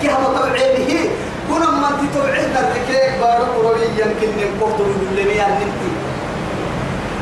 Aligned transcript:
كي 0.00 0.08
هم 0.08 0.24
توعيه 0.36 1.08
كنا 1.48 1.70
ما 1.70 1.90
تتوعيه 2.00 2.42
تذكرك 2.54 3.18
بارو 3.20 3.44
قروي 3.44 3.86
يمكن 4.00 4.30
نقطة 4.60 4.86
لميان 5.16 5.50
نمتي 5.50 5.90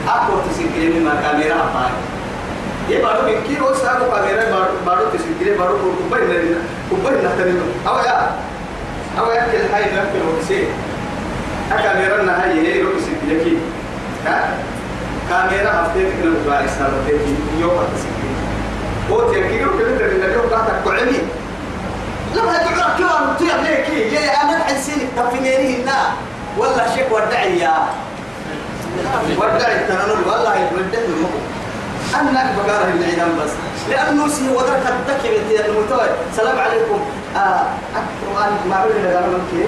أكو 0.08 0.32
تسكرني 0.50 1.00
ما 1.00 1.14
كاميرا 1.22 1.54
أباي 1.54 1.92
ये 2.88 2.98
बारो 3.04 3.22
बिक्की 3.22 3.54
रोज 3.60 3.74
sago 3.84 4.04
Kagera 4.10 4.44
बारो 4.50 4.76
बारो 4.84 5.04
तसिगरे 5.12 5.50
बारो 5.60 5.74
को 5.80 5.88
कुबई 5.96 6.20
नरिना 6.28 6.60
कुबई 6.90 7.10
नतरिनो 7.24 7.64
अब 7.90 7.96
या 8.06 8.14
अब 9.20 9.28
या 9.34 9.42
के 9.50 9.58
हाय 9.72 9.84
ना 9.92 10.04
के 10.12 10.22
रोक 10.24 10.38
से 10.48 10.60
आ 11.72 11.76
कागेरा 11.84 12.16
ना 12.28 12.36
है 12.38 12.46
ये 12.56 12.72
रोक 12.82 12.96
सिगरे 13.08 13.36
की 13.44 13.52
का 14.24 14.36
कागेरा 15.32 15.72
हफ्ते 15.78 16.06
तक 16.06 16.24
ना 16.24 16.30
बारिश 16.48 16.70
साल 16.78 16.96
ते 17.08 17.18
यो 17.60 17.68
का 17.76 17.84
तसिगरे 17.92 18.32
वो 19.10 19.20
ते 19.32 19.42
की 19.50 19.60
रो 19.64 19.70
के 19.76 19.90
नरिना 20.00 20.32
रो 20.36 20.48
का 20.54 20.62
ta 20.68 20.80
कुलमी 20.88 21.20
لما 22.35 22.57
تقول 22.57 22.83
كيو 22.97 23.07
أنا 23.07 23.33
تيا 23.39 23.57
ليكي 23.63 24.15
يا 24.15 24.41
أنا 24.43 24.57
الحسين 24.57 25.07
تفنيني 25.17 25.83
هنا. 25.83 25.99
ولا 26.57 26.95
شيء 26.95 27.07
ودعي 27.13 27.59
يا. 27.59 27.73
ودعي 29.39 29.79
تنانو 29.87 30.13
والله 30.31 30.55
يودعي 30.55 31.05
المخ 31.05 31.29
أنك 32.19 32.47
بقاره 32.57 32.93
العيدان 32.99 33.29
بس. 33.43 33.51
لأنه 33.89 34.27
سي 34.27 34.49
ودرك 34.49 34.83
الدكي 34.89 35.37
المتوى 35.65 36.05
سلام 36.37 36.59
عليكم. 36.59 36.99
آه 37.35 37.63
أكثر 37.99 38.45
أن 38.45 38.71
أقول 38.73 38.91
أنا 38.91 39.27
ممكن 39.27 39.67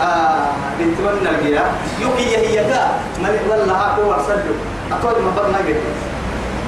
آه 0.00 0.46
بنت 0.78 0.98
من 1.00 1.26
الجيا 1.34 1.64
يوكي 2.00 2.36
هي 2.36 2.56
كا 2.64 2.90
من 3.18 3.38
والله 3.50 3.74
هاكو 3.74 4.12
أرسلوا 4.12 4.56
أطول 4.92 5.22
ما 5.22 5.30
بدنا 5.30 5.58
جد 5.68 5.80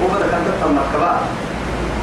وبدأ 0.03 0.27
كان 0.31 0.43
تطلع 0.47 0.73
مركبة 0.73 1.13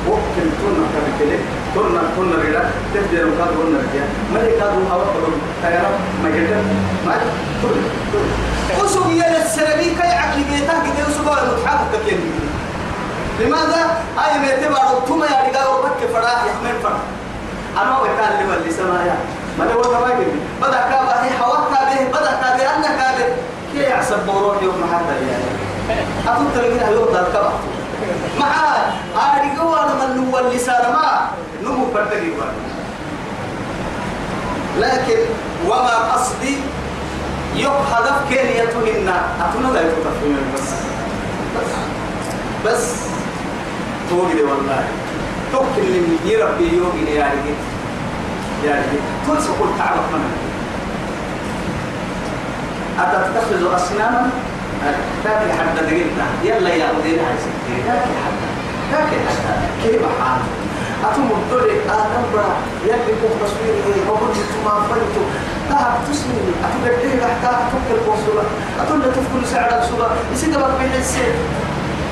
وكل 0.08 0.48
تون 0.62 0.73
مركبة 0.80 1.12
كده 1.20 1.39
تون 1.75 1.99
تون 2.16 2.34
رجلا 2.34 2.63
تبدأ 2.93 3.25
مكان 3.25 3.48
تون 3.55 3.75
رجلا 3.81 4.05
ما 4.34 4.39
لك 4.39 4.61
هذا 4.61 4.80
هوا 4.91 5.03
تقول 5.03 5.34
تيارا 5.61 5.89
ما 6.23 6.30
جد 6.30 6.52
ما 7.05 7.13
تون 7.61 7.78
وسوق 8.83 9.08
يا 9.11 9.38
السلبي 9.45 9.83
كي 9.95 10.08
عقلي 10.08 10.44
بيتها 10.52 10.83
كده 10.86 11.05
وسوق 11.09 11.38
المتحقق 11.41 11.91
كده 12.08 12.19
لماذا؟ 13.39 13.81
أي 14.25 14.39
ما 14.39 14.45
يتبع 14.53 14.78
ثم 15.08 15.23
يا 15.23 15.38
رجال 15.50 15.67
وبك 15.67 16.00
فرح 16.13 16.44
يحمل 16.45 16.75
فرح 16.83 17.02
أنا 17.81 18.00
وكان 18.00 18.31
لي 18.39 18.50
واللي 18.52 18.72
سمايا 18.72 19.16
ما 19.59 19.63
لو 19.63 19.81
ما 19.81 20.13
يجي. 20.13 20.31
بدأ 20.61 20.81
كابه 20.89 21.30
حوات 21.39 21.63
كابه 21.73 22.09
بدأ 22.09 22.31
كابه 22.41 22.75
أنا 22.75 22.88
كابه. 22.88 23.25
كي 23.73 23.89
يحسب 23.89 24.25
بروح 24.28 24.63
يوم 24.63 24.83
حدا 24.94 25.16
يعني 25.30 26.02
أقول 26.28 26.45
تلقينا 26.56 26.89
يوم 26.89 27.08
ذا 27.13 27.28
كابه 27.33 27.52
مع 28.39 28.52
أهل 29.16 29.55
جوانا 29.58 29.94
من 30.05 30.27
هو 30.27 30.39
اللي 30.39 30.59
سار 30.59 30.91
ما. 30.91 31.30
نمو 31.64 31.86
بردقي 31.94 32.31
لكن 34.80 35.19
وما 35.67 36.13
قصدي 36.13 36.58
يوم 37.55 37.73
هدف 37.91 38.33
كان 38.36 38.47
يتوننا 38.47 39.22
أتونا 39.41 39.67
لا 39.73 39.81
يتوقفون 39.81 40.38
بس. 40.55 40.69
بس. 41.58 41.72
بس. 42.66 42.95
توجد 44.09 44.41
والله. 44.41 44.83
توكل 45.52 45.81
اللي 45.81 46.17
يربي 46.25 46.78
يوجد 46.78 47.08
يا 47.08 47.25
رجل 47.25 47.56
يا 48.63 48.72
رجل 48.75 49.00
كل 49.28 49.41
سقول 49.44 49.69
تعرف 49.78 50.06
منها 50.13 50.41
أتتخذ 53.00 53.75
أصناما؟ 53.75 54.30
تاكي 55.23 55.52
حتى 55.53 55.85
دقيقنا 55.85 56.25
يلا 56.44 56.69
يا 56.69 56.85
أودين 56.89 57.19
هاي 57.19 57.35
تاكي 57.67 58.14
حتى 58.23 58.48
تاكي 58.92 59.17
حتى 59.28 59.54
كيف 59.84 60.02
حال 60.22 60.42
أتم 61.06 61.23
الدولة 61.23 61.73
آدم 61.73 62.23
برا 62.34 62.56
يلي 62.86 63.14
كوف 63.22 63.31
تصوير 63.44 63.73
إيه 63.88 64.06
بقول 64.08 64.30
ما 64.66 64.72
فلتو 64.90 65.22
لا 65.70 65.78
تسمي 66.09 66.40
أتقدر 66.64 67.22
حتى 67.22 67.50
أتوكل 67.50 68.00
بوصلة 68.06 68.44
أتقول 68.81 69.02
تفكر 69.02 69.45
سعر 69.52 69.80
الصلاة 69.80 70.12
يصير 70.34 70.59
بقى 70.59 70.72
بيحسين 70.80 71.34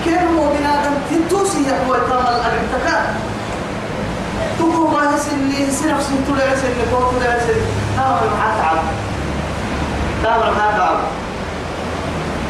كان 0.06 0.26
مو 0.34 0.44
بنادم 0.54 0.94
تنتوسي 1.10 1.66
قوة 1.88 1.98
تمام 1.98 2.26
الأرتكاء 2.28 3.16
تقول 4.60 4.92
ما 4.92 5.16
يسن 5.16 5.48
لي 5.50 5.72
سنف 5.72 6.02
سن 6.04 6.16
طلع 6.28 6.56
سن 6.56 6.74
فوق 6.92 7.10
طلع 7.12 7.38
سن 7.40 7.62
تمام 7.98 8.20
معاه 8.38 8.58
تعب 8.62 8.78
تمام 10.24 10.58
معاه 10.58 10.78
تعب 10.78 10.98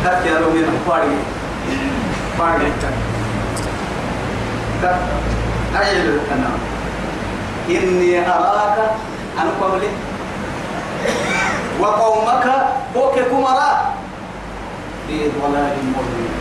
كات 0.03 0.25
يا 0.25 0.39
رومين 0.39 0.65
فاري 0.87 1.17
فاري 2.39 2.71
كات 4.81 4.95
أجل 5.75 6.19
أنا. 6.31 6.49
إني 7.69 8.19
أراك 8.19 8.77
أنا 9.39 9.51
قولي 9.61 9.87
وقومك 11.79 12.45
بوك 12.95 13.15
كمرا. 13.19 13.93
في 15.07 15.17
ضلال 15.41 15.77
مبين. 15.95 16.33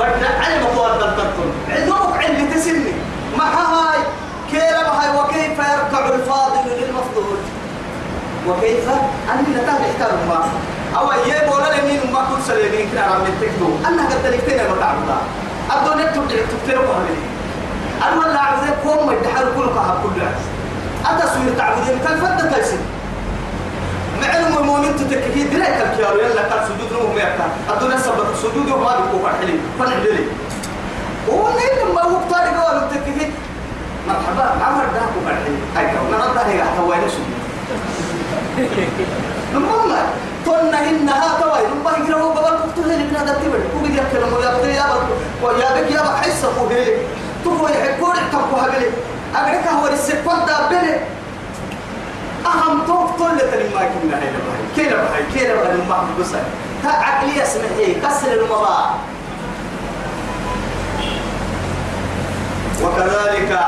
بدنا 0.00 0.28
علم 0.28 0.66
قوات 0.76 1.02
التطن 1.02 1.50
عندهم 1.68 2.12
علم 2.12 2.50
تسني 2.54 2.92
ما 3.38 3.44
هاي؟ 3.44 3.98
كيف 4.50 4.62
هاي؟ 4.62 5.18
وكيف 5.18 5.58
يركع 5.58 6.14
الفاضل 6.14 6.70
للمفضول؟ 6.80 7.38
وكيف؟ 8.48 8.88
أني 9.32 9.66
تهل 9.66 10.28
ما 10.28 10.44
أو 10.96 11.12
يجيب 11.12 11.48
ولا 11.52 11.68
لمين 11.80 12.12
ما 12.12 12.20
كل 12.30 12.42
سليمين 12.46 12.90
كنا 12.90 13.00
عم 13.00 13.22
نتكتو 13.22 13.68
أنا 13.88 14.02
قد 14.02 14.22
تلفتين 14.22 14.56
ما 14.56 14.76
تعبدا 14.80 15.16
أبدو 15.70 15.94
نكتب 16.00 16.28
تكتب 16.28 16.80
وهمني 16.80 17.18
أنا 18.02 18.20
ولا 18.20 18.40
عبدي 18.40 18.70
قوم 18.84 19.12
يدحر 19.12 19.44
كل 19.56 19.66
قهر 19.66 19.96
كل 20.02 20.22
أتصوير 21.06 21.54
تعبدين 21.58 21.98
كان 22.04 22.16
فد 22.20 22.54
تيسن 22.54 22.78
معلم 24.22 24.58
المؤمن 24.58 24.96
تتككي 24.96 25.42
دلائك 25.44 25.82
الكيارو 25.82 26.18
يلا 26.18 26.42
كان 26.48 26.60
سجود 26.68 26.92
نمو 26.92 27.12
ميكا 27.14 27.46
الدنيا 27.70 27.98
سبت 27.98 28.26
سجود 28.42 28.68
يوم 28.68 28.82
هذا 28.84 29.02
كوفر 29.12 29.32
حليم 29.40 29.60
فنعدلي 29.78 30.24
هو 31.30 31.48
نيل 31.48 31.94
ما 31.94 32.02
هو 32.02 32.18
طارق 32.30 32.64
قالوا 32.66 32.88
تتككي 32.88 33.32
مرحبا 34.08 34.64
عمر 34.64 34.84
ده 34.94 35.00
كوفر 35.14 35.34
حليم 35.34 35.60
هاي 35.76 35.86
كو 35.86 36.04
نرد 36.12 36.36
هاي 36.36 36.60
قاعد 36.60 36.78
هواي 36.80 36.98
نسجود 36.98 37.34
نمما 40.46 40.70
تنا 40.70 40.90
هن 40.90 41.08
ها 41.08 41.40
توي 41.40 42.04
يجرا 42.04 42.20
هو 42.20 42.34
بابا 42.34 42.50
كفتو 42.50 42.90
هيك 42.90 43.12
نادا 43.12 43.32
تبر 43.32 43.58
هو 43.76 43.82
بيجي 43.82 44.00
كلام 44.12 44.32
يا 44.42 44.58
بطي 44.58 44.70
يا 44.74 44.82
بطي 44.82 45.14
ويا 45.42 45.82
بك 45.82 45.90
يا 45.90 46.02
بحس 46.02 46.44
هو 46.44 46.66
هيك 46.68 46.98
تفو 47.44 47.68
يحكون 47.68 48.14
تبقى 48.32 48.64
هبلي 48.66 48.86
أقرأك 49.34 49.66
هو 49.68 49.86
السكوت 49.86 50.48
ده 50.48 50.68
بلي 50.68 51.00
أهم 52.46 52.82
توك 52.86 53.10
طول 53.18 53.38
تلي 53.38 53.68
ما 53.74 53.80
كنا 53.80 54.16
لبهاي 54.16 54.64
كيلا 54.76 54.96
بهاي. 54.96 55.22
كيلا 55.34 55.54
بهاي؟ 55.54 55.76
ما 55.88 56.04
بقصة 56.18 56.40
تا 56.82 56.88
عقلي 56.88 57.42
اسمه 57.42 57.62
إيه؟ 57.78 58.00
كسر 58.02 58.32
المضاع. 58.32 58.90
وكذلك 62.82 63.58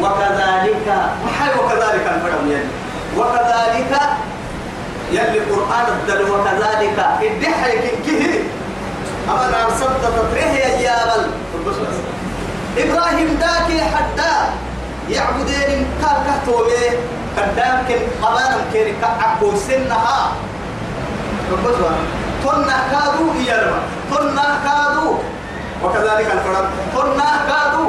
وكذلك 0.00 0.88
محي 1.26 1.50
وكذلك 1.58 2.06
الفرم 2.14 2.46
يلي 2.50 2.64
وكذلك 3.18 4.00
يلي 5.14 5.38
القرآن 5.38 5.86
الدل 5.96 6.22
وكذلك. 6.30 6.98
الدحي 7.22 7.72
كيه. 8.04 8.42
أما 9.30 9.70
سبت 9.80 10.02
تطريه 10.02 10.54
يا 10.60 10.70
جابل 10.82 11.22
إبراهيم 12.78 13.28
داكي 13.40 13.80
حدا 13.80 14.34
يعبدين 15.10 15.86
كان 16.02 16.16
كهتومي 16.26 16.84
قدام 17.36 17.76
كن 17.88 18.02
قبانا 18.22 18.58
كن 18.72 18.88
كعبو 19.00 19.48
سنها. 19.68 20.32
تنا 22.44 22.78
كادو 22.92 23.26
يرما 23.48 23.80
تنا 24.10 24.48
كادو. 24.64 25.08
وكذلك 25.84 26.28
الفرد. 26.36 26.68
تنا 26.94 27.30
كادو. 27.48 27.86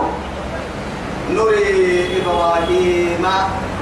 نري 1.36 2.22
إبراهيم. 2.22 3.26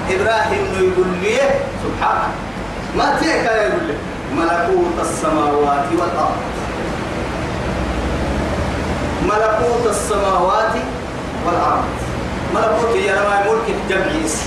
إبراهيم 0.09 0.65
يقول 0.79 1.09
لي. 1.21 1.37
سبحانه. 1.83 2.42
ما 2.97 3.17
تيك 3.19 3.45
يقول 3.45 3.87
لي 3.87 3.95
ملكوت 4.35 4.97
السماوات 5.01 5.85
والأرض. 5.91 6.41
ملكوت 9.25 9.85
السماوات 9.89 10.73
والأرض. 11.45 11.83
ملكوت 12.55 12.95
يا 12.95 13.15
رب 13.15 13.45
ملك 13.51 13.75
جمعيس 13.89 14.41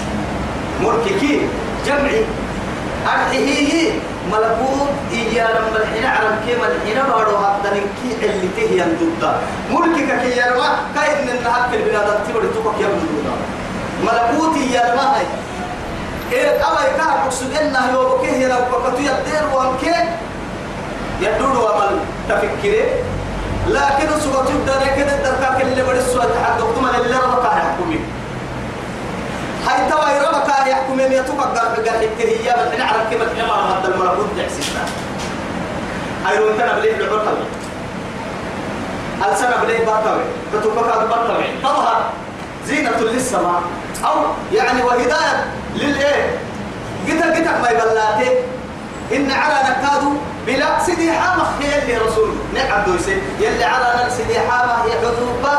ملك 0.83 1.19
كي؟ 1.21 1.41
جمعي 1.87 2.25
أرحيه 3.07 3.93
ملكوت 4.33 4.89
إيا 5.13 5.45
لما 5.45 5.77
الحين 5.83 6.05
عرب 6.07 6.35
كيما 6.47 6.67
الحين 6.67 7.03
بارو 7.13 7.37
هذا 7.37 7.71
كي 8.03 8.27
اللي 8.27 8.49
تهي 8.57 8.81
ضد 8.81 9.33
ملكك 9.71 10.21
كي 10.23 10.31
يا 10.39 10.47
رب 10.47 10.77
كاين 10.95 11.27
من 11.27 11.47
هاك 11.47 11.75
البلاد 11.75 12.19
تبرد 12.29 12.51
تبقى 12.55 12.75
يا 12.83 12.89
ملكوت 14.05 14.57
يا 14.57 14.81
رب 14.81 14.99
هاي. 14.99 15.27
إيه 16.32 16.50
أما 16.69 16.81
يكاد 16.81 17.25
مقصود 17.25 17.56
إنه 17.56 17.93
يوم 17.93 18.20
كيه 18.23 18.46
لو 18.46 18.56
بكتو 18.73 18.99
يدير 18.99 19.44
وانكي 19.55 19.94
يدور 21.20 21.49
ومن 21.58 22.00
تفكري 22.28 22.82
لكن 23.69 24.20
سقط 24.20 24.50
الدنيا 24.50 24.96
كده 24.96 25.14
الدركاك 25.14 25.62
اللي 25.62 25.82
بدي 25.82 25.99
السؤال 25.99 26.28
تحدث 26.34 26.64
ثم 26.76 26.87
اللي 26.87 27.17
ربك 27.17 27.46
هيحكمي 27.46 28.00
الدنيا 31.06 31.23
تقدر 31.23 31.90
قال 31.90 32.08
هي 32.19 32.55
بل 32.73 32.78
نعرف 32.78 33.11
كيف 33.11 33.23
الحمار 33.23 33.58
هذا 33.58 33.94
الملكوت 33.94 34.26
تحسسنا 34.38 34.84
أيرون 36.31 36.58
كان 36.58 36.78
بليه 36.81 36.96
العرقل 36.96 37.37
السنة 39.32 39.56
بليه 39.62 39.78
بطوي 39.84 40.25
فتوكك 40.52 41.08
بطوي 41.11 41.44
تظهر 41.62 42.02
زينة 42.67 43.00
للسماء. 43.00 43.62
أو 44.05 44.14
يعني 44.52 44.82
وهداية 44.82 45.44
للإيه؟ 45.76 46.38
قتا 47.08 47.26
قتا 47.31 47.58
ما 47.62 47.69
يبلاته 47.70 48.31
إن 49.14 49.31
على 49.31 49.69
نكادو 49.70 50.12
بلا 50.46 50.84
سيدي 50.87 51.12
حامة 51.12 51.44
يلي 51.61 51.99
رسول. 51.99 52.31
نعم 52.55 52.84
دويسي 52.87 53.19
يلي 53.40 53.64
على 53.64 54.11
سيدي 54.17 54.40
حامة 54.40 54.87
يحذوبا 54.87 55.56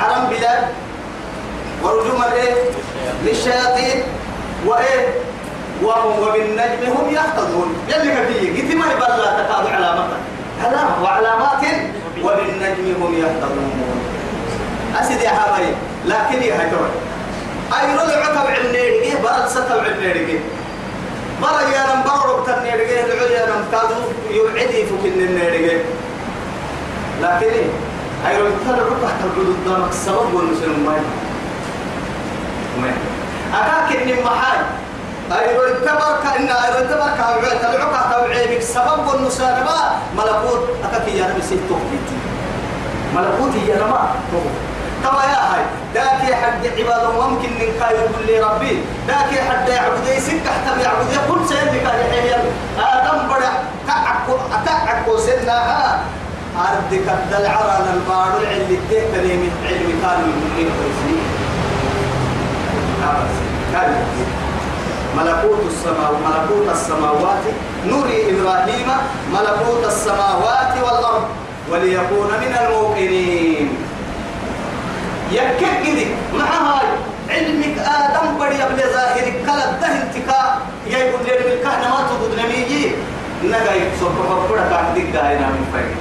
عرم 0.00 0.26
بلاد 0.30 0.64
ورجوم 1.82 2.22
الإيه؟ 2.22 2.54
للشياطين. 3.24 4.02
وإيه؟ 4.66 5.08
وهم 5.82 6.22
وبالنجم 6.22 6.92
هم 6.98 7.14
يهتدون. 7.14 7.76
يلي 7.88 8.10
كفيه 8.10 8.62
قلت 8.62 8.74
ما 8.74 8.86
يبلى 8.92 9.26
تكاد 9.38 9.66
علامة 9.74 11.02
وعلامات 11.02 11.64
وبالنجم 12.24 13.02
هم 13.02 13.14
يهتدون. 13.14 13.70
أسد 15.00 15.20
يا 15.20 15.30
حبايب 15.30 15.74
لكن 16.06 16.42
يا 16.42 16.54
هتوي 17.72 17.80
أي 17.80 17.94
رجع 17.96 18.26
تبع 18.34 18.56
النيرجي 18.64 19.16
برد 19.22 19.48
ستبع 19.48 19.86
النيرجي 19.86 20.38
برا 21.42 21.60
يا 21.60 21.94
نم 21.94 22.02
برا 22.02 22.32
ربط 22.32 22.48
النيرجي 22.48 23.04
العليا 23.04 23.46
نم 23.46 23.64
كادو 23.72 24.00
يعدي 24.30 24.86
فوق 24.86 25.04
النيرجي 25.04 25.78
لكن 27.22 27.52
أي 28.26 28.36
رجع 28.42 28.56
تبع 28.66 28.88
تحت 29.02 29.20
الحدود 29.24 29.56
دامك 29.66 29.90
السبب 29.90 30.34
والنسل 30.34 30.80
ما 30.80 30.94
أكاك 33.54 33.96
إني 33.96 34.12
محاي. 34.22 34.58
أيرو 35.32 35.64
التبرك 35.64 36.24
إن 36.36 36.48
أيرو 36.48 36.78
التبرك 36.78 37.16
تبعك 37.62 38.12
تبعيك 38.12 38.62
سبب 38.62 39.14
النسانة 39.14 39.66
ملكوت 40.16 40.68
أكاك 40.84 41.08
يا 41.08 41.40
سيد 41.40 41.60
توقيتي 41.68 42.16
ملكوت 43.14 43.52
هي 43.54 43.74
نما 43.74 44.14
كما 45.04 45.22
يا 45.32 45.40
هاي. 45.50 45.64
ذاك 45.94 46.34
حد 46.42 46.62
عباد 46.78 47.04
ممكن 47.20 47.50
من 47.60 47.70
كاي 47.80 47.94
يقول 47.94 48.26
لي 48.26 48.40
ربي 48.40 48.82
ذاك 49.08 49.32
حد 49.48 49.68
يعبد 49.68 50.06
يسك 50.06 50.44
حتى 50.46 50.82
يعبد 50.82 51.12
يقول 51.12 51.48
سيدك 51.48 51.86
يا 52.30 52.38
آدم 52.78 53.28
بڑا 53.28 53.52
كعكو 53.88 54.34
كعكو 54.66 55.16
سنها. 55.18 56.00
أردك 56.58 57.06
الدلعران 57.08 57.86
البارو 57.94 58.38
اللي 58.38 58.78
تهتني 58.90 59.34
من 59.42 59.52
علم 59.66 59.88
كانوا 60.02 60.32
من 60.56 60.68
ملكوت 65.16 65.62
السماء 65.66 66.12
ملكوت 66.26 66.68
السماوات. 66.76 67.44
نري 67.86 68.18
إبراهيم 68.30 68.88
ملكوت 69.32 69.84
السماوات 69.86 70.72
والأرض. 70.84 71.24
وليكون 71.70 72.30
من 72.42 72.52
الموقنين. 72.62 73.66
يككدي 75.32 76.06
مع 76.34 76.44
هاي 76.44 76.86
علمك 77.30 77.78
آدم 77.78 78.38
بدي 78.40 78.62
قبل 78.62 78.76
ظاهرك. 78.94 79.34
كلا 79.46 79.72
دهن 79.80 80.08
تكا 80.14 80.60
يقول 80.86 81.20
لي 81.26 81.32
بالكهنة 81.44 81.88
ما 81.88 82.06
تضد 82.08 82.38
نميجي 82.40 82.90
نجاي 83.44 83.80
صبح 84.00 84.26
بكرة 84.32 84.62
كان 84.70 84.94
دقة 85.12 85.22
هنا 85.32 85.46
من 85.48 85.64
فايد 85.72 85.96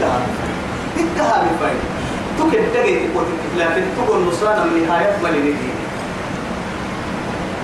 دقة 0.00 0.20
دقة 1.16 1.42
من 1.42 1.56
فايد 1.60 1.80
تكن 2.38 2.62
تجي 2.74 2.98
لكن 3.58 3.82
تقول 3.96 4.22
نصرانا 4.28 4.64
من 4.64 4.86
نهاية 4.88 5.16
ملينتي 5.24 5.70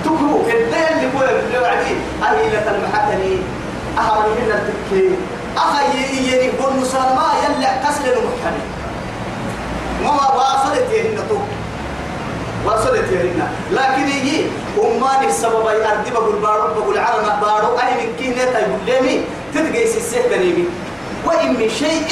تكو 0.05 0.43
كده 0.49 0.91
اللي 0.91 1.09
بقول 1.15 1.29
اللي 1.29 1.61
بعدين 1.61 1.97
أهيلة 2.23 2.77
المحتني 2.77 3.37
أهل 3.99 4.31
من 4.31 4.51
التكي 4.53 5.11
أخي 5.57 5.99
يجي 6.19 6.51
بقول 6.61 6.73
نصرانا 6.83 7.15
ما 7.15 7.27
يلا 7.45 7.69
كسر 7.83 8.05
المحتني 8.05 8.63
ما 10.13 10.27
واصلت 10.35 10.91
يهنا 10.93 11.23
تو. 11.29 11.39
وصلت 12.67 13.09
يهنا 13.13 13.49
لكن 13.73 14.09
يجي 14.09 14.47
أمان 14.79 15.29
السبب 15.29 15.67
أي 15.67 15.93
أردي 15.93 16.11
بقول 16.11 16.37
بارو 16.37 16.75
بقول 16.75 16.99
عرنا 16.99 17.41
بارو. 17.43 17.79
أي 17.79 18.07
من 18.07 18.17
كينة 18.19 18.45
تقول 18.45 19.05
لي 19.05 19.21
تدقي 19.55 19.87
سيسه 19.87 20.23
كريمي 20.29 20.65
وإن 21.25 21.53
من 21.61 21.69
شيء 21.69 22.09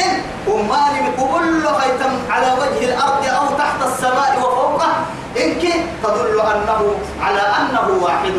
وما 0.49 0.83
كل 1.19 1.65
خيتم 1.67 2.13
على 2.31 2.49
وجه 2.61 2.85
الأرض 2.85 3.25
أو 3.27 3.57
تحت 3.59 3.81
السماء 3.83 4.39
وفوقه. 4.39 4.93
إنك 5.37 5.63
تدل 6.05 6.41
أنه 6.41 6.95
على 7.23 7.41
أنه 7.41 7.87
واحد. 8.03 8.33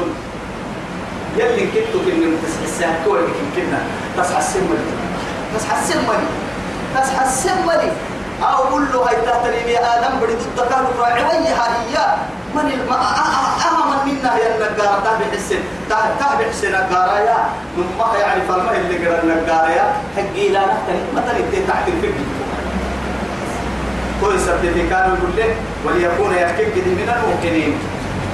يلي 1.38 1.66
كنتو 1.66 2.00
كن 2.06 2.38
تسحى 2.44 2.66
السهتوة 2.66 3.28
كنا. 3.56 3.82
تسحى 4.18 4.40
السمري 4.40 4.86
تسحى 5.56 5.76
السمري 5.82 6.28
تسحى 6.96 7.26
السمري 7.26 7.92
أو 8.44 8.64
قل 8.76 8.84
له 8.94 9.00
هاي 9.10 9.16
تهتني 9.16 9.72
يا 9.72 9.82
آدم 10.00 10.20
ضد 10.58 10.70
كانوا 10.70 10.90
راعويها 11.00 11.64
هي. 11.80 12.16
من 12.56 12.60
الم 12.62 12.94
أهم 12.94 13.90
منا 14.06 14.38
يا 14.38 14.56
النجار 14.56 15.00
تابع 15.04 15.26
حسن 15.34 15.60
تابع 15.90 16.46
حسن 16.50 16.68
النجار 16.68 17.10
يا؟ 17.28 17.38
من 17.78 17.88
ما 18.00 18.18
يعرف 18.20 18.52
الماء 18.52 18.76
اللي 18.78 19.08
قرا 19.08 19.24
النجار 19.24 19.70
يا؟ 19.70 19.86
حقي 20.18 20.50
لا 20.50 20.60
نحتني 20.60 21.02
مثلا 21.16 21.38
انت 21.38 21.70
تحت 21.70 21.88
الفكر 21.88 22.24
كل 24.22 24.40
كانوا 24.90 25.18
يقول 25.18 25.32
له 25.38 25.56
وليكون 25.86 26.34
يحكي 26.34 26.66
من 26.66 27.10
الممكنين 27.16 27.74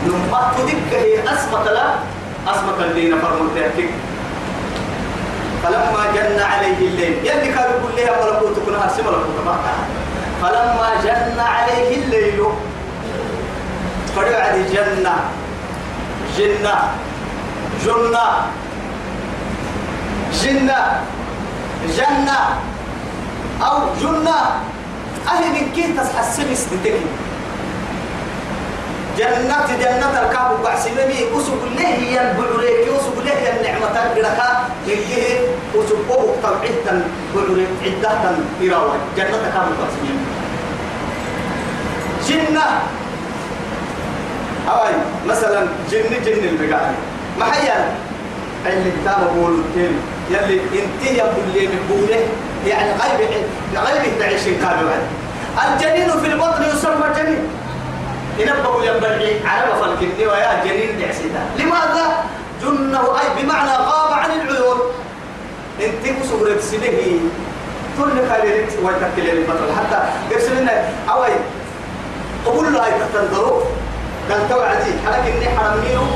نما 0.05 0.51
تدك 0.57 0.93
هي 0.93 1.23
أسمت 1.33 1.67
لا 1.67 1.85
أسمت 2.47 2.79
الدين 2.79 3.19
فرمت 3.21 3.57
يحكي 3.57 3.89
فلما 5.63 6.03
جن 6.15 6.39
عليه 6.41 6.77
الليل. 6.77 7.17
يلي 7.25 7.53
كانوا 7.53 7.71
يقول 7.79 7.91
لها 7.97 8.25
ملكوت 8.25 8.59
كنا 8.65 8.85
هرسي 8.85 9.01
ملكوت 9.01 9.45
ما 9.45 9.57
فلما 10.41 10.89
جن 11.03 11.39
عليه 11.39 12.03
الليل. 12.03 12.43
فرعد 14.15 14.55
جنة 14.73 15.15
جنة. 16.37 16.75
جنة. 17.85 18.31
جنة. 20.43 21.01
جنة. 21.97 22.39
أو 23.61 23.77
جنة. 24.01 24.39
أهل 25.27 25.51
من 25.53 25.71
كي 25.75 25.85
السمس 26.19 26.65
تتكي 26.69 27.05
جنة 29.19 29.67
جنة 29.83 30.13
الكاب 30.23 30.63
بعسلمي. 30.63 31.19
أسوق 31.37 31.63
له 31.75 31.87
هي 31.87 32.15
البعريك 32.31 32.87
أسوق 32.87 33.17
له 33.25 33.31
هي 33.31 33.47
النعمة؟ 33.57 33.87
الجركا 34.11 34.49
هي 34.87 35.39
أسوق 35.75 35.99
أبوك 36.11 36.35
طبعتا 36.43 37.03
بعريك 37.35 37.67
عدة 37.83 38.35
إراوة. 38.63 38.95
جنة 39.17 39.43
كاب 39.53 39.67
بعسلمي. 39.79 40.23
جنة. 42.27 42.65
أوي 44.69 44.93
مثلا 45.27 45.67
جن 45.91 46.03
جن 46.25 46.43
البقاعي. 46.47 46.95
ما 47.39 47.45
حيا 47.45 47.91
اللي 48.65 48.91
كتاب 49.01 49.19
بقول 49.35 49.61
تيم 49.73 50.01
يلي 50.31 50.61
انت 50.61 51.11
يا 51.17 51.33
اللي 51.37 51.69
بقوله. 51.89 52.27
يعني 52.67 52.91
غيب 52.91 53.29
غيب 53.75 54.19
تعيش 54.19 54.43
كانوا 54.43 54.91
الجنين 55.67 56.09
في 56.09 56.27
البطن 56.27 56.63
يسمى 56.63 57.07
جنين. 57.17 57.43
ينبغوا 58.39 58.83
ينبغي 58.83 59.41
على 59.45 59.71
فالكني 59.81 60.27
ويا 60.27 60.63
جنين 60.63 60.99
دعسيتا 60.99 61.41
لماذا؟ 61.59 62.05
جنة 62.61 62.99
أي 63.19 63.43
بمعنى 63.43 63.71
غاب 63.71 64.11
عن 64.13 64.31
العيون. 64.31 64.79
أنت 65.81 66.03
بسورة 66.21 66.59
سنه 66.59 67.19
كل 67.97 68.15
كاليرت 68.29 68.71
ويتكلم 68.83 69.37
البطل 69.37 69.69
حتى 69.77 69.99
يرسل 70.31 70.61
لنا 70.61 70.71
أوي 71.09 71.35
قبول 72.45 72.73
له 72.73 72.85
هاي 72.85 72.91
تتندروا 72.91 73.61
قال 74.29 74.49
توعدي. 74.49 74.91
حرك 75.05 75.25
إني 75.35 75.47
حرمينه. 75.57 76.07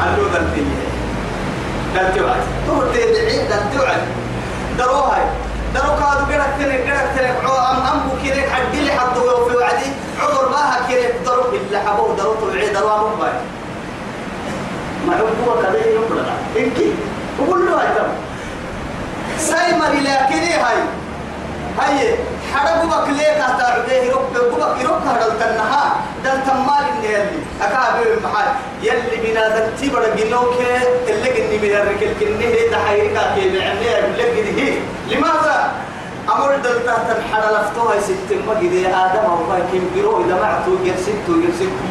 قالوا 0.00 0.28
ذا 0.32 0.38
الدنيا 0.38 0.86
قال 1.96 2.14
توعد 2.16 2.40
تقول 2.66 2.92
تدعي 2.92 3.38
قال 3.38 3.62
توعد 3.74 4.02
دروها 4.78 5.30
درو 5.74 5.92
كادو 6.00 6.24
قرأت 6.32 6.52
تنك 6.58 6.90
قرأت 6.90 7.18
تنك 7.18 7.50
أم 7.70 7.78
أم 7.86 7.98
بكيرك 8.08 8.48
حد 8.48 8.74
لي 8.74 8.92
حد 8.92 9.14
في 9.48 9.56
وعدي. 9.56 9.90
عذر 10.20 10.48
ما 10.48 10.62
هكيرك 10.78 11.14
درو 11.26 11.42
إلا 11.52 11.78
حبو 11.78 12.12
درو 12.18 12.34
طلعي 12.34 12.68
درو 12.68 12.88
أم 12.88 13.18
باي 13.20 13.32
ما 15.06 15.20
هو 15.20 15.62
كذا 15.62 15.78
يقول 15.86 16.18
لك 16.18 16.62
إنكي 16.62 16.92
وقول 17.38 17.66
له 17.66 17.80
هاي 17.80 17.88
سايمر 19.38 19.92
لكن 19.92 20.42
هاي؟ 20.64 20.78
هاي 21.78 22.14
حرب 22.54 22.88
بك 22.88 23.08
ليك 23.08 23.38
أتعبيه 23.48 24.12
رب 24.12 24.32
بك 24.34 24.80
يرب 24.80 25.02
هذا 25.06 25.26
التنها 25.26 25.96
دل 26.24 26.42
تمال 26.46 26.84
النيل 26.96 27.28
أكابر 27.62 28.16
محل 28.24 28.48
يلي 28.82 29.16
بنا 29.22 29.48
ذنتي 29.56 29.88
بڑا 29.90 30.08
جنوك 30.16 30.54
اللي 31.08 31.28
جني 31.36 31.58
من 31.58 31.72
الركل 31.76 32.10
كنه 32.20 32.70
ده 32.70 32.78
حيرك 32.88 33.18
كي 33.34 33.58
بعني 33.58 33.88
لك 34.16 34.58
هي. 34.58 34.72
لماذا؟ 35.10 35.70
أمر 36.28 36.56
دل 36.56 36.86
تحت 36.86 37.06
الحر 37.18 37.44
لفتوها 37.52 38.00
ست 38.00 38.32
ما 38.46 38.54
جدي 38.60 38.86
آدم 38.88 39.24
أو 39.30 39.36
ما 39.48 39.58
كم 39.72 39.84
بيرو 39.94 40.24
إذا 40.24 40.34
ما 40.34 40.46
عتو 40.46 40.76
جرسنتو 40.84 41.40
جرسنتو 41.42 41.86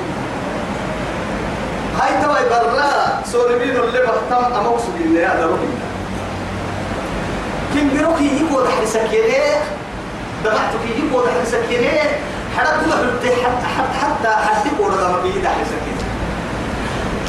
هاي 2.01 2.23
توا 2.23 2.49
برا 2.49 3.23
سوربين 3.31 3.75
اللي 3.75 3.99
بختم 3.99 4.55
أموس 4.59 4.81
بالله 4.99 5.33
هذا 5.33 5.45
روحي 5.45 5.67
كم 7.73 7.97
بروكي 7.97 8.23
يبغى 8.39 8.67
تحرسك 8.67 9.13
يليه 9.13 9.63
دمعتك 10.43 10.83
يبغى 10.97 11.25
تحرسك 11.25 11.71
يليه 11.71 12.19
حرق 12.57 12.83
كما 12.83 12.95
حلت 12.95 13.33
حتى 13.43 13.67
حتى 14.01 14.27
حتى 14.27 14.69
قول 14.79 14.91
ما 14.91 15.19
بيجي 15.23 15.39
تحرسك 15.41 15.85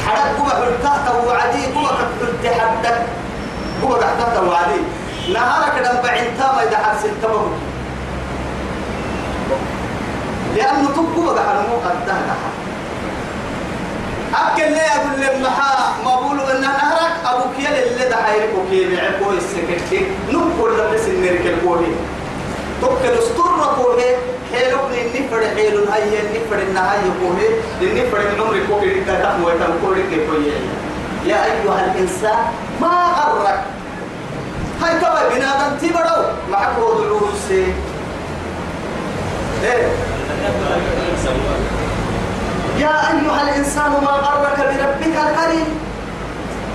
حرق 0.07 0.37
كما 0.37 0.49
حلت 0.49 1.25
وعدي 1.27 1.65
كما 1.73 1.87
حلت 1.87 2.59
حتى 2.59 2.93
كما 3.81 3.97
تحت 3.97 4.37
وعدي 4.37 4.81
نهارك 5.33 5.83
دم 5.83 6.01
بعين 6.03 6.37
تام 6.37 6.59
إذا 6.67 6.77
حرس 6.77 7.05
التمر 7.05 7.51
لأنه 10.55 10.89
تبقى 10.89 11.35
بحر 11.35 11.67
مو 11.69 11.75
قد 11.75 12.07
أكل 14.35 14.71
لي 14.71 14.81
أقول 14.81 15.21
لهم 15.21 15.43
محا 15.43 16.03
ما 16.05 16.15
بقولوا 16.15 16.51
إن 16.51 16.61
نهرك 16.61 17.13
أبو 17.25 17.43
كيال 17.57 17.73
اللي 17.73 18.09
ده 18.09 18.15
حيرك 18.15 18.49
وكي 18.57 18.95
بعكو 18.95 19.31
السكتي. 19.31 20.05
نقول 20.31 20.77
لهم 20.77 20.93
بس 20.93 21.07
النرك 21.07 21.45
الكوهي. 21.45 21.91
توكل 22.81 23.13
استر 23.19 23.75
كوهي. 23.77 24.15
حيلو 24.53 24.79
إني 24.87 25.29
فرد 25.31 25.57
حيلو 25.57 25.83
هاي 25.91 26.03
إني 26.03 26.39
فرد 26.51 26.59
النهاية 26.59 27.11
كوهي. 27.21 27.47
إني 27.81 28.09
فرد 28.11 28.39
عمري 28.39 28.67
كوهي. 28.67 28.99
ده 28.99 29.23
تحمو 29.23 29.49
يتم 29.49 29.73
كوهي 29.81 30.01
كوهي. 30.27 30.51
يا 31.25 31.45
أيها 31.45 31.85
الإنسان 31.85 32.45
ما 32.81 32.87
غرك؟ 32.87 33.76
هاي 34.81 34.99
كوا 34.99 35.29
بنادم 35.29 35.77
تبرو 35.81 36.23
معك 36.51 36.77
ودلوس 36.79 37.51
إيه. 37.51 37.73
يا 42.77 42.93
أيها 43.11 43.41
الإنسان 43.43 43.91
ما 43.91 44.11
غرك 44.11 44.57
بربك 44.59 45.15
الكريم. 45.17 45.87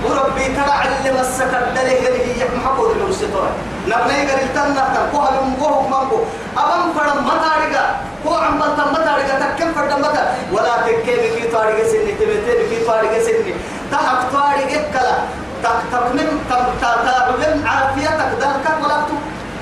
وربي 0.03 0.45
ترى 0.45 0.71
علم 0.71 1.17
السكر 1.19 1.63
دليه 1.75 2.09
هي 2.09 2.43
محبود 2.57 2.91
الوسطوع 2.91 3.47
نبني 3.87 4.31
قال 4.31 4.39
التنا 4.43 4.83
تقوها 4.95 5.31
من 5.41 5.53
قوه 5.63 5.87
مانكو 5.87 6.17
أبم 6.57 6.93
فرم 6.95 7.25
متارجا 7.27 7.85
هو 8.27 8.35
عم 8.35 8.59
بطل 8.59 8.91
متارجا 8.91 9.35
تكم 9.39 9.73
فرد 9.73 9.91
متى 9.99 10.23
ولا 10.51 10.75
تكيم 10.85 11.35
في 11.35 11.47
طارق 11.53 11.83
سني 11.87 12.11
تبتين 12.11 12.59
في 12.69 12.85
طارق 12.87 13.21
سني 13.21 13.53
تحق 13.91 14.31
طارق 14.33 14.71
كلا. 14.93 15.15
تك 15.63 15.79
تكمن 15.91 16.27
تك 16.49 16.65
تك 16.81 17.65
عافيتك 17.65 18.31
ذلك 18.41 18.65
ولا 18.83 18.97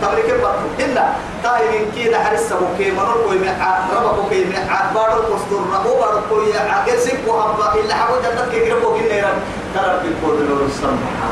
تمرك 0.01 0.29
بطل 0.41 0.83
إلا 0.85 1.05
تاي 1.43 1.79
من 1.79 1.91
كيدا 1.95 2.23
حرس 2.23 2.53
بوكي 2.53 2.91
مرور 2.91 3.23
كوي 3.23 3.39
مع 3.39 3.79
ربا 3.93 4.11
بوكي 4.11 4.45
مع 4.45 4.91
بارو 4.95 5.21
كستور 5.21 5.61
ربو 5.73 5.99
بارو 5.99 6.21
كوي 6.29 6.53
سيك 6.97 7.19
وحبا 7.27 7.73
إلا 7.79 7.95
حاجة 7.95 8.19
جدت 8.21 8.49
كي 8.51 8.69
كربو 8.69 8.93
كي 8.97 9.01
نيران 9.09 9.37
ترى 9.75 9.99
في 10.01 10.09
كود 10.25 10.39
لو 10.49 10.67
سمحا 10.81 11.29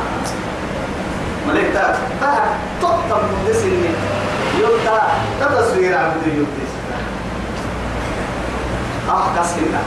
ملك 1.48 1.74
تا 1.74 1.98
تا 2.22 2.32
تقطم 2.82 3.22
من 3.26 3.46
دسني 3.50 3.90
يوم 4.62 4.80
تا 4.86 5.02
تتصوير 5.42 5.98
عبد 5.98 6.28
يوم 6.28 6.48
دس 6.58 6.74
آه 9.10 9.26
كسرنا 9.36 9.82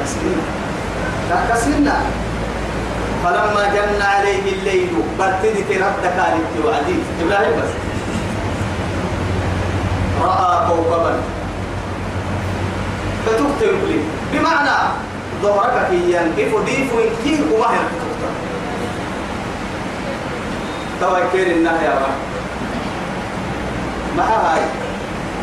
كسرنا 0.00 0.44
لا 1.30 1.54
كسرنا 1.54 2.23
فلما 3.24 3.64
جن 3.74 4.02
عليه 4.02 4.52
الليل 4.52 4.88
برتدي 5.18 5.76
ربك 5.78 6.16
عليك 6.18 6.52
وعديد 6.64 7.02
إبراهيم 7.22 7.56
بس. 7.56 7.72
رأى 10.22 10.66
كوكبا 10.68 11.16
فتكتب 13.26 13.78
لي 13.88 13.98
بمعنى 14.32 14.76
ظهرك 15.42 15.86
في 15.90 15.96
ينكف 15.96 16.54
ضيف 16.66 16.90
كيه 17.24 17.40
وما 17.54 17.66
هي 17.66 17.78
توكل 21.00 21.50
النهي 21.52 21.84
يا 21.84 21.90
رب. 21.90 22.16
ما 24.16 24.22
هاي؟ 24.22 24.60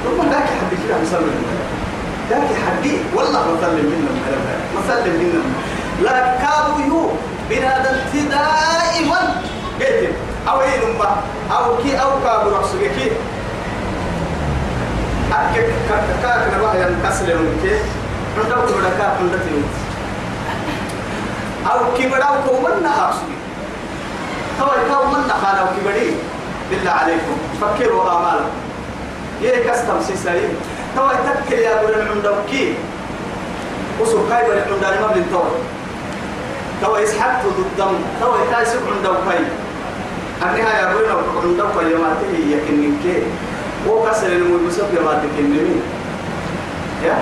ثم 0.03 0.29
ذاك 0.29 0.43
حد 0.43 0.71
كده 0.88 0.97
مسلم. 1.01 1.43
ذاك 2.29 2.47
حدي 2.67 2.97
والله 3.15 3.41
مسلم 3.41 3.85
منا 3.91 4.11
مسلم 4.77 5.13
منا 5.13 5.41
لا 6.03 6.38
كادوا 6.38 6.85
يو 6.88 7.09
أو 10.51 10.62
إيه 10.62 10.86
نمبا 10.86 11.10
أو 11.51 11.77
كي 11.84 11.96
أو 12.01 12.10
كابو 12.24 12.50
رقصك 12.50 12.79
كي. 12.79 13.12
أكيد 15.31 15.65
كاك 16.24 16.41
نبغى 16.53 16.81
ينكسر 16.81 17.29
يومك 17.29 17.63
عندك 18.38 18.70
تبغى 18.70 18.91
كاك 18.98 19.13
عندك 19.20 19.43
يومك 19.51 19.75
أو 21.72 21.79
كبر 21.98 22.24
أو 22.27 22.36
كومن 22.48 22.84
نحاسي 22.84 23.31
توا 24.60 24.74
يكون 24.75 25.08
من 25.13 25.27
نحانا 25.27 25.60
أو 25.60 25.67
كبري 25.77 26.15
بالله 26.70 26.91
عليكم. 26.91 27.36
فكروا 27.62 28.12
آمالكم 28.12 28.55
يه 29.41 29.72
كستم 29.72 30.01
سيسايم 30.08 30.53
توا 30.96 31.12
يتكل 31.13 31.60
يا 31.60 31.75
عندك 32.12 32.36
كي. 32.50 32.75
وسو 34.01 34.29
كاي 34.29 34.46
بولن 34.46 34.62
عندك 34.72 35.01
ما 35.01 35.08
بين 35.13 35.25
توا 35.31 35.43
توا 36.81 37.00
يسحب 37.00 37.43
ضدهم 37.46 38.03
توا 38.22 38.36
يتاسب 38.43 38.79
عندك 38.96 39.17
كاي. 39.29 39.46
أنها 40.43 40.79
يا 40.81 40.93
بولن 40.93 41.12
عندك 41.43 41.75
كاي 41.75 41.95
ما 41.95 42.13
تهي 42.21 42.51
يكنن 42.53 42.98
كي 43.03 43.24
وكسر 43.89 44.27
الملبسوك 44.27 44.89
يا 44.98 45.01
ما 45.01 45.13
تكنمين 45.24 45.81
يا 47.03 47.17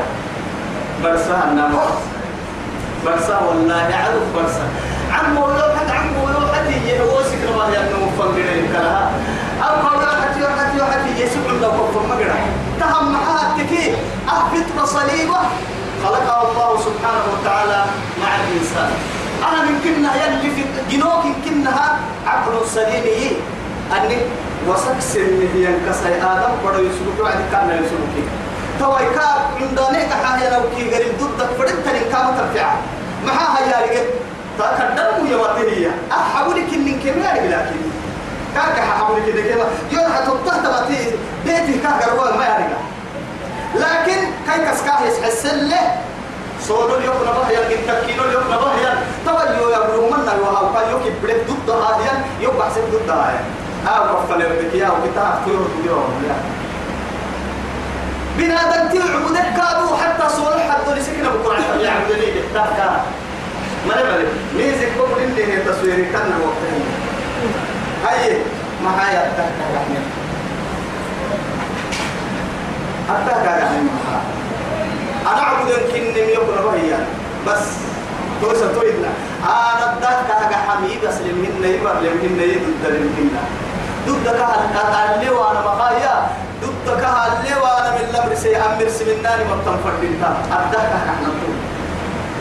برسا 1.04 1.44
النام 1.52 1.76
برسا 3.06 3.40
والله 3.48 3.90
يعرف 3.90 4.24
برسا 4.36 4.66
عمو 5.14 5.48
لو 5.48 5.70
حد 5.78 5.90
عمو 5.90 6.30
لو 6.30 6.48
حد 6.54 6.72
يهوسك 6.88 7.44
ما 7.58 7.66
ينمو 7.76 8.08
فنجر 8.20 8.50
الكلها 8.60 9.12
أو 9.64 9.88
قول 9.88 10.06
حتى 10.06 10.48
حتى 10.60 10.84
حتى 10.92 11.22
يسوع 11.24 11.44
عنده 11.54 11.68
كف 11.68 11.96
مجرى 12.12 12.40
تهم 12.80 13.12
معها 13.14 13.56
التكي 13.56 13.94
أهبط 14.30 14.86
صليبه 14.88 15.40
خلقه 16.04 16.42
الله 16.52 16.78
سبحانه 16.82 17.24
وتعالى 17.34 17.86
مع 18.22 18.30
الإنسان 18.36 18.92
أنا 19.48 19.62
من 19.64 19.80
كنا 19.84 20.12
يلي 20.26 20.50
في 20.56 20.64
جنوك 20.92 21.24
كنها 21.46 22.00
عقل 22.28 22.68
سليم 22.68 23.34
أني 23.96 24.18
وسك 24.68 25.00
سن 25.00 25.40
هي 25.56 25.68
كسي 25.88 26.14
آدم 26.22 26.52
بدو 26.66 26.80
يسلك 26.84 27.18
وعد 27.24 27.40
كان 27.52 27.70
يسلك. 27.84 28.16
توي 28.80 29.06
كا 29.16 29.28
عندنا 29.60 30.04
كحايا 30.04 30.50
لو 30.50 30.64
كي 30.76 30.90
غير 30.90 31.12
ضد 31.22 31.40
فرد 31.58 31.84
تاني 31.86 32.00
كام 32.00 32.36
ترفع. 32.38 32.74
معها 33.26 33.60
يا 33.60 33.86
رجال 33.86 34.06
تقدم 34.60 35.28
يا 35.32 35.36
وطنية 35.36 35.92
أحاولك 36.12 36.70
إن 36.74 37.00
كمية 37.04 37.48
لكن. 37.48 37.82
كاك 38.56 38.80
حاولك 38.80 39.24
إن 39.24 39.42
كمية 39.42 39.66
يوم 39.92 40.14
حتطه 40.14 40.58
تبتي 40.64 41.12
بيتي 41.46 41.80
كاك 41.80 42.02
ما 42.38 42.46
يرجع 42.46 42.80
لكن 43.76 44.20
كاي 44.48 44.66
كسكاه 44.66 45.00
يسحسن 45.08 45.70
له. 45.70 46.09
سولو 46.68 46.96
اليوم 46.96 47.16
نبهيا 47.28 47.60
إن 47.60 47.82
تكينو 47.88 48.24
اليوم 48.24 48.44
نبهيا 48.44 48.92
توي 49.26 49.72
يا 49.74 49.80
برومنا 49.88 50.34
يوها 50.34 50.62
وكان 50.62 50.90
يوكي 50.92 51.10
بلد 51.24 51.42
ضد 51.50 51.70
هذه 51.70 52.24
يوم 52.42 52.54
بحسب 52.58 52.82
ضد 52.94 53.10
هذه 53.10 53.40
آه 53.88 54.24
كفل 54.24 54.42
يردك 54.42 54.74
يا 54.74 54.90
وكتاب 54.90 55.34
تيرو 55.46 55.66
تيرو. 55.84 56.02
بنادم 58.38 59.00
تعبدك 59.00 59.48
كادو 59.58 59.96
حتى 59.96 60.30
صلح 60.36 60.70
حتى 60.72 61.00
لسكنا 61.00 61.30
بكرة 61.30 61.82
يعبد 61.82 62.12
لي 62.12 62.32
كتاب 62.42 63.02
ما 63.88 63.94
نبغى 64.02 64.26
ميزك 64.58 64.92
بقول 64.98 65.22
إن 65.24 65.34
هي 65.36 65.58
تصوير 65.58 65.96
كنا 66.12 66.36
وقتها 66.44 66.80
هاي 68.06 68.38
ما 68.84 68.90
هاي 68.90 69.18
أتاك 69.18 69.52
أتاك 73.10 73.70
أنا 75.32 75.42
أعبد 75.44 75.72
كن 75.94 76.18
يكون 76.18 76.56
رهيا 76.66 77.06
بس 77.48 77.66
توسا 78.42 78.74
تويدنا 78.74 79.10
أنا 79.44 79.94
أتاك 79.94 80.20
كاga 80.30 80.56
حميد 80.56 81.06
أسلم 81.06 81.38
منا 81.44 81.68
يبر 81.68 81.94
لمنا 82.02 82.44
يدد 82.44 82.84
لمنا 82.86 83.42
ضد 84.08 84.26
كهال 84.26 85.16
اللي 85.16 85.30
وأنا 85.30 85.60
مخايا 85.60 86.28
ضد 86.62 87.02
كهال 87.02 87.32
اللي 87.40 87.56
وأنا 87.62 87.92
من 87.92 88.10
الأمر 88.10 88.36
سيأمر 88.36 88.90
سمناني 88.90 89.44
مطمفردين 89.52 90.22
تا. 90.22 90.38
أتاك 90.52 90.90
إحنا 90.96 91.30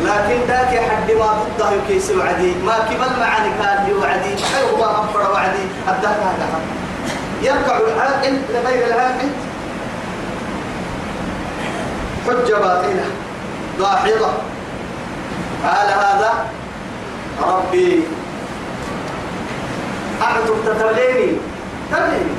لكن 0.04 0.38
ذاك 0.48 0.72
حد 0.90 1.12
ما 1.12 1.26
ضده 1.58 1.70
يكيس 1.72 2.10
وعدي. 2.10 2.54
ما 2.66 2.78
كمل 2.78 3.12
معاني 3.20 3.50
كان 3.62 3.92
وعدي 4.00 4.44
حلو 4.44 4.76
ما 4.76 4.90
أفر 5.00 5.32
وعدي. 5.32 5.64
الدهر 5.88 6.18
هذا 6.28 6.46
يركع 7.42 7.76
العاقل 7.78 8.40
لغير 8.54 8.86
العاقل 8.86 9.28
حجة 12.28 12.54
باطلة 12.54 13.04
ضاحضة 13.78 14.30
قال 15.64 15.88
هذا 15.88 16.32
ربي. 17.42 18.02
أعطوا 20.22 20.56
تتبليني 20.66 21.32
تبليني 21.92 22.32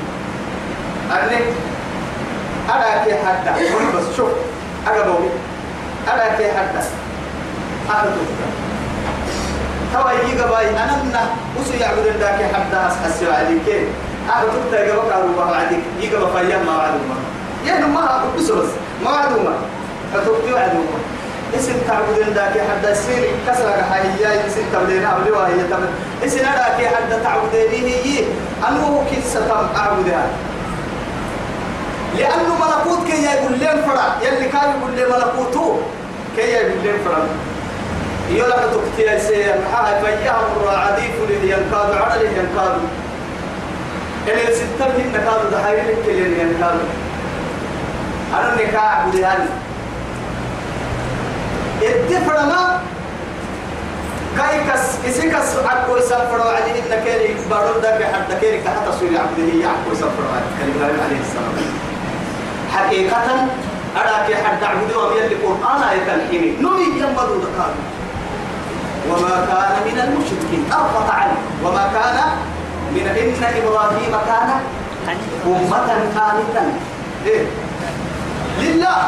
أني 1.12 1.40
أنا 2.68 3.04
كي 3.04 3.14
حتى 3.14 3.64
بس 3.96 4.16
شوف. 4.16 4.28
أنا 4.86 5.02
بوي 5.02 5.28
أنا 6.14 6.36
كي 6.36 6.52
حتى 6.52 6.86
أعطوا 7.90 8.10
توا 9.92 10.10
يجا 10.28 10.46
باي. 10.46 10.70
أنا 10.70 11.02
منا 11.04 11.20
وسو 11.60 11.74
يعبد 11.80 12.06
ذاك 12.20 12.54
حتى 12.54 12.76
أسحس 12.88 13.22
عليك 13.22 13.68
أنا 14.26 14.44
تبتا 14.44 14.84
يجا 14.84 14.94
بقى 14.94 15.22
روبا 15.22 15.56
عليك 15.56 15.80
يجا 16.00 16.18
بفيا 16.18 16.58
ما 16.58 16.76
وعدوما 16.76 17.16
يعني 17.66 17.86
ما 17.86 18.16
أقول 18.16 18.36
بس 18.36 18.50
ما 19.04 19.10
وعدوما 19.10 19.54
أتوقع 20.14 20.54
وعدوما 20.54 20.98
إسم 21.58 21.72
تعبدين 21.88 22.34
ذاك 22.34 22.52
حتى 22.52 22.94
سير 22.94 23.30
كسر 23.48 23.70
حيا 23.90 24.46
إسم 24.46 24.62
تبدين 24.72 25.04
أبلي 25.04 25.30
وهي 25.30 25.62
تبد 25.70 25.90
إسم 26.26 26.38
ذاك 26.38 26.94
حتى 26.94 27.20
تعبدين 27.24 27.84
هي 27.84 28.24
أنه 28.68 29.04
كيس 29.10 29.24
ستم 29.24 29.66
أعبدها؟ 29.76 30.26
لأنه 32.18 32.54
ملكوت 32.54 33.06
كي 33.06 33.22
يقول 33.22 33.60
لهم 33.60 33.82
فرع 33.82 34.04
يلي 34.22 34.48
كان 34.48 34.70
يقول 34.80 34.96
لهم 34.96 35.10
ملكوته 35.12 35.80
كي 36.36 36.42
يقول 36.42 36.78
لهم 36.84 36.98
فرع 37.04 37.24
يلا 38.30 38.56
تكتيا 38.56 39.18
سير. 39.18 39.54
حاها 39.72 40.00
فيهم 40.00 40.44
الرعديف 40.56 41.10
اللي 41.28 41.50
ينقاد 41.50 41.94
على 41.94 42.20
اللي 42.20 42.38
ينقاد. 42.38 42.78
اللي 44.28 44.54
ستة 44.54 44.88
من 44.88 45.12
نقاد 45.12 45.50
دحيل 45.52 45.96
اللي 46.08 46.40
ينقاد. 46.42 46.78
أنا 48.34 48.54
نكاح 48.54 49.06
بديان 49.08 49.48
اتفرما 51.82 52.80
كاي 54.36 54.60
كس 54.68 54.84
إسكس 55.08 55.56
أكو 55.56 56.00
سفر 56.00 56.40
عليه 56.48 56.80
إن 56.82 57.04
كيري 57.04 57.36
بارود 57.50 57.82
ده 57.82 58.06
حتى 58.12 58.34
كيري 58.40 58.58
كحتى 58.58 58.90
سوري 59.00 59.18
عبده 59.18 59.48
يعكو 59.62 59.94
سفر 59.94 60.24
عليه 60.62 61.02
عليه 61.04 61.20
السلام. 61.20 61.54
حقيقة 62.74 63.46
أراك 63.96 64.34
حد 64.44 64.64
عبده 64.64 64.98
ومن 64.98 65.22
القرآن 65.32 65.82
آية 65.82 66.14
الحين. 66.14 66.62
نمي 66.62 67.00
ينبضوا 67.00 67.38
دكانه 67.44 67.82
وما 69.10 69.46
كان 69.50 69.74
من 69.86 69.98
المشركين. 70.00 70.64
أرفق 70.72 71.10
عنه. 71.14 71.36
وما 71.64 71.84
كان 71.94 72.18
من 72.94 73.06
إن 73.06 73.44
إبراهيم 73.62 74.12
كان 74.26 74.50
أمة 75.46 75.88
قانتا 76.16 76.72
إيه؟ 77.26 77.42
لله. 78.60 78.98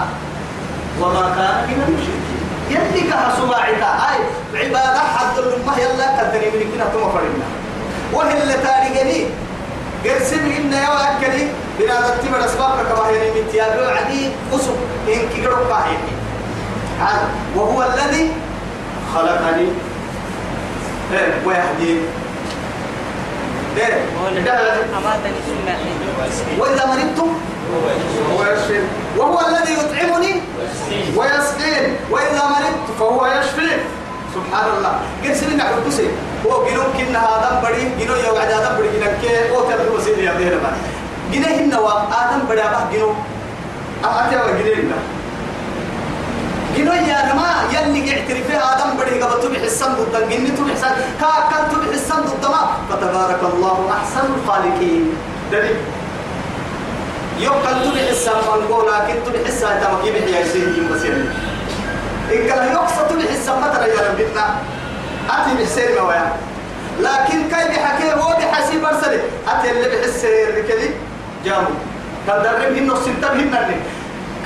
وما 1.00 1.24
كان 1.36 1.56
من 1.68 1.78
المشركين. 1.88 2.31
يلي 2.74 3.00
كها 3.10 3.36
سماعتا. 3.36 3.90
أي 4.08 4.18
عبادة 4.64 4.98
حد 4.98 5.38
الأمة 5.38 5.78
يلا 5.78 6.06
كدني 6.16 6.46
من 6.50 6.72
كنا 6.72 6.84
ثم 6.84 7.04
فرنا 7.14 7.46
وهي 8.12 8.42
اللي 8.42 8.54
تاريخني؟ 8.54 9.26
قرسم 10.04 10.44
إن 10.58 10.72
يا 10.72 11.16
أكلي 11.16 11.48
بنا 11.78 11.96
تتبع 12.00 12.44
أسباب 12.44 12.70
كما 12.88 13.08
هي 13.08 13.30
من 13.30 13.44
تيابه 13.52 13.90
عدي 13.90 14.30
أسب 14.54 14.76
إن 15.08 15.20
كيرو 15.34 15.54
هذا. 17.00 17.28
وهو 17.56 17.82
الذي 17.82 18.30
خلقني. 19.14 19.68
إيه 21.12 22.00
أحيي 25.68 25.94
وإذا 26.58 26.86
مرضت؟ 26.86 27.20
هو 28.32 28.42
يشفين 28.52 28.84
وهو 29.16 29.38
الذي 29.48 29.72
يطعمني؟ 29.72 30.34
ويسقين 31.16 31.96
وإذا 32.10 32.42
مرضت 32.52 32.86
فهو 32.98 33.26
يشفين 33.26 33.78
سبحان 34.34 34.68
الله. 34.76 34.94
قد 35.24 35.32
سمعنا 35.32 35.64
حدوسي 35.64 36.08
هو 36.46 36.64
جنو 36.66 36.82
كنا 36.98 37.18
هذا 37.18 37.62
بدي 37.64 38.04
جنو 38.04 38.14
يوم 38.14 38.38
عاد 38.38 38.52
هذا 38.52 38.78
بدي 38.78 38.88
جنا 38.98 39.08
كي. 39.22 39.50
هو 39.50 39.60
تبدو 39.60 39.96
وسيل 39.96 40.18
يا 40.18 40.34
دير 40.34 40.54
ما. 40.62 40.72
جنا 41.32 41.48
هنا 41.48 41.78
وآدم 41.78 42.40
بدي 42.48 42.62
أبغى 42.62 42.84
جنو 42.92 43.10
أتى 44.04 44.36
وجنينا 44.36 44.76
جنو 44.76 44.96
يا 46.76 47.32
نما 47.32 47.48
يلي 47.72 48.00
اعترف 48.14 48.50
آدم 48.50 48.90
بدي 48.98 49.22
قبل 49.22 49.42
تبي 49.42 49.58
حسن 49.66 49.92
ضد 49.94 50.28
جني 50.30 50.50
تبي 50.50 50.72
حسن 50.72 50.94
كا 51.20 51.30
كان 51.50 51.64
تبي 51.72 51.92
حسن 51.92 52.20
ضد 52.22 52.44
ما. 52.50 52.62
فتبارك 52.90 53.40
الله 53.42 53.90
أحسن 53.92 54.26
الخالقين. 54.34 55.16
دليل. 55.52 55.76
يوم 57.38 57.56
كان 57.64 57.82
تبي 57.84 58.00
حسن 58.10 58.40
فنقول 58.46 58.92
لكن 58.92 59.14
تبي 59.26 59.44
حسن 59.46 59.80
تمكي 59.80 60.10
بحياة 60.10 60.44
سيدي 60.52 60.80
مسيري 60.80 61.24
إن 62.32 62.46
كان 62.48 62.72
يقصد 62.72 63.08
تبي 63.08 63.28
حسن 63.28 63.60
ما 63.60 63.68
ترى 63.68 63.88
يا 63.88 64.00
ربنا 64.08 64.44
أتي 65.30 65.62
بحسين 65.62 66.02
مويا 66.02 66.32
لكن 67.00 67.38
كي 67.52 67.64
بحكي 67.68 68.12
هو 68.12 68.36
بحسي 68.40 68.78
برسلي. 68.80 69.20
أتي 69.48 69.70
اللي 69.70 69.88
بحسين 69.88 70.48
ركلي. 70.56 70.90
جامو. 71.44 71.74
كان 72.26 72.42
درب 72.42 72.76
إنه 72.76 72.94
سنتم 72.94 73.28
هنني 73.28 73.76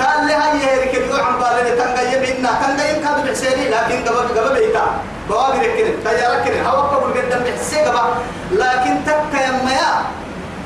قال 0.00 0.26
لي 0.26 0.32
هاي 0.32 0.88
ركلي 0.88 1.22
عم 1.22 1.38
بالي 1.40 1.70
تنقيم 1.80 2.22
إنا 2.36 2.50
تنقيم 2.62 2.96
كانوا 3.04 3.24
بحسيني 3.24 3.68
لكن 3.68 3.98
قبل 4.04 4.40
قبل 4.40 4.54
بيتا 4.54 4.86
بوابي 5.28 5.58
ركلي 5.58 5.92
تجارة 6.04 6.44
كلي 6.44 6.60
هوا 6.66 6.82
قبل 6.82 7.20
قدام 7.20 7.42
بحسي 7.44 7.80
قبل. 7.80 8.10
لكن 8.52 8.94
تك 9.06 9.40
يا 9.40 9.50
ميا 9.64 9.92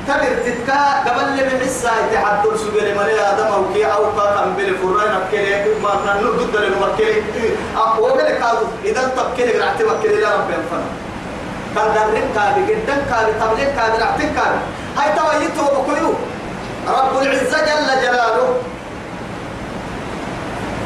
تبر 0.07 0.33
تتكا. 0.45 0.81
قبل 1.07 1.23
اللي 1.23 1.43
بحسا 1.43 1.91
يتحدث 2.11 2.61
سجل 2.61 2.95
مري 2.95 3.19
آدم 3.21 3.47
أو 3.53 3.63
كي 3.73 3.85
أو 3.85 4.03
كان 4.17 4.53
بلي 4.57 4.73
فرين 4.77 5.13
أكلي 5.21 5.75
ما 5.83 6.15
نلو 6.19 6.31
ضد 6.31 6.55
اللي 6.55 6.69
نوكلي 6.69 7.23
أقوى 7.77 8.11
كادو؟ 8.11 8.65
إذا 8.85 9.01
تبكلي 9.15 9.59
رعتي 9.59 9.83
وكلي 9.83 10.21
لا 10.21 10.35
رب 10.35 10.49
ينفنا 10.49 10.89
كان 11.75 11.87
درب 11.95 12.15
كابي 12.35 12.61
جدا 12.69 12.95
كابي 13.09 13.31
تبليك 13.41 13.69
كابي 13.75 13.97
رعتي 14.03 14.25
كابي 14.37 14.59
هاي 14.97 15.09
توا 15.17 15.33
يتو 15.43 15.65
بكيو 15.75 16.13
رب 16.87 17.21
العزة 17.21 17.59
جل 17.67 18.01
جلاله. 18.03 18.55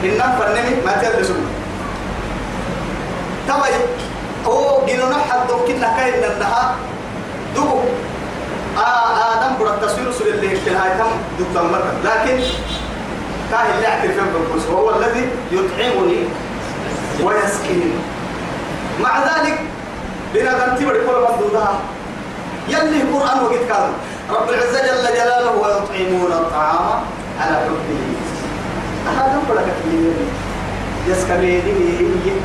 إنما 0.03 0.39
فنمي 0.39 0.75
ما 0.85 0.93
تلبسون. 1.01 1.45
توا 3.47 3.67
هو 4.45 4.85
جنونا 4.85 5.17
حد 5.17 5.51
كنا 5.67 5.93
كاين 5.97 6.23
النها 6.23 6.75
دوبو 7.55 7.79
آدم 8.77 9.57
برا 9.59 9.73
التصوير 9.73 10.11
سل 10.11 10.27
اللي 10.27 10.55
في 10.55 10.69
هاي 10.69 10.89
تم 10.97 11.11
دكتور 11.39 11.63
مرة. 11.71 11.93
لكن 12.03 12.39
كاه 13.51 13.75
اللي 13.75 13.87
أعترف 13.87 14.15
بالقدس 14.33 14.65
هو 14.69 14.95
الذي 14.95 15.29
يطعمني 15.51 16.23
ويسقيني 17.23 17.91
مع 19.01 19.19
ذلك 19.19 19.59
بنا 20.33 20.51
ذنتي 20.51 20.85
بقول 20.85 21.23
مردودها 21.23 21.79
يلي 22.67 23.01
القرآن 23.01 23.43
وقت 23.43 23.63
كان. 23.69 23.89
رب 24.29 24.49
العزة 24.49 24.81
جل 24.81 25.13
جلاله 25.13 25.51
ويطعمون 25.51 26.31
الطعام 26.31 27.01
على 27.41 27.55
حبه. 27.55 27.99
هذا 29.09 29.39
كل 29.47 29.59
كثير 29.69 30.13
يسكبيني 31.07 32.37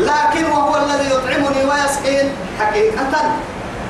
لكن 0.00 0.44
وهو 0.44 0.76
الذي 0.76 1.06
يطعمني 1.10 1.64
ويسقين. 1.64 2.32
حقيقة 2.60 3.14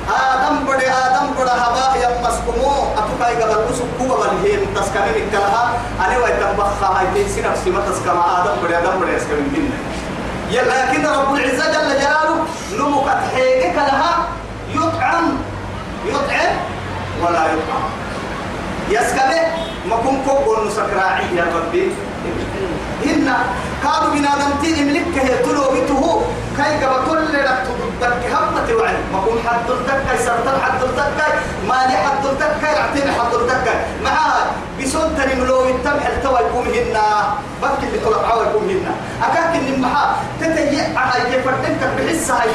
آدم 0.07 0.55
بدي 0.67 0.87
آدم 0.91 1.25
بدا 1.39 1.53
هبا 1.53 1.99
يا 1.99 2.09
مسكمو. 2.23 2.71
أتوكاي 2.97 3.43
قبل 3.43 3.71
وسوق 3.71 3.99
قبل 3.99 4.31
هي 4.43 4.57
تسكمي 4.75 5.27
نكلها 5.27 5.63
أنا 6.05 6.17
ويتم 6.17 6.53
بخا 6.57 6.87
هاي 6.87 7.05
تنسي 7.15 7.41
نفسي 7.41 7.69
ما 7.69 7.81
تسكما 7.89 8.41
آدم 8.41 8.55
بدي 8.63 8.77
آدم 8.77 8.99
بدي 8.99 9.11
يسكمي 9.11 9.49
دين 9.53 9.71
يا 10.51 10.61
لكن 10.61 11.05
رب 11.05 11.33
العزة 11.35 11.65
جل 11.71 11.99
جلاله 11.99 12.45
نمك 12.79 13.09
حيجك 13.35 13.75
لها. 13.75 14.27
يطعم 14.75 15.37
يطعم 16.05 16.53
ولا 17.21 17.43
يطعم. 17.45 17.83
يسكمي 18.89 19.41
ما 19.89 19.95
كن 19.95 20.17
كوب 20.25 20.69
سكراعي 20.69 21.35
يا 21.35 21.45
ربي. 21.55 21.91
هن 23.05 23.33
كادوا 23.83 24.13
بنا 24.13 24.31
دمتي 24.41 24.81
إملك 24.81 25.17
هي 25.17 25.37
تلو 25.43 25.63
بته 25.71 26.21
كاي 26.57 26.85
قبل 26.85 27.05
كل 27.09 27.35
رك 27.35 27.63
تدك 28.01 28.23
همة 28.33 28.67
وعي. 28.79 28.95
ما 29.13 29.19
كون 29.25 29.37
حد 29.47 29.59
تدك 29.67 29.99
كاي 30.07 30.17
سرطان 30.17 30.61
حد 30.61 30.79
تدك 30.79 31.11
كاي 31.17 31.33
مالي 31.67 31.97
حد 31.97 32.17
تدك 32.23 32.53
كاي 32.61 32.73
رعتين 32.79 33.11
حد 33.11 33.31
كاي 33.65 33.75
معها 34.03 34.51
بسون 34.79 35.15
تاني 35.17 35.35
ملو 35.41 35.65
يتم 35.65 35.99
حلتوا 35.99 36.39
يكون 36.39 36.67
هنا. 36.67 37.05
بك 37.61 37.83
اللي 37.83 37.99
طلع 38.05 38.27
عوا 38.27 38.43
يكون 38.43 38.69
هنا. 38.69 38.91
أكاك 39.23 39.55
إن 39.55 39.81
معها 39.81 40.15
تتيجي 40.41 40.81
على 40.81 41.35
يفردك 41.35 41.81
بحس 41.97 42.31
هاي 42.31 42.49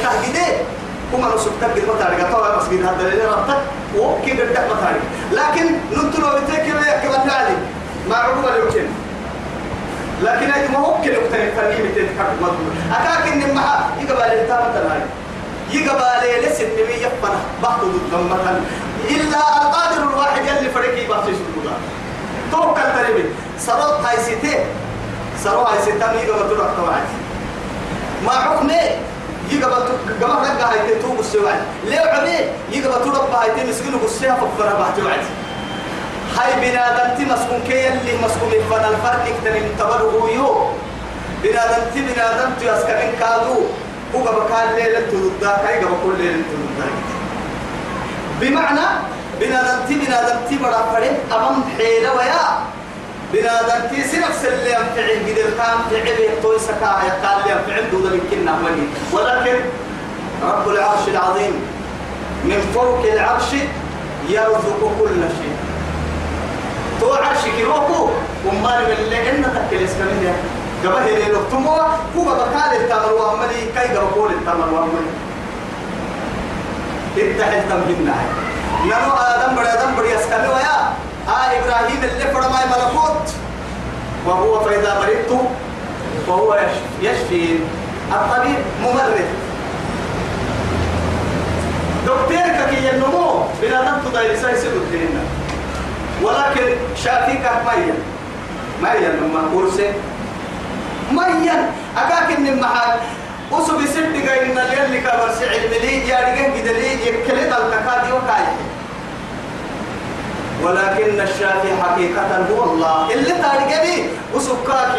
كما 1.13 1.35
نسبتك 1.35 1.69
بالمطارق 1.75 2.31
طبعا 2.31 2.57
مسجد 2.57 2.85
هذا 2.85 3.07
اللي 3.07 3.25
ربطك 3.25 3.61
وكي 3.97 4.31
قدك 4.31 4.59
مطارق 4.71 5.01
لكن 5.31 5.65
ننتلو 5.91 6.27
بتاكي 6.27 6.73
ويكبر 6.73 7.31
علي 7.31 7.57
ما 8.09 8.15
عقوبة 8.15 8.55
يمكن. 8.55 8.85
لكن 10.23 10.51
أي 10.51 10.67
ما 10.67 10.77
هو 10.77 11.01
كله 11.01 11.19
كتير 11.29 11.51
فني 11.57 11.87
بتتحرك 11.87 12.35
مضبوط 12.41 12.73
أكاك 12.91 13.27
إن 13.33 13.55
معها 13.55 13.89
يقبل 14.01 14.21
التام 14.21 14.73
تلاقي. 14.73 15.01
يقبل 15.71 16.45
لسه 16.47 16.63
نبي 16.63 16.93
يفنا 16.93 17.39
بعض 17.63 17.79
ضد 17.79 18.13
مثلا. 18.31 18.59
إلا 19.09 19.37
القادر 19.37 20.03
الواحد 20.13 20.57
اللي 20.57 20.69
فريقي 20.69 21.07
بعض 21.07 21.23
يسوع 21.29 21.73
توكل 22.51 22.81
تريبي 22.95 23.29
سروت 23.59 24.05
هاي 24.05 24.17
سيتي 24.17 24.59
سروت 25.43 25.67
هاي 25.67 25.81
سيتي 25.85 25.97
مي 25.97 26.31
قبل 26.31 26.55
تروح 26.55 26.67
توعد 26.77 27.03
ما 28.25 28.31
حكمه 28.31 28.79
يقبل 29.51 29.83
قبل 30.21 30.33
رجع 30.41 30.71
هاي 30.71 30.95
تتوب 30.95 31.19
السواد 31.19 31.61
ليه 31.85 31.99
عمي؟ 31.99 32.39
يقبل 32.71 33.03
تروح 33.03 33.41
هاي 33.41 33.49
تمسكينه 33.51 33.97
بالسيف 33.97 34.33
فكرة 34.33 34.73
بعد 34.79 34.93
هاي 36.37 36.51
بنادم 36.61 37.17
تي 37.17 37.25
مسكون 37.25 37.61
كي 37.67 37.87
اللي 37.87 38.13
مسكون 38.23 38.51
فن 38.69 38.85
الفرق 38.85 39.23
اكتن 39.27 39.55
انتبره 39.63 40.29
يو. 40.35 40.67
بنادم 41.43 41.83
تي 41.93 42.01
بنادم 42.01 42.49
تي 42.59 42.75
اسكن 42.75 43.19
كادو. 43.19 43.59
هو 44.15 44.23
بكال 44.23 44.75
ليلة 44.75 44.99
تدودا 44.99 45.57
كاي 45.63 45.75
قبل 45.83 45.95
كل 46.03 46.17
ليلة 46.17 46.43
تدودا 46.49 46.87
بمعنى 48.41 48.87
بنادمتي 49.39 49.93
بنادمتي 49.93 50.55
بڑا 50.57 50.81
پڑے 50.93 51.09
أمام 51.31 51.63
حيلة 51.77 52.13
ويا. 52.13 52.43
بنادمتي 53.33 54.03
سنف 54.03 54.35
سلي 54.41 54.77
أنفعل 54.77 55.09
قدر 55.27 55.49
كام 55.57 55.79
فعل 55.89 56.41
توي 56.41 56.59
سكا 56.59 56.91
يقال 57.07 57.37
لي 57.45 57.53
أنفعل 57.53 57.91
دودا 57.91 58.15
يمكن 58.15 58.45
نعملي 58.45 58.87
ولكن 59.11 59.59
رب 60.43 60.69
العرش 60.69 61.07
العظيم 61.07 61.53
من 62.43 62.71
فوق 62.73 63.03
العرش 63.13 63.51
يرزق 64.29 64.81
كل 64.99 65.21
شيء. 65.37 65.55
تو 67.01 67.13
عرشك 67.13 67.57
روكو 67.65 68.09
وما 68.45 68.79
من 68.79 68.95
اللي 68.99 69.29
إن 69.29 69.43
تكل 69.43 69.83
اسكمية 69.83 70.35
قبل 70.83 71.03
هي 71.03 71.31
لو 71.31 71.43
تموا 71.51 71.81
هو 72.17 72.25
بكال 72.25 72.71
التمر 72.81 73.13
واملي 73.13 73.61
كي 73.75 73.95
قبل 73.97 74.31
التمر 74.33 74.69
واملي. 74.73 75.11
اتحل 77.17 77.69
تمهنا 77.69 78.15
نانو 78.89 79.11
آدم 79.11 79.55
بڑا 79.55 79.69
آدم 79.73 79.91
بڑی 79.97 80.13
اسكمي 80.13 80.47
ويا 80.47 80.77
آه 81.27 81.31
إبراهيم 81.31 82.03
اللي 82.03 82.33
فرما 82.33 82.65
ملكوت 82.65 83.33
وهو 84.25 84.59
فإذا 84.59 84.99
مرضت 84.99 85.49
وهو 86.27 86.59
يشفي, 87.01 87.59
الطبيب 88.11 88.59
ممرض 88.81 89.27
دكتور 92.05 92.67
كي 92.69 92.89
النمو 92.91 93.43
بلا 93.61 93.91
نبتو 93.91 94.09
دايل 94.09 94.37
سايسي 94.37 94.67
دكتورنا 94.67 95.23
ولكن 96.21 96.75
شافيك 97.03 97.41
ميا 97.65 97.93
ميا 98.81 99.09
لما 99.09 99.49
كرسي 99.53 99.91
ميا 101.11 101.71
أكاك 101.97 102.39
من 102.39 102.59
محل 102.59 102.99
وسو 103.51 103.77
بسد 103.77 104.27
قايلنا 104.29 104.85
اللي 104.85 104.99
كبر 104.99 105.31
سعيد 105.39 105.71
ملي 105.71 106.07
يا 106.09 106.17
رجال 106.19 106.53
قدلي 106.53 107.07
يكلت 107.07 107.53
التكادي 107.53 108.11
وكاي 108.11 108.45
ولكن 110.63 111.21
الشافي 111.21 111.69
حقيقة 111.83 112.45
هو 112.51 112.63
الله. 112.63 113.13
اللي 113.13 113.31
تارجني 113.31 114.03
وسكاك 114.33 114.91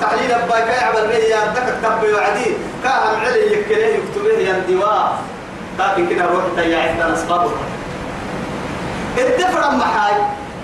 تحليل 0.00 0.32
أباك 0.32 0.68
يعمل 0.68 1.06
به 1.08 1.14
يا 1.14 1.46
دك 1.54 1.68
تبي 1.82 2.12
وعدي 2.12 2.50
كاهم 2.84 3.20
علي 3.20 3.52
يكله 3.52 3.86
يكتبه 3.86 4.38
يا 4.48 4.56
الدواء 4.56 5.18
لكن 5.78 6.08
كده 6.08 6.24
روح 6.24 6.44
تيعت 6.56 7.00
أسبابه 7.00 7.50
الدفر 9.18 9.70
محاي 9.70 10.14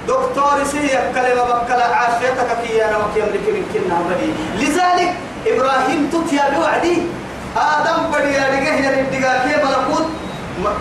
دكتور 0.08 0.64
سي 0.72 0.88
كلمة 1.14 1.42
بكلا 1.42 1.86
عافيتك 1.96 2.50
كي 2.62 2.84
أنا 2.84 2.96
وكي 2.96 3.22
أمريك 3.22 3.46
من 3.48 3.64
كنا 3.74 3.96
بدي 4.08 4.30
لذلك 4.64 5.14
إبراهيم 5.46 6.10
تتيا 6.12 6.58
بوعدي. 6.58 7.02
آدم 7.56 8.10
بدي 8.12 8.32
يا 8.32 8.46
رديا 8.50 9.32
كي 9.44 9.56
ملكوت. 9.64 10.06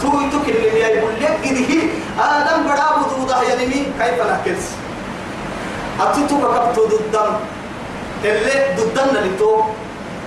توي 0.02 0.26
تك 0.32 0.50
اللي 0.50 0.80
يقول 0.80 1.14
لك 1.22 1.40
كده 1.44 1.82
آدم 2.20 2.68
بڑا 2.68 2.88
بدودا 3.00 3.38
يعني 3.50 3.66
مين 3.66 3.89
كيف 4.00 4.20
نكنس 4.32 4.66
أتوتو 6.02 6.36
كبتو 6.42 6.86
ضدم 6.88 7.30
اللي 8.26 8.76
ضدنا 8.78 9.20
اللي 9.20 9.38
تو 9.40 9.62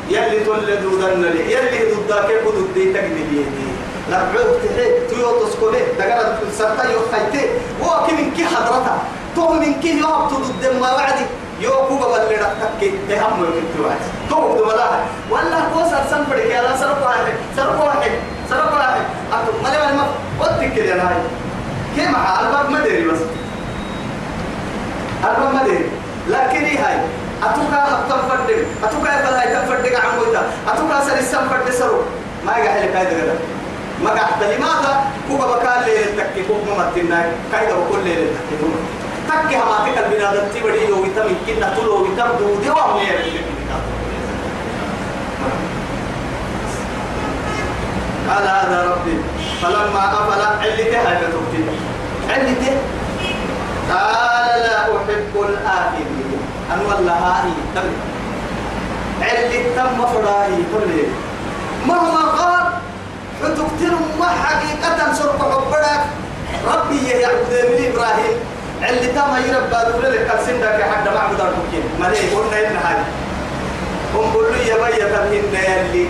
يلي 0.09 0.45
تولي 0.45 0.77
ضدنا 0.77 1.09
اللي 1.09 1.53
يلي 1.53 1.93
ضدك 1.93 2.27
كيف 2.27 2.45
ضدي؟ 2.49 2.93
تقدي 2.93 3.23
بيدي. 3.31 3.69
لبعوك 4.09 4.61
تحي. 4.65 5.07
تيو 5.09 5.47
تسكولي. 5.47 5.79
دقرة 5.99 6.39
سرطة 6.59 6.91
يو 6.91 6.99
خيتي. 7.13 7.45
هو 7.83 8.07
كي 8.07 8.13
من 8.13 8.31
كي 8.37 8.45
حضرتها 8.45 8.99
تو 9.37 9.53
من 9.53 9.75
كي 9.81 9.99
يو 9.99 10.29
تضد 10.31 10.81
ما 10.81 10.93
وعدي. 10.93 11.27
يو 11.61 11.73
كوبا 11.89 12.07
بلي 12.07 12.37
رتك 12.37 12.81
تهم 13.09 13.45
يمكن 13.45 13.67
توعد 13.77 14.01
تو 14.31 14.57
دملاها 14.59 15.05
ولا 15.31 15.59
هو 15.73 15.81
سرسن 15.91 16.25
بدك 16.25 16.51
يا 16.51 16.77
سرقوا 16.77 17.07
واحد. 17.07 17.35
سرقوا 17.57 17.85
واحد. 17.85 18.11
سرقوا 18.51 18.79
واحد. 18.79 19.05
أتو 19.33 19.53
مالي 19.63 19.79
مالي 19.79 19.97
ما 19.97 20.07
ودك 20.41 20.75
كده 20.77 20.95
هاي 20.95 21.17
كي 21.97 22.07
مع 22.09 22.41
ألباب 22.41 22.71
ما 22.71 22.79
بس؟ 23.13 23.21
ديري 25.65 25.91
لكن 26.29 26.65
هي 26.65 26.79
هاي؟ 26.79 26.97
أتوكا 27.43 27.79
هبتم 27.89 28.29
فردم. 28.29 28.63
أتوكا 28.85 29.09
يفلا 29.09 29.45
يتم 29.45 29.67
فردك 29.69 29.95
عن 29.95 30.19
مويتا 30.19 30.43
أتوكا 30.69 31.01
سرسن 31.01 31.49
فرد 31.49 31.71
سرو. 31.71 32.01
ما 32.47 32.53
يقع 32.53 32.79
لك 32.79 32.97
هاي 32.97 33.05
دقرة 33.05 33.37
ما 34.05 34.11
قعدت 34.11 34.43
لماذا؟ 34.43 35.05
كوبا 35.29 35.47
بكال 35.47 35.85
ليلة 35.87 36.25
تكي 36.25 36.43
كوب 36.49 36.57
ممتنا 36.69 37.33
كايدا 37.53 37.75
بكل 37.75 38.05
ليلة 38.05 38.31
تكي. 38.51 38.67
تكي 39.29 39.57
هما 39.57 39.77
تكال 39.87 40.05
بنادم 40.11 40.45
تبدي 40.55 40.85
يو 40.89 41.05
يتم 41.05 41.29
يمكن 41.29 41.67
تلو 41.77 42.07
يتم 42.07 42.31
دودي 42.39 42.71
وهم 42.71 42.99
يرد 43.01 43.53
قال 48.31 48.43
هذا 48.49 48.79
ربي 48.91 49.17
فلما 49.63 50.05
أفل 50.13 50.43
علته 50.43 50.99
هاي 51.09 51.17
بتوكتي 51.17 51.63
علته 52.31 52.77
قال 53.91 54.61
لا 54.63 54.79
أحب 54.81 55.35
الآكلين 55.49 56.41
أن 56.73 56.81
والله 56.89 57.13
هاي 57.13 57.51
تم. 57.75 57.89
علت 59.23 59.53
تم 59.77 60.07
فراهي 60.07 60.57
كله 60.73 61.05
مهما 61.87 62.21
قال 62.39 62.65
فتكتر 63.43 63.95
ما 64.21 64.27
حقيقة 64.29 65.15
سرق 65.15 65.39
حبرك. 65.53 66.01
ربي 66.75 67.09
يعبد 67.09 67.53
من 67.53 67.93
إبراهيم. 67.93 68.37
اللي 68.89 69.07
تم 69.07 69.33
يربى 69.49 69.93
دولة 69.93 70.09
لك 70.09 70.41
سندك 70.47 70.83
حد 70.93 71.09
ما 71.09 71.21
عبد 71.21 71.41
الحكيم 71.41 71.85
مليه 72.01 72.37
قلنا 72.37 72.59
إن 72.71 72.77
هذا 72.77 73.05
هم 74.15 74.31
بقولوا 74.33 74.57
يا 74.57 74.75
بيا 74.77 75.05
تبهن 75.05 75.55
يلي 75.55 76.07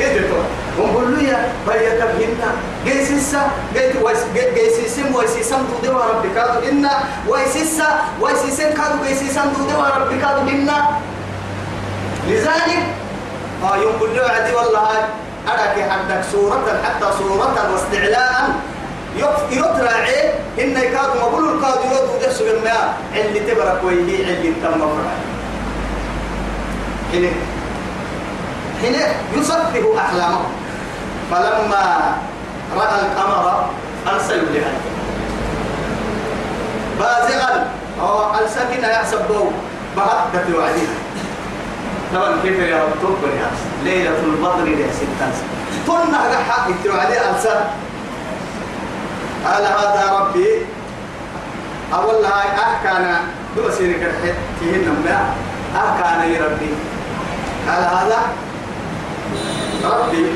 كده 0.00 0.20
هم 0.78 0.92
بقولوا 0.92 1.20
يا 1.22 1.52
بيا 1.68 1.90
تبهن 2.00 2.36
جيسيسا 3.20 3.50
جيسيسم 4.54 5.14
ويسيسم 5.14 5.60
دودي 5.68 5.88
وربك 5.88 6.32
كادو 6.34 6.64
إنا 6.72 6.92
ويسيسا 7.28 7.88
ويسيسم 8.20 8.72
كادو 8.72 9.04
جيسيسم 9.08 9.52
دودي 9.58 9.74
وربك 9.76 10.20
كادو 10.20 10.48
إنا 10.48 10.78
لذلك 12.28 12.82
آه 13.64 13.76
يوم 13.76 13.92
بقولوا 14.00 14.28
عدي 14.28 14.52
والله 14.56 14.88
أراك 15.48 15.76
عندك 15.90 16.24
صورة 16.32 16.80
حتى 16.84 17.06
صورة 17.18 17.72
واستعلاء. 17.72 18.48
يطرع 19.52 20.08
إن 20.60 20.76
يكاد 20.76 21.10
مقول 21.20 21.44
الكاد 21.56 21.78
يودو 21.84 22.26
دسو 22.26 22.44
بالماء 22.44 22.94
اللي 23.14 23.40
تبرك 23.40 23.80
ويهي 23.84 24.22
اللي 24.22 24.52
تم 24.62 24.80
فرع 24.80 25.14
هنا. 27.12 27.32
هنا 28.82 29.04
يصفه 29.36 29.98
أحلامه. 29.98 30.40
فلما 31.30 32.16
رأى 32.76 33.00
القمر 33.00 33.66
أرسل 34.06 34.54
لها 34.54 34.72
بازغا. 36.98 37.70
أو 38.00 38.34
السكن 38.44 38.84
يحسبه 38.84 39.50
بهدة 39.96 40.58
وعديها 40.58 40.96
طبعا 42.14 42.40
كيف 42.42 42.58
يا 42.58 42.84
رب 42.84 43.18
يا 43.22 43.50
ليلة 43.84 44.18
البدر 44.24 44.64
لها 44.64 44.92
ستة. 44.92 45.32
تنا 45.86 46.38
حق 46.48 46.68
عليه 46.86 47.30
أنسان 47.30 47.64
قال 49.44 49.62
هذا 49.62 50.18
ربي. 50.20 50.66
أول 51.94 52.24
هاي 52.24 52.48
أحكانا. 52.58 53.20
دو 53.56 53.70
سيري 53.70 53.94
كرحت 53.94 54.36
تهن 54.60 55.04
ما 55.04 55.34
أحكانا 55.76 56.24
يا 56.24 56.44
ربي. 56.44 56.72
قال 57.68 57.82
هذا 57.82 58.18
ربي. 59.84 60.26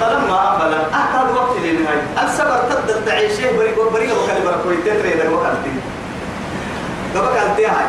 فلما 0.00 0.56
أفل 0.56 0.74
أحكى 0.94 1.30
الوقت 1.30 1.56
للنهاية 1.62 2.02
السبر 2.24 2.60
تبدأ 2.70 3.00
تعيشه 3.06 3.56
بريق 3.56 3.92
بريق 3.92 4.22
وكالي 4.22 4.40
بركوي 4.46 4.76
تتري 4.76 5.12
ذا 5.14 5.30
وقتي 5.30 5.72
دبك 7.14 7.36
هاي. 7.58 7.88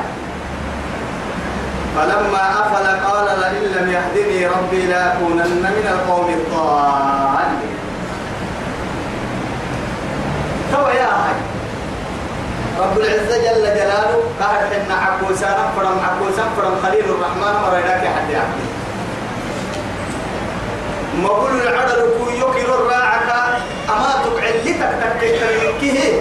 فلما 1.95 2.43
أفل 2.61 2.85
قال 3.07 3.39
لئن 3.39 3.63
لم 3.77 3.91
يهدني 3.91 4.47
ربي 4.47 4.85
لأكونن 4.85 5.63
من 5.77 5.87
القوم 5.93 6.29
الضالين. 6.29 7.77
تو 10.71 10.87
يا 10.87 11.05
هاي. 11.05 11.35
رب 12.79 12.97
العزة 12.97 13.37
جل 13.37 13.61
جلاله 13.61 14.23
قال 14.41 14.57
حنا 14.71 14.95
عكوسان 14.95 15.57
فرم 15.75 15.97
عكوسان 16.09 16.47
فرم 16.57 16.75
خليل 16.83 17.05
الرحمن 17.05 17.53
مريناك 17.67 18.03
حد 18.15 18.29
يعمل 18.29 18.78
مقول 21.23 21.61
العدل 21.61 22.01
كو 22.17 22.29
يكر 22.29 22.75
الراعك. 22.75 23.29
أما 23.89 24.11
تقعلتك 24.23 24.81
تكتك 25.01 25.79
كي 25.79 26.17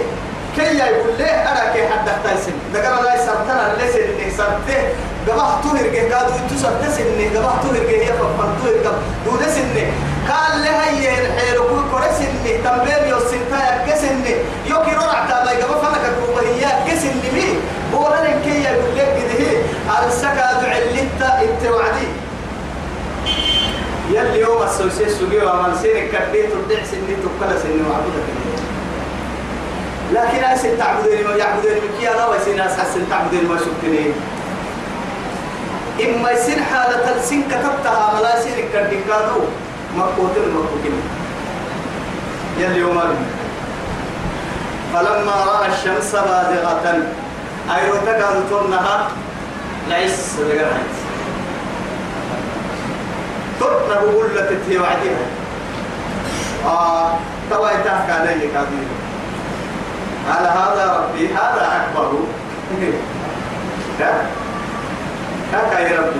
يقول 0.55 1.17
له 1.19 1.25
أنا 1.25 1.73
كي 1.73 1.87
حد 1.87 2.07
تايسن 2.23 2.51
دقر 2.73 3.03
لا 3.03 3.15
يسرتنا 3.15 3.75
ليس 3.77 3.95
اللي 3.95 4.31
سرته. 4.37 4.81
قبح 5.27 5.49
تهر 5.63 5.87
جه 5.93 6.13
قادو 6.13 6.33
انتو 6.43 6.55
سرت 6.63 6.83
سنة 6.97 7.23
قبح 7.35 7.53
تهر 7.63 7.83
جه 7.89 7.97
هي 8.03 8.13
ففن 8.19 8.49
تهر 8.59 8.75
قب 8.85 8.97
دون 9.25 9.39
سنة 9.55 9.85
قال 10.29 10.61
لها 10.63 10.89
هي 10.89 11.07
الحيل. 11.25 11.57
كل 11.57 11.83
كره 11.91 12.11
سنة 12.19 12.51
تنبيم 12.63 13.09
يو 13.09 13.19
سنتا 13.19 13.59
يك 13.69 13.95
سنة 13.95 14.35
يو 14.65 14.77
كي 14.85 14.91
ررع 14.91 15.25
تابا 15.29 15.51
قبح 15.51 15.77
فنك 15.83 16.05
كوبا 16.19 16.41
هي 16.47 16.65
كسنة 16.87 17.27
مي 17.35 17.47
بولا 17.93 18.19
لن 18.25 18.41
كي 18.43 18.63
يقول 18.63 18.97
لك 18.97 19.09
كده 19.17 19.33
هي 19.39 19.51
السكا 20.07 20.47
دعلتا 20.61 21.29
انت 21.43 21.71
وعدي 21.71 22.07
اليوم 24.39 24.63
السوسي 24.63 25.09
سوقي 25.09 25.37
ومن 25.37 25.75
سنة 25.83 25.99
كبيت 26.13 26.45
تدع 26.51 26.83
سنة 26.91 27.15
تقل 27.23 27.59
سنة 27.63 27.83
وعبدك 27.89 28.27
لكن 30.13 30.43
أسن 30.43 30.77
تعبدين 30.77 31.27
ما 31.27 31.35
يعبدين 31.35 31.77
مكي 31.77 32.09
أنا 32.09 32.27
وسن 32.27 32.59
أسن 32.59 33.09
تعبدين 33.09 33.47
ما 33.47 33.57
شكتني 33.57 34.11
إما 36.05 36.31
يسن 36.31 36.63
حالة 36.63 37.15
السن 37.15 37.41
كتبتها 37.51 38.13
ملا 38.19 38.41
سن 38.41 38.55
كردكادو 38.73 39.41
مكوتر 39.97 40.45
مكوكين 40.55 41.01
يلي 42.59 42.79
يوم 42.79 42.99
فلما 44.93 45.35
رأى 45.47 45.67
الشمس 45.69 46.11
بازغة 46.11 47.03
أي 47.75 47.91
وتقال 47.91 48.49
ترنها 48.49 49.07
ليس 49.89 50.35
بقرحت 50.39 51.08
ترنه 53.59 54.01
بقولة 54.01 54.41
تتهي 54.41 54.77
وعدها 54.77 55.25
آه 56.65 57.17
توا 57.49 57.69
يتحكى 57.69 58.11
علي 58.11 58.47
كابير. 58.47 58.87
قال 60.29 60.47
هذا 60.47 60.97
ربي 60.97 61.27
هذا 61.27 61.69
أكبر. 61.75 62.13
لا 63.99 64.11
هكا 65.53 65.79
يا 65.79 65.99
ربي. 65.99 66.19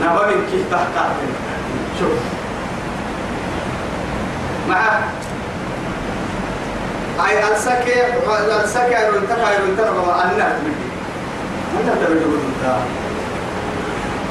من 0.00 0.46
كيف 0.50 0.70
تحكى 0.70 1.08
شوف. 2.00 2.18
مع 4.68 4.98
أي 7.28 7.52
السكة 7.52 8.62
السكة 8.64 8.98
يرتفع 8.98 9.50
يرتفع 9.50 10.24
أنها 10.24 10.58
تبدي 10.58 10.88
أنها 11.80 11.94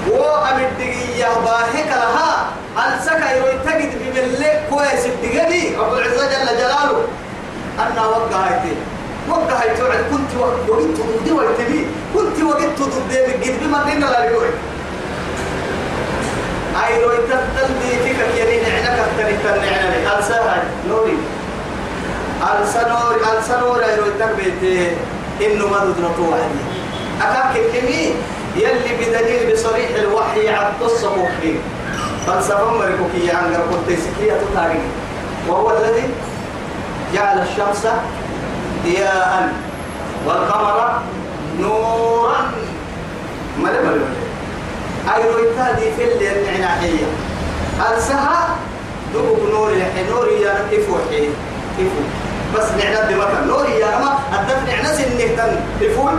تبدي 0.05 0.17
وأبدي 0.17 1.23
باهك 1.45 1.89
لها. 1.89 2.45
السكة 2.77 3.31
يرتقد 3.31 3.91
بملك 4.01 4.63
كويس 4.69 5.05
الدقدي 5.05 5.75
رب 5.75 5.93
العزة 5.93 6.25
جل 6.25 6.57
جلاله. 6.57 7.03
أنا 7.79 8.05
وقعتي 8.05 8.73
وقعت 9.29 9.79
وعد 9.81 10.03
كنت 10.11 10.31
وقت 10.39 10.55
ضدي 11.19 11.31
وقتي 11.31 11.85
كنت 12.13 12.43
وقت 12.43 12.79
ضدي 12.79 13.17
بقيت 13.27 13.63
بما 13.63 13.83
دينا 13.83 14.05
لا 14.05 14.23
يقول 14.23 14.47
أي 16.87 17.01
لو 17.01 17.09
تدل 17.09 17.73
دي 17.81 17.89
فيك 18.03 18.19
يلين 18.37 18.65
عنك 18.65 18.99
تني 19.17 19.69
عنك 19.69 20.17
ألسها 20.17 20.63
نوري. 20.89 21.17
ألسا 22.41 22.81
نوري؟ 22.89 23.19
ألسا 23.37 23.59
نوري؟ 23.59 23.95
لو 23.95 24.05
تكبيت 24.19 24.63
إنه 25.41 25.67
ما 25.67 25.79
تدرتو 25.79 26.23
وحدي 26.31 26.61
أكاك 27.21 27.55
الكمي 27.55 28.13
يلي 28.55 28.95
بدليل 28.99 29.53
بصريح 29.53 29.89
الوحي 29.95 30.49
عن 30.49 30.73
قصة 30.81 31.09
مخفي 31.15 31.55
فلسفة 32.27 32.71
مركوكية 32.71 33.33
عن 33.33 33.53
قرقل 33.53 33.85
تيسكية 33.87 34.39
تاريخ. 34.55 34.81
وهو 35.47 35.71
الذي 35.77 36.09
جعل 37.13 37.41
الشمس 37.41 37.87
ضياء 38.83 39.53
والقمر 40.27 41.01
نورا. 41.59 42.51
ملا 43.59 43.81
ملا 43.81 44.05
أي 45.15 45.31
رويتا 45.31 45.71
دي 45.71 45.91
في 45.97 46.03
اللي 46.13 46.31
العناحية 46.31 47.05
ألسها 47.89 48.55
دوب 49.13 49.71
يحي 49.77 50.09
نوري 50.09 50.41
يا 50.41 50.65
إفوحي 50.73 51.29
إفو 51.79 52.01
بس 52.55 52.83
نعنا 52.83 53.09
بمكان 53.09 53.47
نوري 53.47 53.71
يا 53.79 53.87
نما. 53.99 54.19
أدت 54.33 54.69
نعنا 54.69 54.95
سنة 54.95 55.35
تن. 55.37 55.59
إفول 55.81 56.13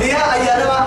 ضياء 0.00 0.42
يا 0.46 0.64
نما. 0.64 0.86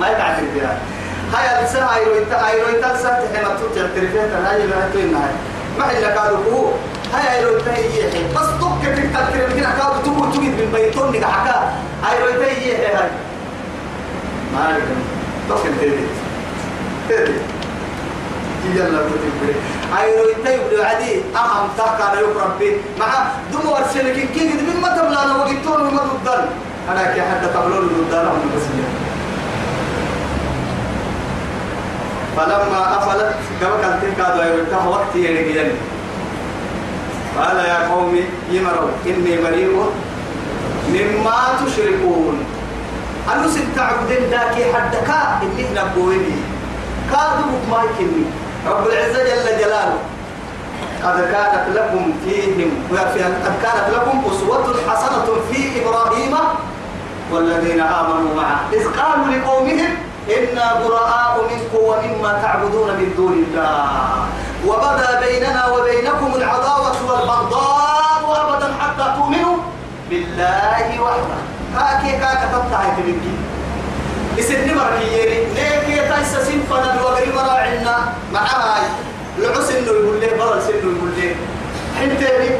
ما 0.00 0.08
يتعرف 0.10 0.38
الضياء 0.38 0.78
هاي 1.34 1.62
ألسا 1.62 1.84
هاي 1.84 2.04
رو 2.04 2.36
هاي 2.36 2.60
رو 2.60 2.80
تلسا 2.82 3.10
تحما 3.32 3.56
تعترفها 3.74 4.50
هاي 4.50 4.64
اللي 4.64 4.74
هاي 4.74 5.02
إنها 5.02 5.28
ما 5.78 5.84
إنك 5.84 6.18
هذا 6.18 6.38
هاي 7.14 7.28
هاي 7.28 7.44
رو 7.44 7.58
تهيئ 7.58 8.08
بس 8.34 8.46
تك 8.60 8.94
في 8.94 9.04
التذكير 9.04 9.44
اللي 9.44 9.60
كنا 9.60 9.70
كانوا 9.78 10.02
تقول 10.02 10.32
تجد 10.32 10.60
من 10.60 10.72
بيتون 10.74 11.16
نجحك 11.16 11.54
هاي 12.02 12.18
رو 12.22 12.42
تهيئ 12.42 12.96
هاي. 12.96 13.10
ما 14.52 14.64
أعرف 14.64 14.82
توكل 15.48 15.70
تدي 15.80 16.06
تدي 17.08 17.32
يلا 18.74 18.88
لو 18.88 20.28
يتيب 20.28 20.60
لو 20.72 20.82
عدي 20.82 21.20
أهم 21.36 21.68
تاكا 21.76 22.20
ربي 22.44 22.76
مع 22.98 23.06
دم 23.52 23.68
ورسلك 23.68 24.28
كي 24.34 24.48
قد 24.48 24.62
من 24.62 24.80
ما 24.82 24.88
تبلا 24.88 25.24
أنا 25.24 25.36
وقتون 25.36 25.86
وما 25.86 26.02
تضل 26.24 26.44
أنا 26.90 27.14
كي 27.14 27.20
حتى 27.20 27.46
تبلون 27.46 28.06
هم 28.12 28.50
بس 28.56 28.62
فلما 32.36 32.98
أفلت 32.98 33.34
كما 33.60 33.76
كان 33.82 34.00
تلك 34.02 34.20
هذا 34.26 34.86
وقت 34.86 35.14
يرجعني 35.14 35.72
قال 37.38 37.56
يا 37.56 37.88
قومي 37.88 38.24
يمروا 38.50 38.90
إني 39.06 39.36
بريء 39.42 39.90
مما 40.88 41.38
تشركون. 41.66 42.44
أنو 43.32 43.48
ست 43.48 43.78
عبدين 43.78 44.30
داكي 44.30 44.64
حدكا 44.74 45.40
إني 45.42 45.64
نبويني 45.76 46.36
كادوا 47.10 47.58
ما 47.70 47.78
يكني 47.84 48.24
رب 48.68 48.86
العزة 48.86 49.24
جل 49.24 49.58
جلاله. 49.58 49.98
قد 51.04 51.20
كانت 51.20 51.76
لكم 51.76 52.12
فيهم 52.24 52.70
قد 52.92 53.54
كانت 53.62 53.86
لكم 53.94 54.22
أسوة 54.30 54.74
حسنة 54.88 55.26
في 55.52 55.82
إبراهيم 55.82 56.34
والذين 57.32 57.80
آمنوا 57.80 58.34
معه. 58.36 58.60
إذ 58.72 58.84
قالوا 58.88 59.26
لقومهم 59.36 59.90
إنا 60.28 60.80
براء 60.80 61.34
منكم 61.50 61.84
ومما 61.84 62.32
تعبدون 62.42 62.88
من 62.88 63.12
دون 63.16 63.32
الله. 63.32 64.26
وبدا 64.66 65.20
بيننا 65.20 65.66
وبينكم 65.72 66.34
العداوة 66.34 66.96
والبغضاء 67.08 68.24
أبدا 68.24 68.68
حتى 68.80 69.06
تؤمنوا 69.16 69.56
بالله 70.10 71.00
وحده. 71.00 71.38
كاكي 71.74 72.12
كاكا 72.12 72.46
تبتعي 72.52 72.88
في 72.96 73.02
بكي 73.02 73.34
إسن 74.38 74.74
مركي 74.74 75.06
يري 75.12 75.38
ليك 75.54 75.88
يتايس 75.88 76.32
سنفنا 76.48 76.94
الوغري 76.94 77.32
مراعنا 77.32 78.12
مع 78.32 78.40
هاي 78.40 78.82
العس 79.38 79.70
انه 79.70 79.86
يقول 79.86 80.20
لي 80.20 80.26
برل 80.38 80.62
سنه 80.62 80.76
يقول 80.76 81.10
لي 81.16 81.34
حنتيني. 82.00 82.50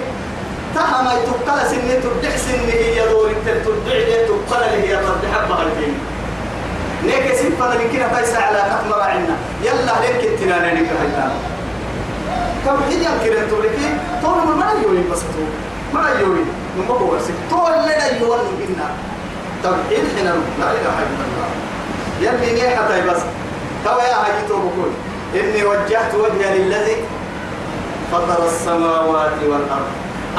تهم 0.75 1.07
تقتل 1.07 1.71
سنة 1.71 1.95
تردح 2.03 2.37
سنة 2.37 2.73
هي 2.73 3.09
دور 3.09 3.31
تردع 3.47 3.93
لي 3.93 4.27
تقتل 4.29 4.63
هي 4.63 4.97
حبها 5.35 5.63
الدين. 5.63 5.95
ليك 7.07 7.35
سنفنا 7.35 7.75
من 7.79 7.89
كنا 7.93 8.09
تايس 8.13 8.35
على 8.35 8.59
كت 8.59 8.91
مراعنا 8.91 9.37
يلا 9.63 9.93
ليك 10.03 10.33
انتنا 10.33 10.55
لك 10.75 10.89
هيدا 11.01 11.31
كم 12.65 12.77
يمكن 12.91 13.37
ان 13.37 13.49
تقولي 13.49 13.69
طول 14.23 14.57
ما 14.57 14.73
يوري 14.83 15.05
بس 15.13 15.21
ما 15.95 16.09
يوري 16.21 16.45
نمو 16.79 16.95
هو 16.95 17.19
سك 17.19 17.35
طول 17.51 17.73
لنا 17.73 18.07
يوري 18.07 18.43
بينا. 18.59 18.89
توحيد 19.63 20.05
حنا 20.19 20.35
لا 20.61 20.71
إله 20.71 20.97
إلا 21.05 21.25
الله. 21.27 21.51
يلي 22.21 22.63
نيحة 22.63 23.13
بس 23.13 23.21
تو 23.85 23.99
يا 23.99 24.17
هاي 24.17 24.33
بقول. 24.49 24.91
إني 25.35 25.65
وجهت 25.65 26.15
وجهي 26.15 26.59
للذي 26.59 26.97
فطر 28.13 28.47
السماوات 28.47 29.33
والأرض. 29.43 29.91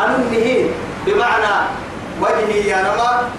أنه 0.05 0.69
بمعنى 1.05 1.55
وجهي 2.21 2.67
يا 2.67 2.77
نما 2.77 3.29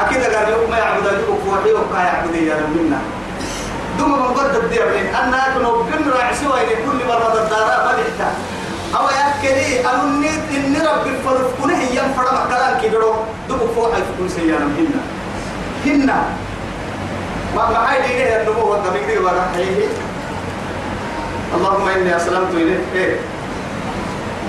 أكيد 0.00 0.22
قال 0.22 0.48
يوم 0.52 0.70
ما 0.70 0.78
يعبد 0.78 1.06
يوم 1.28 1.38
فوحي 1.46 1.72
وقا 1.72 2.00
يعبد 2.02 2.34
يا 2.34 2.54
ربنا 2.54 2.98
دوما 3.98 4.16
من 4.16 4.34
قد 4.34 4.54
الدير 4.56 4.86
من 4.86 5.06
أن 5.14 5.34
أكون 5.34 5.86
بن 5.86 6.10
رعسوا 6.10 6.54
إلى 6.62 6.74
كل 6.74 6.98
مرة 7.08 7.34
الدارة 7.42 7.76
مدحتا 7.88 8.30
أو 8.96 9.04
يأكلي 9.08 9.80
أنني 9.90 10.30
إن 10.56 10.76
رب 10.76 11.06
الفرف 11.06 11.62
كله 11.62 11.80
ينفر 11.82 12.26
مكان 12.34 12.80
كبيرو. 12.82 13.14
دوما 13.48 13.66
فوحي 13.76 14.00
تكون 14.02 14.28
سيانا 14.28 14.64
هنا. 14.78 15.02
هنا. 15.86 16.22
ما 17.56 17.70
ما 17.70 17.90
هاي 17.92 18.02
دي 18.02 18.14
هي 18.14 18.42
النبوة 18.42 18.64
والدمج 18.64 19.04
دي 19.06 19.18
ورحيه 19.18 19.86
اللهم 21.54 21.88
إني 21.88 22.16
أسلمت 22.16 22.54
إليك. 22.54 22.80
إيه. 22.94 23.16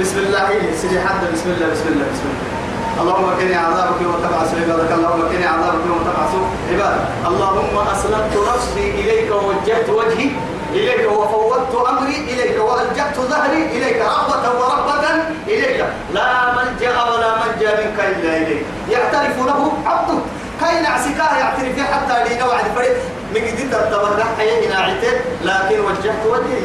بسم 0.02 0.18
الله 0.18 0.50
إيه. 0.50 0.76
سيدي 0.82 1.00
حد 1.00 1.22
بسم 1.34 1.50
الله 1.50 1.68
بسم 1.74 1.88
الله 1.88 2.06
بسم 2.14 2.26
الله. 2.32 2.59
اللهم 3.02 3.28
كني 3.40 3.56
عذابك 3.56 4.02
وتبعث 4.12 4.50
عبادك 4.62 4.92
اللهم 4.92 5.22
كني 5.32 5.46
عذابك 5.46 5.86
وتبعث 5.96 6.34
عبادك 6.72 7.04
اللهم 7.28 7.76
أسلمت 7.94 8.34
نفسي 8.50 8.86
إليك 9.02 9.32
ووجهت 9.32 9.90
وجهي 9.90 10.30
إليك 10.74 11.12
وفوضت 11.12 11.74
أمري 11.90 12.18
إليك 12.32 12.58
وألجأت 12.62 13.18
ظهري 13.32 13.62
إليك 13.76 13.98
رغبة 14.02 14.46
ورهبة 14.60 15.06
إليك. 15.48 15.86
لا 16.14 16.54
ملجأ 16.56 17.04
ولا 17.10 17.30
منجا 17.42 17.72
منك 17.82 18.00
إلا 18.00 18.38
إليك. 18.38 18.66
يعترف 18.90 19.38
له 19.48 19.74
عبدك. 19.86 20.22
كاين 20.62 20.86
عسكاه 20.86 21.38
يعترف 21.38 21.76
حتى 21.94 22.30
لينا 22.30 22.46
وعد 22.46 22.66
فريد 22.76 22.98
من 23.34 23.42
جديد 23.48 23.74
التبرع 23.74 24.26
حيا 24.38 24.76
عتيد 24.76 25.18
لكن 25.44 25.80
وجهت 25.80 26.22
وجهي. 26.32 26.62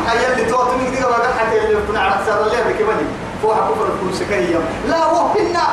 محيا 0.00 0.32
اللي 0.32 0.44
توت 0.44 0.70
من 0.74 0.86
جديد 0.86 1.04
وقع 1.04 1.32
حتى 1.38 1.64
اللي 1.64 1.78
كنا 1.88 2.00
على 2.00 2.14
سر 2.26 2.42
اللي 2.46 2.56
بكمني 2.56 3.06
فوق 3.42 3.54
كفر 3.54 3.86
الفلوس 3.92 4.22
كيا 4.28 4.60
لا 4.88 5.06
وهنا 5.06 5.66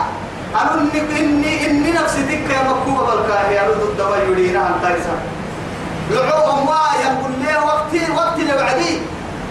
أنا 0.61 0.81
إني 1.19 1.69
إني 1.69 1.91
نفسي 1.91 2.21
دك 2.21 2.49
يا 2.49 2.63
مكوبة 2.69 3.15
بالكاهي. 3.15 3.59
أنا 3.59 3.69
ضد 3.69 4.29
يرينا 4.29 4.59
عن 4.59 4.73
تايسا 4.81 5.15
لعوهم 6.11 6.65
ما 6.65 6.79
يقول 7.05 7.31
لي 7.41 7.57
وقتي 7.57 8.11
وقتي 8.11 8.43
لوعدي 8.43 9.01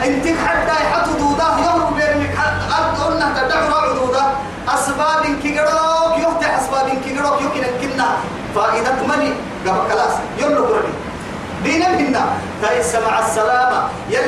أنت 0.04 0.26
حتى 0.26 0.74
يحطوا 0.84 1.18
دودا 1.18 1.44
يوم 1.66 1.94
بيرمك 1.96 2.38
أرض 2.78 3.00
قلنا 3.02 3.26
تدعوا 3.36 3.78
عدودا 3.78 4.24
أسباب 4.68 5.22
كيجروك 5.42 6.14
يفتح 6.18 6.58
أسباب 6.58 6.88
كيجروك 7.04 7.40
يمكن 7.40 7.64
كنا. 7.80 8.08
فائدة 8.54 8.92
مني. 9.08 9.32
قبل 9.66 9.90
خلاص. 9.90 10.14
يلا 10.38 10.60
قرني 10.60 10.92
دينا 11.64 11.88
منا. 11.88 12.22
تايس 12.62 12.94
مع 12.94 13.18
السلامة. 13.18 13.88
يلي 14.10 14.27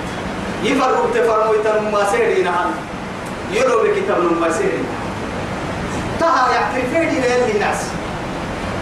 يفرق 0.63 1.09
تفرموا 1.13 1.55
يتم 1.55 1.91
ما 1.91 2.11
سيرين 2.11 2.47
عن 2.47 2.71
يلو 3.51 3.83
بكتاب 3.83 4.19
ما 4.41 4.51
سيرين 4.51 4.85
تها 6.19 6.49
يعترفين 6.53 7.23
إلى 7.23 7.51
الناس. 7.51 7.77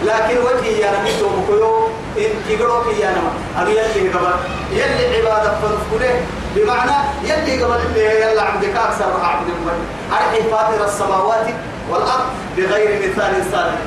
لكن 0.04 0.38
وجهي 0.38 0.80
يا 0.80 1.00
نبي 1.00 1.12
توبكيو 1.20 1.88
إن 2.18 2.30
تقولوا 2.48 2.92
يا 3.00 3.10
نما 3.10 3.32
أنا 3.62 3.70
يلي 3.70 4.08
قبل 4.08 4.32
يلي 4.72 5.16
عبادة 5.16 5.52
فنفكله 5.60 6.20
بمعنى 6.56 6.96
يلي 7.24 7.62
قبل 7.62 7.76
اللي 7.86 8.20
يلا 8.20 8.42
عندك 8.42 8.76
أكثر 8.76 9.04
عبد 9.22 9.48
المن 9.48 9.78
أرحي 10.12 10.42
فاطر 10.50 10.84
السماوات 10.84 11.46
والأرض 11.90 12.24
بغير 12.56 12.98
مثال 12.98 13.32
سابق. 13.52 13.78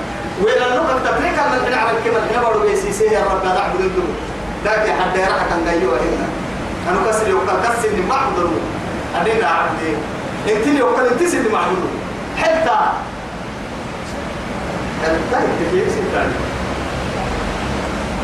وإلى 0.41 0.65
اللغة 0.65 1.01
تبريك 1.05 1.37
من 1.51 1.59
هنا 1.67 1.77
على 1.77 1.97
الكلمة 1.97 2.19
هنا 2.31 2.47
برضو 2.47 2.59
بيسيسي 2.59 3.05
يا 3.05 3.19
رب 3.19 3.45
لا 3.45 3.53
نعبد 3.53 3.79
الدم 3.79 4.09
ذاك 4.63 4.89
حد 4.99 5.15
يرحك 5.15 5.51
أن 5.51 5.65
جايوه 5.65 5.97
هنا 5.97 6.27
أنا 6.89 7.11
كسر 7.11 7.27
يوكل 7.27 7.45
كسر 7.63 7.89
أعبد 8.15 8.37
الدم 8.37 8.51
أدينا 9.21 9.47
عبدي 9.47 9.95
إنت 10.49 10.67
لي 10.67 10.79
يوكل 10.79 11.29
سيدي 11.29 11.49
ما 11.49 11.57
أعبده 11.57 11.89
حتى. 12.37 12.77
حتى 15.03 15.39
كيف 15.71 15.93
سيدي 15.93 16.27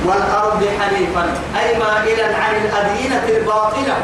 والأرض 0.06 0.63
حنيفا. 0.80 1.24
أي 1.60 1.80
مائلا 1.80 2.26
عن 2.26 2.56
الأدينة 2.56 3.24
الباطلة. 3.30 3.98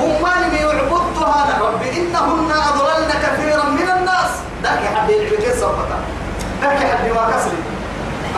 أمان 0.00 0.54
يعبدها 0.54 1.58
رب. 1.60 1.82
إنهن 1.82 2.50
أضللن 2.68 3.10
كثيرا 3.22 3.64
من 3.64 3.88
الناس. 3.98 4.30
ذاك 4.62 4.82
حد 4.94 5.10
يعبد 5.10 5.54
صفتا 5.60 5.98
ذاك 6.62 6.78
حد 6.78 7.08
ما 7.14 7.30
كسر. 7.30 7.54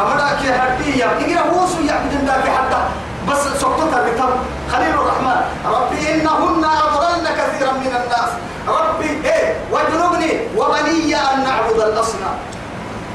أما 0.01 0.16
ذاك 0.16 0.61
حد 0.61 0.87
يا 0.87 1.09
إجرا 1.21 1.42
وصو 1.51 1.81
يعبد 1.88 2.12
ذاك 2.27 2.49
حتى 2.49 2.81
بس 3.28 3.60
سقطت 3.60 3.92
الكتاب 3.94 4.30
خليل 4.72 4.94
الرحمن. 4.94 5.40
رب 5.66 5.92
إنهن 5.92 6.64
أضللن 6.64 7.26
كثيرا 7.38 7.72
من 7.72 7.92
الناس. 8.00 8.30
ربي 8.68 9.10
إيه 9.24 9.54
واجنبني 9.70 10.32
وبني 10.56 11.16
أن 11.16 11.44
نعبد 11.44 11.80
الأصنام. 11.80 12.36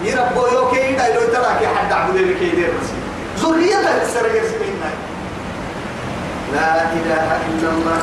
يربو 0.04 0.47
يوكي 0.47 0.95
دا 0.95 1.13
لو 1.15 1.21
تراك 1.34 1.62
حد 1.76 1.91
عبد 1.91 2.17
لك 2.17 2.41
يدير 2.41 2.74
ذرية 3.39 4.02
السرقة 4.02 4.43
سمينا 4.52 4.91
لا 6.54 6.84
إله 6.97 7.28
إلا 7.50 7.69
الله. 7.69 8.02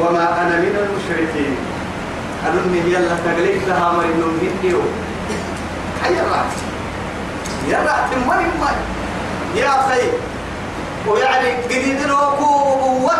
وما 0.00 0.26
أنا 0.42 0.56
من 0.64 0.74
المشركين. 0.82 1.56
أدني 2.46 2.92
يلا 2.92 3.16
تقليك 3.24 3.62
لها 3.68 3.92
مرنون 3.92 4.38
هديو 4.42 4.80
حي 6.02 6.16
الرعت 6.20 6.54
يا 7.68 7.78
رعت 7.78 8.10
من 8.16 8.26
ما 8.60 8.70
يا 9.56 9.68
أخي 9.68 10.02
ويعني 11.06 11.50
قديد 11.64 12.10
قوة. 12.10 13.12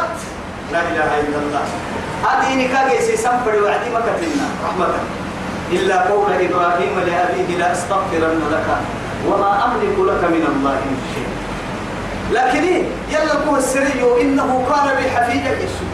لا 0.73 0.81
إله 0.81 1.21
إلا 1.21 1.39
الله. 1.39 1.65
هذه 2.25 2.55
نكاية 2.55 3.01
سيسمبر 3.01 3.63
وعدي 3.63 3.91
مكتلنا 3.91 4.47
رحمة. 4.65 4.87
إلا 5.73 5.97
قول 6.03 6.33
إبراهيم 6.33 7.01
لأبيه 7.07 7.57
لا 7.59 7.73
أستغفرن 7.73 8.43
لك 8.53 8.69
وما 9.27 9.65
أملك 9.65 9.97
لك 9.99 10.23
من 10.31 10.45
الله 10.53 10.79
من 10.87 10.99
شيء. 11.15 11.31
لكن 12.33 12.65
يلا 13.11 13.33
القوة 13.33 13.59
السري 13.59 14.03
إنه 14.21 14.65
كان 14.69 14.87
بي 14.97 15.11
حفيدا 15.11 15.51
يسوع. 15.51 15.91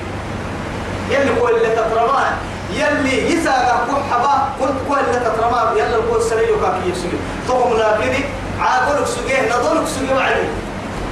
يلي 1.11 1.41
هو 1.41 1.49
اللي 1.49 1.69
تترمان 1.69 2.33
يلي 2.73 3.33
يساق 3.33 3.87
كحبا 3.89 4.35
قلت 4.61 4.79
كل 4.89 4.99
اللي 5.09 5.21
تترمان 5.21 5.77
يلا 5.77 6.17
السري 6.17 6.47
كافي 6.47 6.91
يسوع. 6.91 7.11
تهم 7.49 7.73
لكن 7.73 8.25
عاقلك 8.61 9.07
سجيه 9.07 9.43
نضلك 9.57 9.87
سجيه 9.87 10.21
عليه 10.21 10.49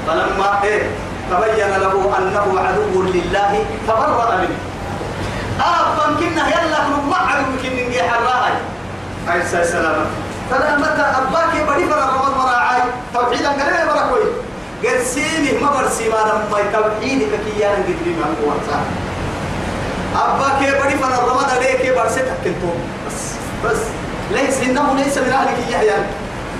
فلما 0.06 0.62
إيه 0.64 0.82
تبين 1.30 1.70
له 1.80 2.14
أنه 2.18 2.60
عدو 2.60 3.02
لله 3.02 3.64
تبرأ 3.88 4.36
منه. 4.36 4.58
آه 5.60 6.14
كنا 6.20 6.48
يلا 6.48 6.80
ما 7.10 7.16
عدو 7.16 7.44
كنا 7.62 7.88
نجي 7.88 8.02
حراهي 8.02 8.54
عليه 9.28 9.42
السلام 9.42 10.06
فلا 10.50 10.76
متى 10.76 11.04
أباك 11.18 11.68
بدي 11.68 11.84
فلا 11.84 12.06
رمض 12.06 12.36
مراعي 12.38 12.82
توحيدا 13.14 13.48
قليل 13.48 13.86
بركوي. 13.88 14.24
قرسيني 14.84 15.58
ما 15.62 15.70
برسي 15.70 16.08
ما 16.08 16.16
لما 16.16 16.58
توحيدك 16.72 17.32
كي 17.44 17.60
يانا 17.60 17.74
قد 17.74 17.98
لي 18.04 18.10
من 18.10 18.36
قوة 18.42 18.80
أباك 20.16 20.84
بدي 20.84 20.96
فلا 20.98 21.18
رمض 21.18 21.50
عليك 21.56 21.96
برسي 21.96 22.20
تكنتو 22.20 22.70
بس 23.06 23.20
بس. 23.64 23.80
ليس 24.32 24.60
إنه 24.62 24.94
ليس 24.96 25.18
من 25.18 25.32
أهلك 25.32 25.58
يحيى. 25.70 25.96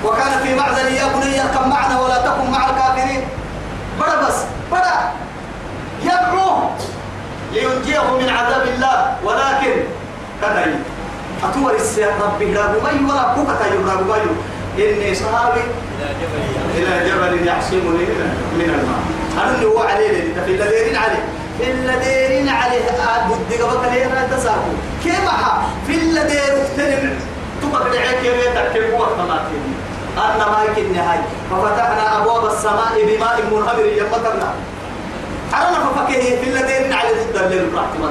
وكان 0.05 0.39
في 0.43 0.55
معزل 0.55 0.93
يا 0.93 1.05
بني 1.07 1.43
اركب 1.43 1.67
معنا 1.67 2.01
ولا 2.01 2.19
تكن 2.19 2.51
مع 2.51 2.71
الكافرين. 2.71 3.25
بدا 4.01 4.29
بس 4.29 4.35
بدا 4.73 5.11
يدعوه 6.03 6.71
لينجيه 7.53 8.17
من 8.21 8.29
عذاب 8.29 8.63
الله 8.75 9.17
ولكن 9.25 9.75
كذلك. 10.43 10.79
أتور 11.45 11.75
السير 11.75 12.09
ربي 12.21 12.53
لا 12.53 12.67
بمي 12.67 13.11
ولا 13.11 13.35
كوكا 13.35 13.75
يبرا 13.75 13.95
بمي 13.95 14.37
إني 14.79 15.15
صحابي 15.15 15.61
إلى 16.75 17.11
جبل 17.11 17.47
يعصمني 17.47 18.07
من 18.59 18.69
الماء. 18.75 19.03
أنا 19.45 19.63
هو 19.67 19.79
عليه 19.79 20.35
في 20.47 20.51
الذين 20.55 20.97
عليه. 20.97 21.25
في 21.59 21.71
الذين 21.71 22.49
عليه. 22.49 22.85
ضد 23.29 23.63
قبل 23.63 23.93
ليه 23.93 24.07
لا 24.07 24.37
تساقو 24.37 24.73
كيف؟ 25.05 25.31
في 25.87 25.95
الذين 25.95 26.41
اغتنم. 26.41 27.19
تبقى 27.63 27.91
دعيك 27.91 28.25
يميتك 28.25 28.73
كيف 28.73 28.95
هو؟ 28.95 29.05
الطماطم 29.05 29.74
أن 30.19 30.39
ما 30.39 30.65
يكن 30.65 30.97
هاي 30.97 31.19
ففتحنا 31.51 32.23
أبواب 32.23 32.53
السماء 32.53 32.93
بماء 33.07 33.43
منهمر 33.53 33.87
يمطرنا 33.87 34.55
أنا 35.55 35.79
ففكه 35.85 36.23
في 36.41 36.51
الذين 36.51 36.93
على 36.93 37.09
ضد 37.09 37.43
الليل 37.43 37.75
رحمة 37.75 38.11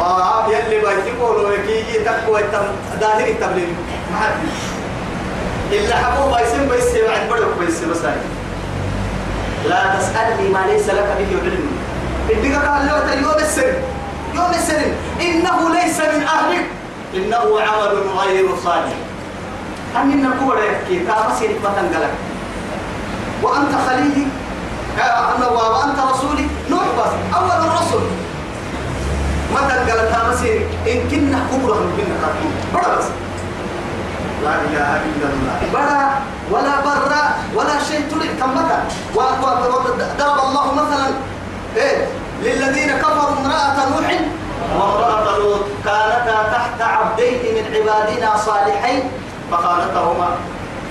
آه 0.00 0.46
يلي 0.48 0.78
بيتقولوا 0.78 1.52
يكي 1.52 2.04
تقوى 2.04 2.40
ظاهر 3.00 3.28
التبليغ. 3.28 3.68
ما 4.12 4.18
حد 4.20 4.32
إلا 5.72 5.96
حبوا 5.96 6.36
بيسم 6.36 6.68
بيسم 6.68 7.06
بعد 7.08 7.28
بدك 7.30 7.58
بيسم 7.60 7.90
بس 7.90 7.98
لا 9.68 9.96
تسألني 9.98 10.48
ما 10.48 10.66
ليس 10.68 10.88
لك 10.88 11.16
به 11.18 11.40
علم. 11.42 11.66
إديك 12.30 12.54
قال 12.54 12.86
له 12.86 13.14
يوم 13.14 13.38
السن 13.38 13.72
يوم 14.34 14.50
السن 14.54 14.82
إنه 15.20 15.74
ليس 15.74 16.00
من 16.00 16.22
أهلك. 16.22 16.66
إنه 17.14 17.60
عمل 17.60 17.98
غير 18.18 18.46
صالح 18.64 18.92
أن 20.02 20.22
نقول 20.22 20.58
يحكي 20.58 20.96
تامسي 21.06 21.48
نكمة 21.48 21.78
قلق 21.94 22.14
وأنت 23.42 23.72
خليلي؟ 23.86 24.26
وأنت 25.52 25.98
رسولي. 26.10 26.46
نوح 26.70 26.86
بس 26.98 27.12
أول 27.36 27.50
الرسل 27.68 28.02
متى 29.54 29.76
قال 29.90 30.00
تامسي 30.12 30.52
إن 30.86 30.98
كنا 31.10 31.40
كبرا 31.50 31.78
من 31.96 32.08
قبل 32.22 32.42
بڑا 32.74 32.88
بس. 32.98 33.06
لا 34.44 34.54
إله 34.66 34.90
إلا 35.08 35.26
الله. 35.32 35.56
بڑا 35.72 36.02
ولا 36.50 36.74
برا 36.86 37.22
ولا 37.54 37.76
شيء 37.88 38.02
تلع 38.10 38.30
كم 38.40 38.50
متى 38.54 38.78
وضرب 39.14 39.84
الله 40.46 40.66
مثلا 40.74 41.08
نوح. 43.90 44.08
وامرأة 44.76 45.38
لوط 45.38 45.64
كانتا 45.84 46.38
تحت 46.52 46.80
عبدين 46.80 47.42
من 47.54 47.64
عبادنا 47.74 48.30
صالحين. 48.36 49.02
فخانتهما 49.52 50.28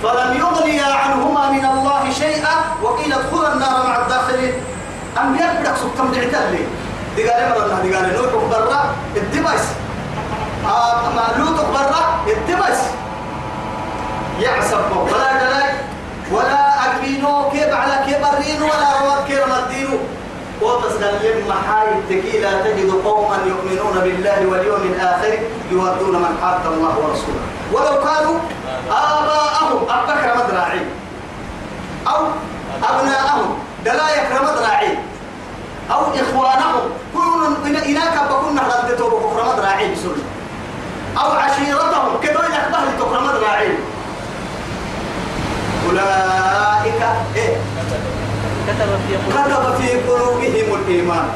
فلم 0.02 0.30
يغنيا 0.40 0.94
عنهما 0.94 1.50
من 1.50 1.64
الله 1.64 2.10
شيئا 2.10 2.54
وقيل 2.82 3.12
ادخلا 3.12 3.52
النار 3.52 3.86
مع 3.86 3.96
الداخلين 4.02 4.54
أنبياء 5.22 5.56
بدك 5.60 5.76
سبتم 5.76 6.12
دعتالي 6.12 6.64
دي 7.16 7.28
قال 7.28 7.48
مرة 7.50 7.80
دي 7.82 7.94
قال 7.94 8.12
نوح 8.16 8.32
برا 8.50 8.80
الدبس 9.16 9.64
آه 10.66 11.38
لوط 11.38 11.60
برا 11.60 12.02
الدبس 12.26 12.80
يعصب 14.40 14.96
ولا 14.96 15.32
دلاي 15.40 15.70
ولا 16.32 16.62
أكينو 16.86 17.50
كيف 17.50 17.74
على 17.74 17.96
كبرين 18.06 18.62
ولا 18.62 18.88
رواد 19.00 19.26
كيف 19.26 19.40
مدينو 19.46 19.98
وتسلم 20.62 21.48
محاي 21.48 21.88
التكي 21.98 22.38
لا 22.40 22.62
تجد 22.64 22.90
قوما 23.04 23.36
يؤمنون 23.46 23.96
بالله 24.04 24.46
واليوم 24.50 24.82
الآخر 24.82 25.38
يودون 25.70 26.16
من 26.16 26.38
حاد 26.42 26.66
الله 26.66 26.94
ورسوله. 26.98 27.45
ولو 27.72 28.04
كانوا 28.04 28.38
آباءهم 28.90 29.88
أبكر 29.88 30.44
مدراعي 30.44 30.80
أو 32.06 32.26
أبناءهم 32.82 33.58
دلايك 33.84 34.28
مدراعي 34.42 34.98
أو 35.90 36.00
إخوانهم 36.00 36.90
كلهم 37.14 37.56
إناك 37.86 38.30
بكون 38.30 38.58
ردتوا 38.58 39.10
بكفر 39.10 39.52
مدراعي 39.52 39.92
بسنة. 39.92 40.24
أو 41.18 41.30
عشيرتهم 41.30 42.20
كدو 42.22 42.38
إنك 42.38 42.68
بهل 42.72 42.98
تكفر 42.98 43.20
مدراعي 43.20 43.68
أولئك 45.86 47.02
إيه؟ 47.36 47.56
كتب 49.30 49.74
في 49.78 50.00
قلوبهم 50.00 50.74
الإيمان. 50.74 51.28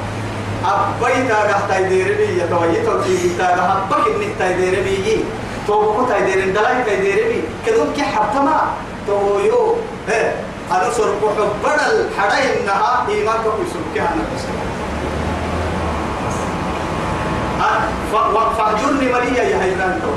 أبيتا 0.64 1.34
قحتا 1.34 1.78
يديربي 1.78 2.42
يتويت 2.42 2.88
في 3.04 3.28
كتابة 3.28 3.62
أبك 3.62 4.06
إنك 4.06 4.40
تيديربي 5.66 5.66
توبكو 5.66 6.12
تيديرن 6.12 6.52
دلاي 6.52 6.84
تيديربي 6.84 7.42
كدوم 7.66 7.92
كي 7.96 8.02
حبتما 8.02 8.60
تويو 9.06 9.76
إيه 10.08 10.34
أنا 10.70 10.90
سرقو 10.90 11.28
حبنا 11.28 11.86
الحرين 11.90 12.66
نها 12.66 13.06
إيمانك 13.08 13.42
في 13.42 13.64
سرقها 13.72 14.14
نفسك 14.16 14.60
فاهجرني 18.58 19.06
مليا 19.12 19.42
يا 19.42 19.62
هيران 19.62 20.00
تو. 20.02 20.12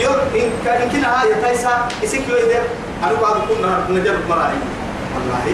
يو 0.00 0.10
إن 0.10 0.50
كان 0.64 0.90
كنا 0.90 1.22
هاي 1.22 1.34
تايسا 1.42 1.88
إسك 2.04 2.28
يو 2.28 2.36
إذا 2.36 2.62
أنا 3.04 3.20
بعد 3.22 3.36
كنا 3.48 3.86
نجرب 3.90 4.28
مراعي 4.28 4.58
والله 5.14 5.46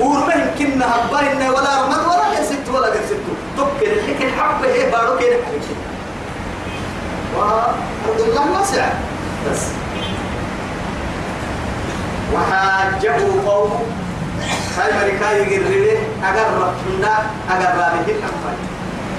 ورما 0.00 0.34
يمكن 0.34 0.82
هباين 0.82 1.50
ولا 1.50 1.82
رمد 1.82 2.04
ولا 2.06 2.40
يسد 2.40 2.68
ولا 2.68 2.88
يسد 2.88 3.20
تبكر 3.56 3.92
لكن 4.08 4.28
حبه 4.38 4.72
هي 4.72 4.90
بارو 4.90 5.18
كده 5.18 5.36
وعبد 7.36 8.20
الله 8.20 8.44
واسع 8.52 8.86
بس 9.50 9.62
وحاجه 12.34 13.16
قومه 13.46 13.80
هاي 14.78 14.90
مريكا 14.98 15.28
يقرر 15.30 15.98
أقرب 16.24 16.74
كنا 16.84 17.14
أقرب 17.50 17.78
به 18.06 18.08
الأنفال. 18.12 18.56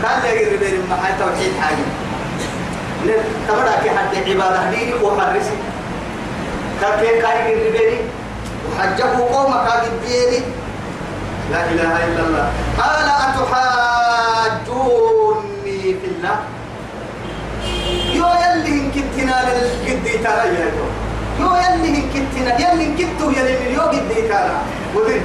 كان 0.02 0.22
يقرر 0.26 0.58
من 0.62 0.84
محاي 0.90 1.14
توحيد 1.20 1.52
حاجة. 1.62 1.86
تبدا 3.48 3.74
كي 3.84 3.90
حد 3.90 4.14
عبادة 4.30 4.62
ديني 4.70 4.94
وحرسي. 4.94 5.58
كان 6.82 6.94
كي 7.00 7.12
كاي 7.22 7.38
يقرر 7.52 7.92
وحجه 8.68 9.12
قومك 9.34 9.66
قديني 9.68 10.40
لا 11.52 11.62
إله 11.72 11.94
إلا 12.08 12.22
الله. 12.28 12.48
قال 12.78 13.08
أتحاجوني 14.62 15.80
في 16.02 16.08
الله؟ 16.12 16.38
يو 18.22 18.30
يلي 18.44 18.72
إن 18.82 18.92
كنتنا 18.96 19.36
للقدي 19.48 20.14
ترى 20.26 20.46
يا 20.58 20.68
يو 21.40 21.52
يلي 21.64 21.90
إن 21.98 22.06
كنتنا 22.14 22.52
يلي 22.64 22.86
إن 22.86 22.94
كنتو 23.00 23.30
يلي 23.38 23.54
من 23.60 23.70
يو 23.78 23.82
قدي 23.94 24.22
ترى 24.30 24.58
ودين 24.96 25.24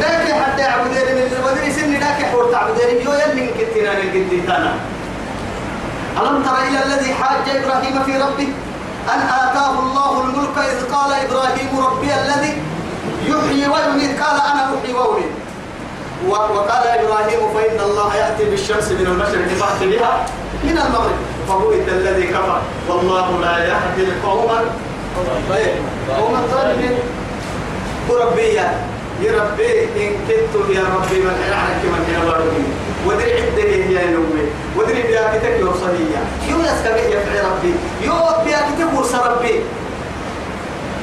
لكن 0.00 0.34
حتى 0.42 0.62
يعبدين 0.62 1.08
من 1.16 1.26
الودين 1.38 1.72
سن 1.76 1.92
لكن 2.04 2.24
حور 2.32 2.44
تعبدين 2.52 2.96
يو 3.06 3.12
يلي 3.22 3.42
إن 3.46 3.50
كنتنا 3.58 3.90
للقدي 3.98 4.40
ترى 4.48 4.72
ألم 6.20 6.36
تر 6.46 6.56
إلى 6.68 6.78
الذي 6.86 7.14
حاج 7.14 7.46
إبراهيم 7.56 8.02
في 8.06 8.12
ربه؟ 8.24 8.48
أن 9.14 9.20
آتاه 9.42 9.74
الله 9.78 10.12
الملك 10.24 10.56
إذ 10.58 10.78
قال 10.94 11.10
إبراهيم 11.24 11.70
ربي 11.86 12.10
الذي 12.22 12.52
يحيي 13.30 13.68
ويميت. 13.68 14.20
قال 14.22 14.36
أنا 14.50 14.62
أحيي 14.74 14.94
وأميت. 14.94 15.43
وقال 16.28 16.84
إبراهيم 16.86 17.40
فإن 17.54 17.80
الله 17.80 18.16
يأتي 18.16 18.44
بالشمس 18.44 18.88
من 18.92 19.06
المشرق 19.06 19.48
فأت 19.60 19.88
بها 19.88 20.26
من 20.64 20.78
المغرب. 20.78 21.18
فبهت 21.48 21.88
الذي 21.88 22.26
كفر. 22.26 22.60
والله 22.88 23.40
لا 23.40 23.58
يهدي 23.58 24.02
القوم 24.08 24.50
قوم 26.18 26.34
الظالمين. 26.34 26.98
وربي 28.08 28.54
يا 29.22 29.32
ربي 29.40 29.84
إن 29.84 30.12
كنت 30.28 30.54
يا 30.76 30.84
ربي 30.96 31.18
من 31.20 31.36
عنك 31.52 31.82
من 31.84 32.02
هنا 32.08 32.24
باروني 32.30 32.64
ودري 33.06 33.32
عدة 33.42 33.62
يا 34.00 34.10
نومي. 34.10 34.46
ودري 34.76 35.02
بياكتك 35.02 35.60
يوصلية 35.60 36.20
يو 36.50 36.58
يسكبه 36.60 37.00
يفعي 37.00 37.40
ربي. 37.40 37.74
يو 38.02 38.14
بياكتك 38.44 38.98
ورس 38.98 39.14
ربي. 39.14 39.60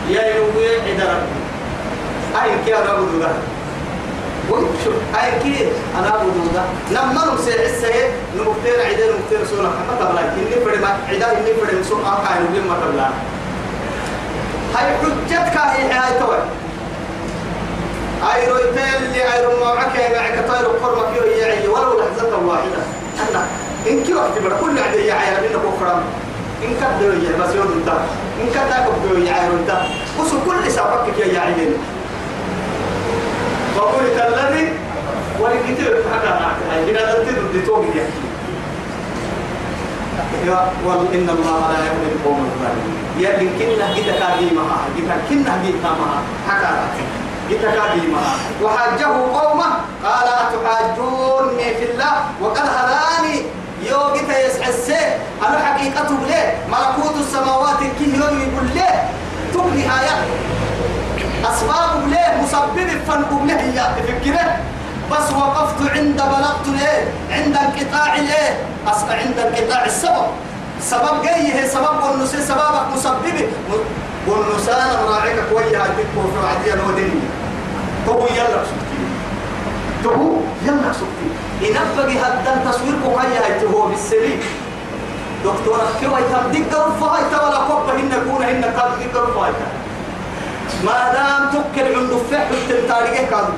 يا 0.09 0.23
نومي 0.37 0.67
عند 0.85 1.01
ربي. 1.01 1.41
أين 2.43 2.57
كي 2.65 2.77
أنا 2.77 2.93
وشوف 4.51 4.95
أين 5.23 5.39
كي 5.43 5.67
أنا 5.99 6.09
ده 6.55 6.63
لما 6.91 7.25
نمسي 7.25 7.65
السيد 7.65 8.11
نمكتير 8.37 8.85
عدا 8.85 9.05
نمكتير 9.11 9.45
سونا. 9.49 9.69
ما 9.69 9.93
تبلا 9.99 10.21
إني 10.33 10.65
فرد 10.65 10.81
ما 10.81 10.87
عدا 11.09 11.37
إني 11.37 11.53
فرد 11.53 11.79
مسوق 11.79 12.05
آقا 12.05 12.39
نبي 12.39 12.59
ما 12.69 12.75
تبلا. 12.81 13.09
هاي 14.75 14.97
حجتك 14.97 15.57
هي 15.57 15.91
هاي 15.91 16.19
توي. 16.19 16.37
هاي 18.23 18.49
رويتين 18.49 18.95
اللي 19.03 19.23
هاي 19.23 19.45
رمى 19.45 19.75
معك 19.75 19.95
يا 19.95 20.09
معك 20.21 20.47
طير 20.47 20.67
قرمك 20.67 21.15
يو 21.17 21.23
يعي 21.23 21.67
ولو 21.67 21.99
لحظة 21.99 22.47
واحدة. 22.47 22.81
أنا 23.29 23.45
إن 23.89 24.03
كي 24.03 24.13
وقت 24.13 24.37
بر 24.43 24.53
كل 24.61 24.77
يا 24.77 25.13
عيال 25.13 25.43
منك 25.43 25.61
أخرى 25.75 26.01
إن 26.63 26.73
كدوا 26.79 27.13
يا 27.13 27.43
بس 27.43 27.55
يوم 27.55 27.83
ده 27.85 27.93
إن 28.41 28.47
يا 29.27 29.33
عيال 29.33 29.67
ده 29.67 29.81
وسو 30.19 30.35
كل 30.45 30.71
سببك 30.71 31.17
يا 31.19 31.39
عيال 31.39 31.73
فقلت 33.77 34.17
الذي 34.27 34.73
ولكتير 35.39 36.03
حتى 36.13 36.27
هاي 36.71 36.91
هنا 36.91 37.13
تنتظر 37.13 37.41
لتوم 37.53 37.85
يحكي 37.95 38.21
يا 40.45 40.71
وال 40.85 41.13
إن 41.13 41.29
الله 41.29 41.59
لا 41.71 41.79
يهدي 41.85 42.07
القوم 42.15 42.39
الظالمين. 42.51 42.97
يا 43.19 43.41
إن 43.41 43.49
كنا 43.59 43.93
جيتا 45.63 45.89
ما 45.89 46.23
حكى 46.49 46.73
كاديما 47.51 48.21
وحاجه 48.63 49.05
قومه 49.05 49.65
قال 50.05 50.27
أتحاجوني 50.27 51.75
في 51.75 51.91
الله؟ 51.91 52.13
وقد 52.41 52.57
هداني. 52.57 53.41
يو 53.89 54.15
يسحسه 54.45 55.17
أنا 55.47 55.59
حقيقته 55.65 56.17
ليه؟ 56.27 56.57
ملكوت 56.71 57.15
السماوات 57.19 57.79
كي 57.99 58.03
يوم 58.03 58.39
يقول 58.39 58.65
ليه؟ 58.75 59.09
تبني 59.53 59.83
آيات 59.83 60.21
أسباب 61.45 62.09
ليه؟ 62.09 62.20
مسبب 62.43 62.89
فنقوم 63.07 63.47
له 63.47 63.61
هي 63.61 63.79
تفكره 63.97 64.57
بس 65.11 65.31
وقفت 65.31 65.91
عند 65.95 66.15
بلغت 66.15 66.67
ليه؟ 66.67 67.03
عند 67.31 67.55
انقطاع 67.57 68.15
ليه؟ 68.15 68.57
عند 68.87 69.39
انقطاع 69.39 69.85
السبب. 69.85 70.27
سبب 70.81 71.21
جاي 71.23 71.53
هي 71.53 71.67
سبب 71.67 72.03
والنسي 72.03 72.41
سببك 72.41 72.85
مسبب 72.93 73.49
والنسان 74.27 74.89
راعيك 75.09 75.35
كويا 75.53 75.83
تكو 75.97 76.21
في 76.31 76.39
عديا 76.47 76.83
ودنيا 76.87 77.29
تبو 78.07 78.25
يلا 78.25 78.63
سكتي. 78.69 79.01
تبو 80.03 80.41
يلا 80.65 80.93
سكتي. 80.93 81.29
إنبغي 81.61 82.19
هدان 82.19 82.71
تصوير 82.71 82.95
كويا 83.05 83.73
هو 83.73 83.87
بالسليم 83.87 84.39
دكتورة 85.45 85.87
كيف 85.99 86.09
يتم 86.09 86.51
دقر 86.51 86.91
فايتا 87.01 87.37
ولا 87.45 87.59
كوبا 87.67 87.93
هن 87.93 88.11
كون 88.29 88.43
هن 88.43 88.63
قد 88.63 88.91
دقر 88.99 89.25
فايتا 89.25 89.67
ما 90.85 91.13
دام 91.13 91.49
تكل 91.49 91.95
عند 91.95 92.11
فحل 92.31 92.71
التاريخ 92.71 93.29
كانوا 93.29 93.57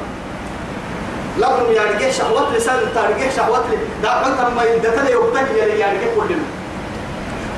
لابن 1.37 1.71
يعني 1.73 2.13
شهوات 2.13 2.55
لسان 2.55 2.75
التاريخ 2.75 3.35
شهوات 3.35 3.63
لي. 3.71 3.77
دا 4.03 4.09
حتى 4.09 4.55
ما 4.55 4.63
يدتل 4.63 5.07
يبتك 5.07 5.47
يعني 5.57 5.79
يعني 5.79 5.97
كلنا 6.15 6.45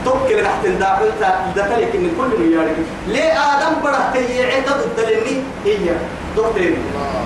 تكل 0.05 0.43
تحت 0.43 0.65
الداخل 0.65 1.11
دتل 1.55 1.85
كن 1.93 2.09
كل 2.17 2.53
يعني 2.53 2.71
ليه 3.07 3.31
آدم 3.31 3.81
بره 3.83 4.09
تيعي 4.13 4.61
تدلني 4.61 5.43
هي. 5.65 5.89
دكتور 6.37 6.61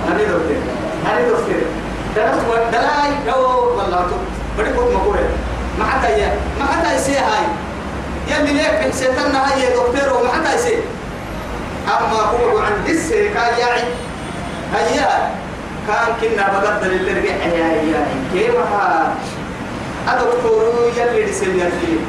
أنا 0.08 0.18
دكتور 0.18 0.58
أنا 1.06 1.22
دكتور 1.28 1.62
درس 2.16 2.40
دلاي. 2.72 3.12
جو 3.28 3.42
والله 3.78 3.98
تو. 3.98 4.18
بدي 4.58 4.70
كنت 4.70 4.94
مقول 4.96 5.18
ما 5.80 5.86
حتى 5.86 6.20
يا 6.20 6.38
ما 6.60 6.66
حتى 6.66 6.96
يسي 6.96 7.12
هاي. 7.12 7.46
يا 8.28 8.40
من 8.40 8.58
ليك 8.58 8.94
سيتنا 8.94 9.54
هاي 9.54 9.62
دكتور 9.68 10.18
وما 10.18 10.30
حتى 10.32 10.56
يسي 10.56 10.76
أما 11.88 12.20
هو 12.22 12.58
عند 12.60 12.90
السيكا 12.90 13.58
يعي 13.60 13.84
هيا 14.76 15.32
كان 15.88 16.08
كنا 16.22 16.48
بقدر 16.54 16.92
اللي 16.92 17.12
رجع 17.12 17.36
يا 17.46 17.82
يا 17.92 18.08
كيف 18.34 18.56
ها؟ 18.56 19.14
أدكتور 20.08 20.74
يلي 20.98 21.24
رسل 21.24 21.48
يلي. 21.50 22.00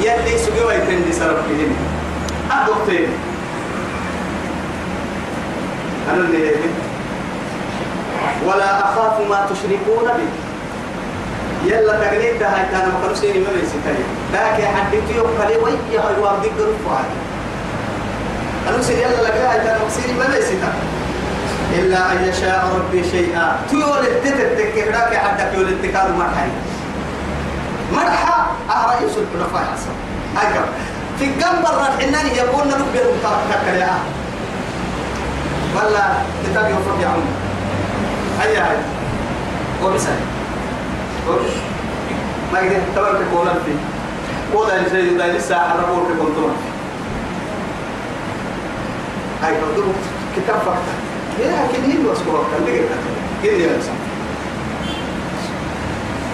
يلي 0.00 0.38
سجوا 0.38 0.72
يتندي 0.72 1.12
سرب 1.12 1.36
كهين 1.36 1.76
أدكتور 2.52 3.06
أنا 6.12 6.20
اللي 6.20 6.50
ولا 8.46 8.80
أخاف 8.84 9.20
ما 9.30 9.46
تشركون 9.50 10.04
به. 10.04 10.28
يلا 11.70 11.92
تقليد 11.92 12.42
هاي 12.42 12.62
كان 12.72 12.92
مخلصين 13.02 13.44
ما 13.44 13.50
بيسيتاي 13.60 14.04
لكن 14.32 14.64
حديت 14.76 15.16
يوم 15.16 15.30
قليل 15.42 15.58
وي 15.58 15.72
يا 15.92 16.00
هاي 16.00 16.20
وابدي 16.22 16.48
قرب 16.48 16.74
سير 18.82 18.98
يلا 18.98 19.22
لك 19.26 19.32
هاي 19.36 19.58
مخلصين 19.76 20.18
ما 20.18 20.26
بيسيتا 20.34 20.72
إلا 21.78 22.12
أن 22.12 22.28
يشاء 22.28 22.68
ربي 22.76 23.04
شيئا. 23.10 23.56
تيول 23.70 23.98
التتت 24.06 24.74
كهراك 24.74 25.16
حدك 25.16 25.54
يول 25.54 25.68
التكاد 25.68 26.10
مرحي؟ 26.18 26.48
مرحى 27.92 28.38
أهرأي 28.70 29.08
سلط 29.14 29.32
نفاي 29.40 29.64
عصر 29.72 29.94
أكبر 30.36 30.64
في 31.18 31.24
الجنب 31.24 31.64
الرحناني 31.72 32.36
يقول 32.36 32.68
نبي 32.68 32.98
المتابعة 33.02 33.74
يا 33.74 33.98
ولا 35.76 36.06
كتاب 36.44 36.70
يوفق 36.70 37.02
يا 37.02 37.08
عمي. 37.08 37.32
هيا 38.40 38.64
هيا 38.70 38.82
وبسهل 39.82 40.20
ما 42.52 42.58
قدر 42.58 42.80
تبارك 42.96 43.20
كولا 43.34 43.52
في 43.52 43.72
ودا 44.54 44.86
يسير 44.86 45.18
دا 45.18 45.32
لسه 45.32 45.56
في 46.06 46.14
كنترول 46.20 46.50
هاي 49.44 49.54
كتب 49.54 49.92
كتاب 50.36 50.56
فقط. 50.56 50.82
يا 51.40 51.66
كنين 51.72 52.06
واسكو 52.06 52.32
كان 52.32 52.64
دقيقة 52.66 52.94
كنين 53.42 53.60
يا 53.60 53.76
إنسان. 53.76 53.94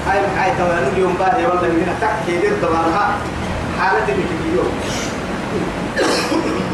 هاي 0.06 0.18
هاي 0.18 0.50
تمام 0.58 0.92
اليوم 0.94 1.14
بعد 1.20 1.34
والله 1.34 1.68
هنا 1.68 1.94
تحكي 2.00 2.40
دير 2.40 2.52
طبعا. 2.62 2.84
حالة 3.80 4.04
اللي 4.08 4.22
تجيو 4.22 4.62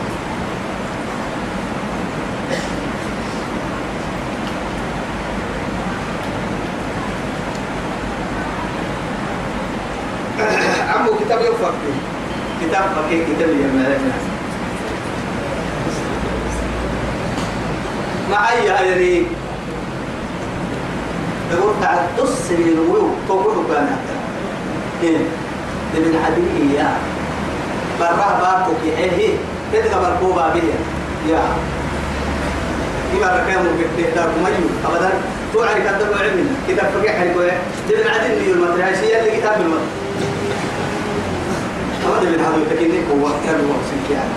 عمو 10.94 11.10
كتاب 11.20 11.40
يوفق 11.40 11.74
كتاب 12.62 12.82
فكي 12.82 13.24
كتاب 13.24 13.48
يمالك 13.48 14.00
معي 18.36 18.66
يعني 18.66 19.22
تقول 21.50 21.74
تعال 21.82 21.98
دس 22.18 22.50
من 22.50 22.68
الويو 22.68 23.08
تقول 23.28 23.64
كان 23.70 23.96
إيه؟ 25.02 25.18
من 25.94 26.22
عدوية 26.24 26.80
يا. 26.80 26.90
برا 28.00 28.38
باكو 28.40 28.72
كي 28.82 28.90
إيه 28.98 29.36
تدك 29.72 29.94
بركوبا 29.94 30.52
بيه؟ 30.54 30.74
يا. 31.32 31.42
إما 33.14 33.26
ركام 33.26 33.66
دار 34.14 34.28
ميو. 34.44 34.68
أبدا. 34.86 35.10
توعي 35.52 35.74
كتاب 35.80 36.12
علمنا 36.20 36.50
كتاب 36.68 36.86
فقيه 36.94 37.10
حلقوه 37.10 37.50
دبن 37.88 38.08
عدل 38.08 38.42
نيو 38.42 38.54
المتراشية 38.54 39.20
اللي 39.20 39.36
كتاب 39.36 39.60
المتراشية 39.60 39.96
هذا 42.06 42.30
من 42.30 42.40
هذا 42.40 42.56
يتكلم 42.56 43.04
هو 43.10 43.28
كان 43.46 43.54
هو 43.54 43.74
سنكيان. 43.90 44.28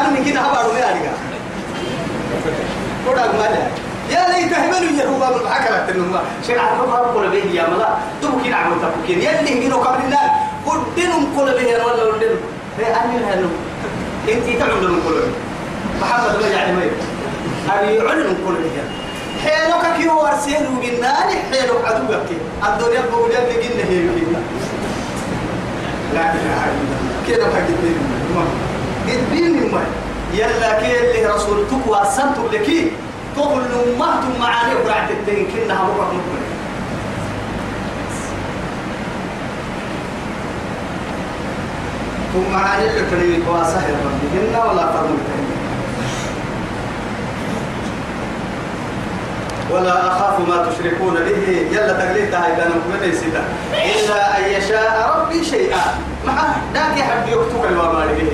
أنا 0.00 0.30
كده 0.30 0.40
هبارو 0.40 0.76
يا 0.76 0.86
رجال. 0.86 2.79
كودا 3.10 3.32
مالا. 3.32 3.66
يا 4.10 4.22
ليت 4.28 4.52
يا 4.52 5.06
هو 5.06 5.38
بالحكرة 5.38 5.90
النما 5.90 6.20
شيء 6.46 6.58
عارف 6.58 6.88
ما 6.88 7.02
بقول 7.02 7.28
به 7.30 7.50
يا 7.52 7.66
ملا. 7.70 7.88
تبو 8.22 8.38
كنا 8.44 8.56
عم 8.56 8.72
تبكين 8.82 9.18
يلي 9.18 9.66
هنا 9.66 9.76
قبل 9.76 10.04
الله. 10.04 10.30
قدنهم 10.66 11.26
كل 11.36 11.46
به 11.58 11.84
ولا 11.84 12.04
ولدهم 12.04 12.40
هي 12.78 12.86
أنا 12.86 13.34
هلو 13.34 13.48
أنت 14.28 14.58
تعمل 14.58 14.88
من 14.88 15.02
كل 15.06 15.20
محمد 16.00 16.42
ما 16.42 16.48
يعني 16.48 16.72
ما 16.72 16.82
أبي 17.70 17.94
يعلن 17.94 18.36
كل 18.46 18.54
به 18.54 18.70
حيلك 19.44 19.96
كيو 19.96 20.22
ورسيل 20.22 20.66
وبنان 20.76 21.28
حيلك 21.50 21.84
عدوك 21.84 22.10
الدنيا 22.68 23.00
بقول 23.10 23.30
لك 23.30 23.66
إنه 23.66 23.84
هي 23.90 24.00
لا 26.14 26.20
إله 26.34 26.64
إلا 26.64 26.82
الله. 26.86 27.10
كده 27.28 27.44
حق 27.44 27.68
الدين 27.68 27.98
ما 28.34 28.44
الدين 29.08 29.72
ما. 29.72 30.09
يلا 30.34 30.80
كي 30.80 31.00
اللي 31.00 31.26
رسولتك 31.34 31.86
واسنتم 31.86 32.46
لكي 32.52 32.92
تقول 33.36 33.62
نمهتم 33.62 34.40
معاني 34.40 34.74
وقرعت 34.74 35.10
الدين 35.10 35.46
كنها 35.46 35.84
بقى 35.84 36.06
مكمل 36.06 36.44
ثم 42.32 42.52
معاني 42.52 42.90
اللي 42.90 43.02
كريم 43.10 43.48
واسه 43.48 43.76
ربي. 43.76 44.48
هنا 44.48 44.64
ولا 44.64 44.92
فرم 44.92 45.18
ولا 49.70 50.08
أخاف 50.08 50.48
ما 50.48 50.66
تشركون 50.70 51.14
به. 51.14 51.66
يلا 51.72 51.92
تقليد 51.92 52.34
هاي 52.34 52.56
كان 52.56 52.70
من 52.70 53.12
سيدا 53.20 53.44
إلا 53.72 54.38
أن 54.38 54.44
يشاء 54.52 55.16
ربي 55.18 55.44
شيئا. 55.44 55.98
مع 56.26 56.32
ذاك 56.74 56.96
يحب 56.96 57.28
يكتب 57.28 57.64
الوامار 57.64 58.06
به 58.06 58.32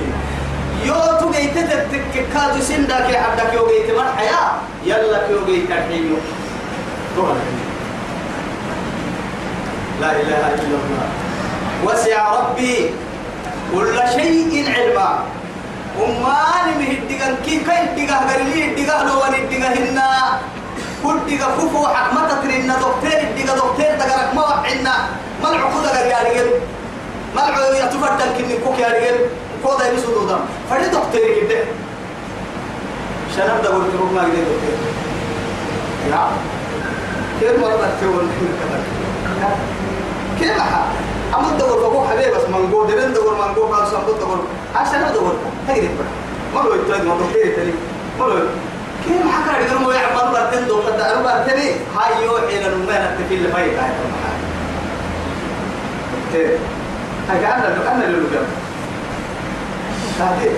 يوتو 0.85 1.31
جيت 1.31 1.59
تتك 1.59 2.15
كادو 2.35 2.61
سن 2.61 2.85
ذاك 2.85 3.11
يحب 3.11 3.55
يو 3.55 3.69
جيت 3.69 3.91
من 3.99 4.09
حياة 4.17 4.51
يلا 4.85 5.27
كيو 5.27 5.47
جيت 5.47 5.71
لا 10.01 10.13
إله 10.13 10.43
إلا 10.61 10.77
الله. 10.83 11.07
وسع 11.85 12.21
ربي 12.33 12.91
كل 13.73 13.97
شيء 14.15 14.53
علما. 14.77 15.25
أماني 15.97 16.73
مهدقان 16.81 17.37
كي 17.45 17.65
كي 17.65 17.79
الدقاه 17.83 18.21
قرلي 18.29 18.65
الدقاه 18.65 19.05
لو 19.05 19.17
ون 19.23 19.35
الدقاه 19.35 19.75
هنا. 19.75 20.39
كل 21.05 21.39
كفو 21.39 21.87
حكمة 21.87 22.41
ترينا 22.43 22.75
دكتور 22.75 23.21
الدقا 23.23 23.55
دكتور 23.57 23.93
تقرك 23.99 24.35
ما 24.35 24.45
وحنا 24.45 24.95
ما 25.43 25.49
العقود 25.49 25.87
قال 25.87 26.07
يا 26.07 26.19
رجال 26.27 26.49
ما 27.35 27.49
العقود 27.49 27.75
يتفرد 27.75 28.21
كني 28.37 28.57
كوك 28.65 28.79
يا 28.79 28.89
رجال 28.89 29.17
كودا 29.65 29.93
يسودو 29.93 30.27
دم 30.29 30.39
فرد 30.71 30.85
دكتور 30.85 31.21
كده 31.49 31.61
شنب 33.37 33.63
ده 33.63 33.69
قلت 33.69 33.95
ما 34.15 34.21
قدر 34.21 34.29
دكتور 34.29 34.77
يا 36.11 36.29
كيف 37.41 37.61
مرة 37.61 37.91
تقول 38.01 38.27
كيف 40.39 40.61
ها؟ 40.61 40.85
أمد 41.39 41.59
دور 41.59 41.69
فوق 41.91 42.07
حبيب 42.11 42.35
بس 42.35 42.43
منقول. 42.49 42.87
دبن 42.87 43.13
دور 43.13 43.35
منقول. 43.35 43.75
قال 43.77 43.89
سامبود 43.89 44.19
دور 44.21 44.39
عشان 44.77 45.13
دور 45.15 45.33
تقدر 45.69 45.89
ما 46.55 46.61
لو 46.61 46.75
يترد 46.75 47.05
ما 47.07 47.15
دكتور 47.15 47.43
تاني 47.57 47.73
ما 48.21 48.25
لو 48.25 48.39
كيف 49.05 49.23
حكى 49.33 49.65
يقول 49.65 49.83
مو 49.83 49.91
يعمل 49.91 50.33
برتين 50.33 50.67
دو 50.69 50.77
قد 50.81 51.01
أربع 51.01 51.39
تبي 51.47 51.71
هاي 51.97 52.25
يو 52.25 52.39
حين 52.49 52.67
المنا 52.73 53.17
تفيل 53.19 53.53
فايت 53.53 53.73
هاي 53.79 53.91
هاي 57.31 57.39
كأنا 57.41 57.79
كأنا 57.85 58.05
اللي 58.05 58.19
لقى 60.21 60.49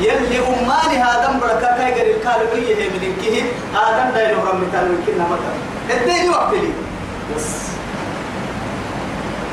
يلي 0.00 0.38
أماني 0.38 0.96
هذا 1.02 1.38
بركة 1.40 1.76
كاي 1.76 1.92
قريب 2.00 2.16
كارو 2.24 2.46
هي 2.54 2.74
هي 2.74 2.88
من 2.88 3.16
كيه 3.22 3.42
هذا 3.74 4.10
دايلو 4.14 4.38
رم 4.40 4.64
مثال 4.68 4.88
من 4.88 5.04
كنا 5.06 5.24
مثلا 5.24 5.54
الدين 6.00 6.30
وقت 6.30 6.52
لي 6.52 6.72
بس 7.36 7.46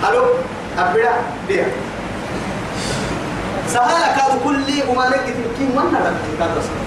ألو 0.10 0.24
أبدا 0.78 1.12
بيا 1.48 1.68
سهل 3.68 4.16
كاد 4.18 4.40
كل 4.44 4.82
أمانك 4.92 5.24
تلكين 5.26 5.70
من 5.76 5.96
هذا 5.96 6.16
كاد 6.40 6.50
رسول 6.58 6.78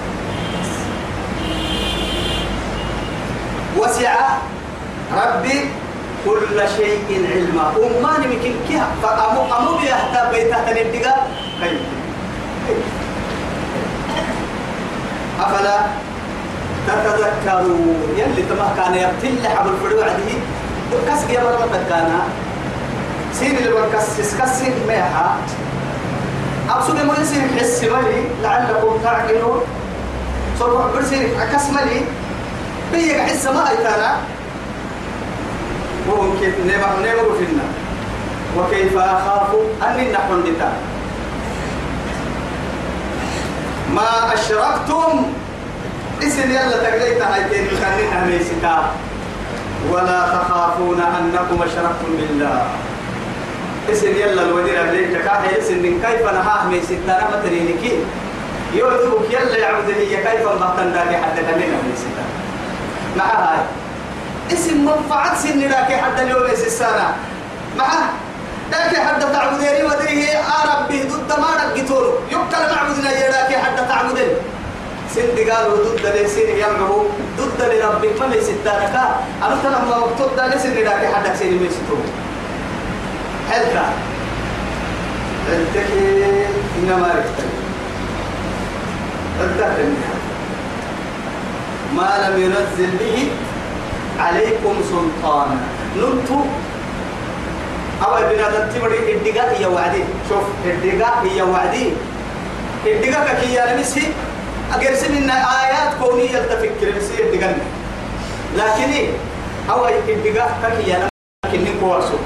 وسع 3.77 4.13
ربي 5.13 5.59
كل 6.25 6.57
شيء 6.77 7.27
علما 7.33 7.73
أمان 7.77 8.21
ممكن 8.29 8.53
كيها 8.67 8.87
فأمو 9.03 9.41
أمو 9.57 9.77
بيهتا 9.77 10.31
بيتا 10.31 10.57
تنبدقا 10.65 11.15
كي 11.61 11.77
أفلا 15.39 15.77
تتذكروا 16.87 17.95
يلي 18.17 18.43
تما 18.49 18.73
كان 18.77 18.93
يبتل 18.93 19.47
حبل 19.47 19.69
الفرو 19.69 20.01
عده 20.01 20.37
كسك 21.07 21.29
يا 21.29 21.43
مرة 21.43 21.69
كان 21.89 22.19
سين 23.33 23.57
اللي 23.57 23.71
بكسس 23.71 24.35
كسين 24.41 24.73
ميها. 24.87 25.37
أقصد 26.69 27.05
ما 27.05 27.13
يصير 27.21 27.41
حس 27.59 27.83
مالي 27.83 28.23
لعلكم 28.43 28.97
تعقلون. 29.03 29.61
صرف 30.59 30.95
برسين 30.95 31.39
أكس 31.39 31.69
مالي 31.69 32.01
بيك 32.93 33.19
حس 33.19 33.45
ما 33.45 33.69
أيتانا. 33.69 34.17
وهم 36.09 36.39
كيف 36.39 36.55
نيما 36.65 36.89
فينا 37.39 37.63
وكيف 38.57 38.97
أخاف 38.97 39.49
أني 39.87 40.11
نحن 40.11 40.43
دتا 40.43 40.71
ما 43.95 44.33
أشركتم. 44.33 45.33
اسم 46.23 46.51
يلا 46.51 46.77
تقليت 46.83 47.21
هايتين 47.21 47.65
يخلينا 47.65 48.25
ميسكا. 48.25 48.91
ولا 49.91 50.19
تخافون 50.27 51.01
أنكم 51.01 51.63
أشركتم 51.63 52.11
بالله. 52.17 52.63
اسم 53.91 54.07
يلا 54.07 54.41
الودير 54.41 54.81
اللي 54.81 55.19
تكاحي 55.19 55.59
اسم 55.59 55.73
من 55.73 56.01
كيف 56.05 56.23
نهاه 56.25 56.67
ميسكا. 56.67 56.95
نما 57.07 57.41
ترينكي 57.43 57.99
يوذبك 58.73 59.31
يلا 59.31 59.57
يعبد 59.57 59.89
هي 59.89 60.15
كيف 60.17 60.47
بطن 60.47 60.93
داكي 60.93 61.17
حتى 61.17 61.41
كلنا 61.41 61.77
ميسكا. 61.89 62.23
مع 63.17 63.25
هاي. 63.25 63.59
اسم 64.53 64.85
منفعة 64.85 65.35
سن 65.35 65.59
لك 65.59 66.01
حتى 66.03 66.23
اليوم 66.23 66.45
السنة 66.45 67.15
مع 68.71 68.77
لكن 68.77 69.01
حتى 69.01 69.33
تعبدين 69.33 69.85
وديه 69.85 70.41
ربي 70.73 71.03
ضد 71.03 71.39
ما 71.39 71.47
رقتور 71.63 72.19
يقتل 72.31 72.75
معبدنا 72.75 73.11
يلاك 73.11 73.53
حتى 73.55 73.85
تعبدين 73.89 74.29
سند 75.15 75.49
قالوا 75.49 75.77
ضد 75.77 76.05
لسين 76.05 76.49
يلعبوا 76.57 77.03
ضد 77.37 77.61
لربي 77.61 78.07
ما 78.19 78.25
ليس 78.25 78.49
التاركة 78.49 79.15
أنا 79.43 79.55
ترى 79.63 79.71
ما 79.89 79.97
مكتوب 79.97 80.35
ده 80.37 80.55
لسين 80.55 80.73
لك 80.73 81.11
حتى 81.15 81.37
سين 81.37 81.53
ميستو 81.63 81.97
حلتا 83.51 83.85
التكي 85.49 86.45
إنما 86.79 87.07
ركتل 87.07 87.49
التكي 89.41 89.93
ما 91.95 92.29
لم 92.29 92.41
ينزل 92.41 92.91
به 92.99 93.31
عليكم 94.19 94.75
سلطانا. 94.91 95.57
ننتو 95.97 96.39
أو 98.03 98.15
بنا 98.15 98.69
تمري 98.73 99.13
الدقاء 99.13 99.55
هي 99.59 99.65
وعدي. 99.65 100.03
شوف 100.29 100.43
الدقاء 100.65 101.23
هي 101.23 101.41
وعدي. 101.41 101.93
الدقاء 102.85 103.41
كي 103.41 103.53
يا 103.53 103.75
نمسي 103.75 104.13
أجرسن 104.73 105.15
إن 105.15 105.29
آيات 105.29 105.93
كونية 106.01 106.39
تفكر 106.49 106.97
نسي 106.97 107.23
الدقاء 107.23 107.57
لكن 108.57 108.91
أو 109.69 109.87
الدقاء 109.87 110.49
كي 110.81 110.89
يا 110.89 111.09
لكن 111.45 111.61
نقواسو 111.65 112.17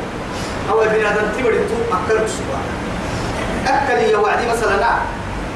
أو 0.69 0.79
بنا 0.79 1.11
تمري 1.37 1.57
تو 1.57 1.77
أكل 1.91 2.29
سوا. 2.29 2.59
أكل 3.67 3.93
هي 3.93 4.15
وعدي 4.15 4.47
مثلا 4.47 4.95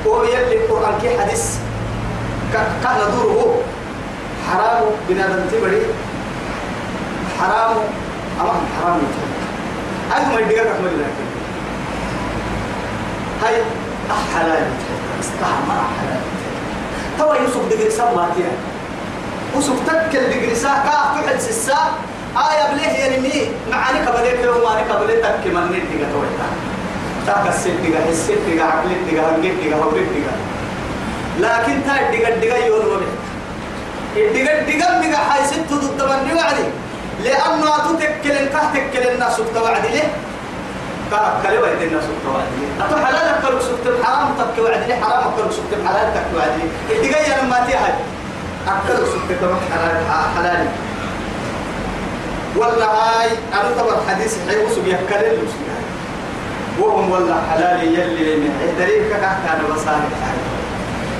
هو 0.07 0.23
يلي 0.23 0.55
القرآن 0.65 0.93
كي 1.01 1.19
حديث. 1.19 1.55
كان 2.53 2.97
دوره 3.15 3.61
حرام 4.51 4.83
بنا 5.09 5.45
تمري 5.51 5.81
حرام. 7.39 7.75
أما 8.41 8.53
حرام 8.81 8.99
يتم 10.09 10.31
أجمل 10.31 10.47
دقيقة 10.47 10.71
أحمد 10.71 10.91
لكن 10.91 11.27
هاي 13.43 13.55
حلال 14.35 14.67
استعمر 15.19 15.81
حلال 15.99 16.21
توا 17.19 17.35
يوسف 17.35 17.69
دقيقة 17.69 17.89
سماتيا 17.89 18.51
وسوف 19.55 19.77
تكل 19.87 20.19
دقيقة 20.29 20.53
سا 20.53 20.69
كاف 20.69 21.25
تحد 21.25 21.39
سسا 21.39 21.77
آية 22.37 22.73
بليه 22.73 22.87
يرمي 23.03 23.51
معاني 23.71 23.99
قبلت 23.99 24.45
له 24.45 24.63
معاني 24.63 24.81
قبلت 24.91 25.23
تك 25.23 25.47
من 25.53 25.65
ندقيقة 25.65 26.11
تويتا 26.13 26.49
تاك 27.27 27.47
السد 27.55 27.81
دقيقة 27.83 28.09
السد 28.09 28.37
دقيقة 28.47 28.65
عقل 28.65 28.89
دقيقة 29.07 29.35
هنجد 29.35 29.57
دقيقة 29.57 29.77
هبرد 29.77 29.93
دقيقة 30.11 30.33
لكن 31.39 31.81
تا 31.87 32.11
دقيقة 32.11 32.35
دقيقة 32.35 32.65
يون 32.65 32.85
وبه 32.85 33.05
الدقيقة 34.17 34.61
دقيقة 34.63 34.99
دقيقة 34.99 35.17
حي 35.17 35.45
ست 35.45 35.73
ضد 35.73 36.01
من 36.03 36.37
وعدي 36.37 36.63
لأنه 37.23 37.77
تتكل 37.77 38.35
كه 38.53 38.73
تكل 38.73 39.07
الناس 39.09 39.39
وعد 39.57 39.85
ليه؟ 39.85 40.11
كه 41.11 41.33
كلمة 41.43 41.67
الناس 41.83 42.03
سكت 42.03 42.25
وعد 42.33 42.47
ليه؟ 42.59 42.85
أتو 42.85 43.05
حلال 43.05 43.27
أكل 43.35 43.61
سكت 43.61 44.03
حرام 44.03 44.27
تك 44.37 44.63
وعد 44.63 44.83
ليه؟ 44.87 44.95
حرام 44.95 45.23
أكل 45.33 45.53
سكت 45.53 45.87
حلال 45.87 46.13
تك 46.13 46.27
وعد 46.37 46.51
ليه؟ 46.59 46.95
الدقيقة 46.97 47.43
لما 47.43 47.65
تيها. 47.67 47.97
أكل 48.67 48.97
سكت 49.07 49.41
حلال 49.73 50.03
حلال 50.37 50.67
ولا 52.55 52.85
هاي 52.85 53.29
أنا 53.53 53.69
طبعا 53.83 53.97
حديث 54.09 54.37
حي 54.49 54.57
وسب 54.65 54.87
يكل 54.87 55.37
وهم 56.79 57.11
ولا 57.11 57.35
حلال 57.51 57.83
يلي 57.83 58.35
من 58.35 58.75
دليل 58.79 59.09
كه 59.09 59.19
كان 59.19 59.61
وصالح 59.71 60.09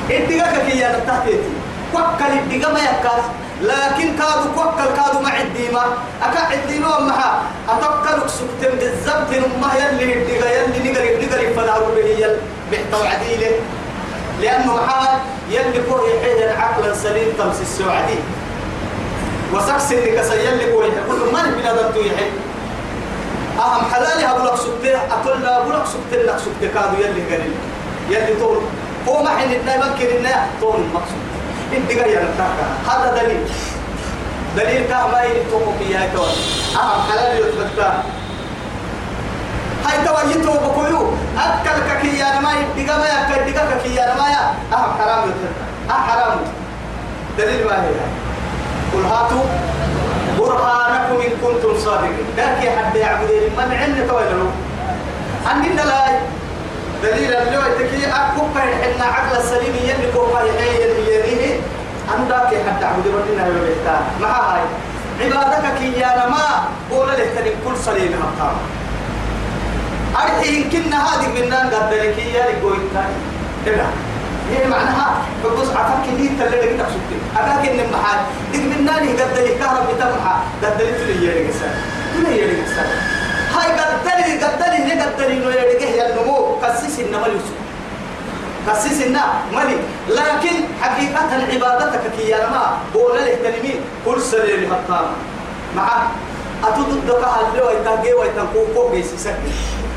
الدقيقة 0.10 0.70
كي 0.70 0.88
أنا 0.88 1.00
تحتيتي 1.08 1.50
وكل 1.94 2.34
الدقيقة 2.40 2.74
ما 2.74 2.80
يكاس. 2.80 3.26
لكن 3.62 4.18
كادو 4.18 4.50
كوكل 4.56 4.96
كادو 4.96 5.20
مع 5.20 5.42
الديمة 5.42 5.82
أكا 6.24 6.54
الديمة 6.54 6.98
ومها 6.98 7.42
أتوكل 7.70 8.30
سكتم 8.30 8.78
بالزبط 8.78 9.30
نمه 9.32 9.76
يلي 9.76 10.14
الدقا 10.14 10.50
يلي 10.52 10.92
نقري 10.92 11.26
نقري 11.26 11.54
فنهر 11.54 11.84
به 11.96 12.06
يل 12.06 12.38
بحتو 12.72 13.04
عديله 13.04 13.52
لأنه 14.42 14.76
محال 14.76 15.20
يلي 15.50 15.82
كوه 15.90 16.10
يحيه 16.10 16.58
عقلا 16.58 16.94
سليم 16.94 17.34
تمس 17.38 17.62
السعدي 17.62 18.20
وسكس 19.54 19.92
اللي 19.92 20.12
كسي 20.18 20.46
يلي 20.48 20.72
كوه 20.72 20.86
كل 21.08 21.34
من 21.34 21.52
بلا 21.58 21.82
دمتو 21.82 22.00
يحي 22.00 22.30
أهم 23.60 23.94
حلالي 23.94 24.26
هقولك 24.26 24.56
سكتة. 24.56 24.98
أقول 25.12 25.42
لا 25.42 25.56
أقولك 25.58 25.84
سكتة 25.86 26.22
لك 26.24 26.38
سكتة 26.38 26.74
كادو 26.74 26.96
يلي 27.02 27.36
قريب 27.36 27.54
يلي 28.10 28.40
طول. 28.40 28.58
هو 29.08 29.24
ما 29.24 29.30
حين 29.30 29.52
الناي 29.52 29.78
ممكن 29.78 30.06
الناي 30.18 30.34
طول 30.62 30.80
مقصود 30.94 31.39
الدقا 31.74 32.08
ينتهى 32.08 32.66
هذا 32.90 33.22
دليل 33.22 33.48
دليل 34.58 34.88
كما 34.88 35.24
يتوقف 35.24 35.78
فيها 35.80 36.08
كون 36.16 36.30
أهم 36.76 37.02
حلال 37.12 37.40
يتبتا 37.40 38.04
هاي 39.86 40.06
توا 40.06 40.32
يتوقف 40.32 40.80
بكيو 40.80 41.14
أكل 41.38 41.80
ككيا 41.90 42.40
ما 42.40 42.52
الدقا 42.54 42.98
ما 42.98 43.06
يأكل 43.08 43.48
الدقا 43.48 43.66
ككيا 43.72 44.16
ما 44.16 44.28
يا 44.30 44.54
أهم 44.78 44.92
حرام 45.00 45.30
يتبتا 45.30 45.64
أهم 45.90 46.04
حرام 46.04 46.40
دليل 47.38 47.66
ما 47.66 47.84
هي 47.84 47.90
قل 48.94 49.06
هاتوا 49.06 49.44
برهانكم 50.40 51.22
إن 51.22 51.32
كنتم 51.44 51.80
صادقين 51.80 52.26
ذاك 52.38 52.78
حد 52.78 52.96
يعبد 52.96 53.30
من 53.58 53.74
عند 53.74 54.08
تويلوا 54.08 54.52
عندنا 55.46 55.82
لا 55.82 56.20
دليل 57.04 57.34
اللي 57.34 57.60
تكي 57.80 58.08
أكوكا 58.08 58.60
إحنا 58.60 59.06
عقل 59.06 59.38
السليم 59.38 59.76
يلي 59.76 60.12
كوكا 60.14 60.40
يحيي 60.44 60.84
يليه 60.84 61.39
عندك 62.14 62.58
حتى 62.68 62.86
عبد 62.86 63.08
ربنا 63.08 63.48
يبقى 63.48 64.00
مع 64.22 64.56
هاي 64.56 64.62
عبادك 65.22 65.78
كي 65.80 66.00
يا 66.00 66.28
ما 66.30 66.46
قول 66.92 67.08
تنين 67.36 67.54
كل 67.66 67.78
سليم 67.78 68.14
هبطان 68.22 68.56
أرحي 70.16 70.56
يمكن 70.56 70.94
هذه 70.94 71.28
من 71.36 71.50
نان 71.50 71.68
قد 71.70 71.94
لك 71.94 72.18
يا 72.18 72.44
لقوي 72.52 72.78
كذا 73.66 73.88
هي 74.52 74.68
معناها 74.68 75.08
بقص 75.44 75.70
عفك 75.70 76.10
اللي 76.10 76.28
تلي 76.40 76.62
لك 76.62 76.80
تقصد 76.80 77.10
أكاك 77.38 77.70
إن 77.70 77.80
محل 77.94 78.20
دق 78.54 78.60
من 78.60 78.86
نان 78.86 79.04
قد 79.20 79.38
لك 79.38 79.58
كهرب 79.60 79.86
بتمحى. 79.96 80.36
قد 80.64 80.82
لك 80.82 80.96
تلي 81.00 81.26
يا 81.26 81.34
لك 81.44 81.54
سال 81.60 81.74
تلي 82.14 82.38
يا 82.40 82.48
لك 82.48 82.66
سال 82.76 82.88
هاي 83.56 83.70
قدري 83.80 84.44
قدري 84.44 84.78
هي 84.94 85.02
قدري 85.02 85.34
إنه 85.34 85.50
يرجع 85.50 85.90
يا 85.90 86.10
النمو. 86.10 86.58
كسيس 86.62 87.00
إنما 87.00 87.28
يوسف 87.28 87.56
كسيس 88.70 89.02
إنما 89.02 89.34
ملي 89.54 89.78
لكن 90.10 90.56
حقيقة 90.82 91.30
عبادتك 91.54 92.02
كي 92.18 92.32
ما 92.32 92.78
بولا 92.94 93.20
له 93.20 93.36
تنمين 93.44 93.82
كل 94.06 94.22
سر 94.22 94.44
اللي 94.44 94.68
هطام 94.68 95.06
مع 95.76 95.88
أتود 96.64 97.06
دكا 97.08 97.28
هاللي 97.28 97.62
ويتاجي 97.62 98.14
ويتنقو 98.14 98.66
فوق 98.76 98.96
يسيسك 98.96 99.36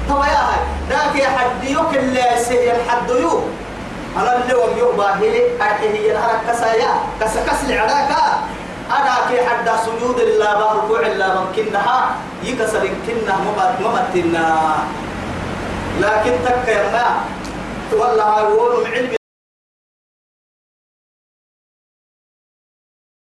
طبعا 0.08 0.26
يا 0.26 0.32
هاي 0.32 0.60
ذاك 0.90 1.16
يا 1.16 1.28
حد 1.28 1.64
يوك 1.64 1.94
اللي 1.96 2.22
سهل 2.48 2.76
حد 2.90 3.10
يوك. 3.10 3.44
أنا 4.16 4.36
اللي 4.36 4.54
وم 4.54 4.78
يوم 4.78 4.96
باهلي 4.96 5.42
أرحيه 5.60 6.12
الأرك 6.12 6.40
كسايا 6.48 6.92
كس 7.20 7.30
كس 7.46 7.70
العراكا 7.70 8.22
أنا 8.90 9.14
كي 9.28 9.46
حد 9.48 9.70
سجود 9.86 10.18
الله 10.20 10.54
بركوع 10.54 11.00
الله 11.00 11.40
ممكنها 11.44 12.10
يكسر 12.44 12.82
يمكنها 12.84 13.36
ممتنا 13.80 14.74
لكن 16.00 16.32
تك 16.44 16.68
والله 18.00 18.24
هاي 18.24 18.86
علم 18.86 19.21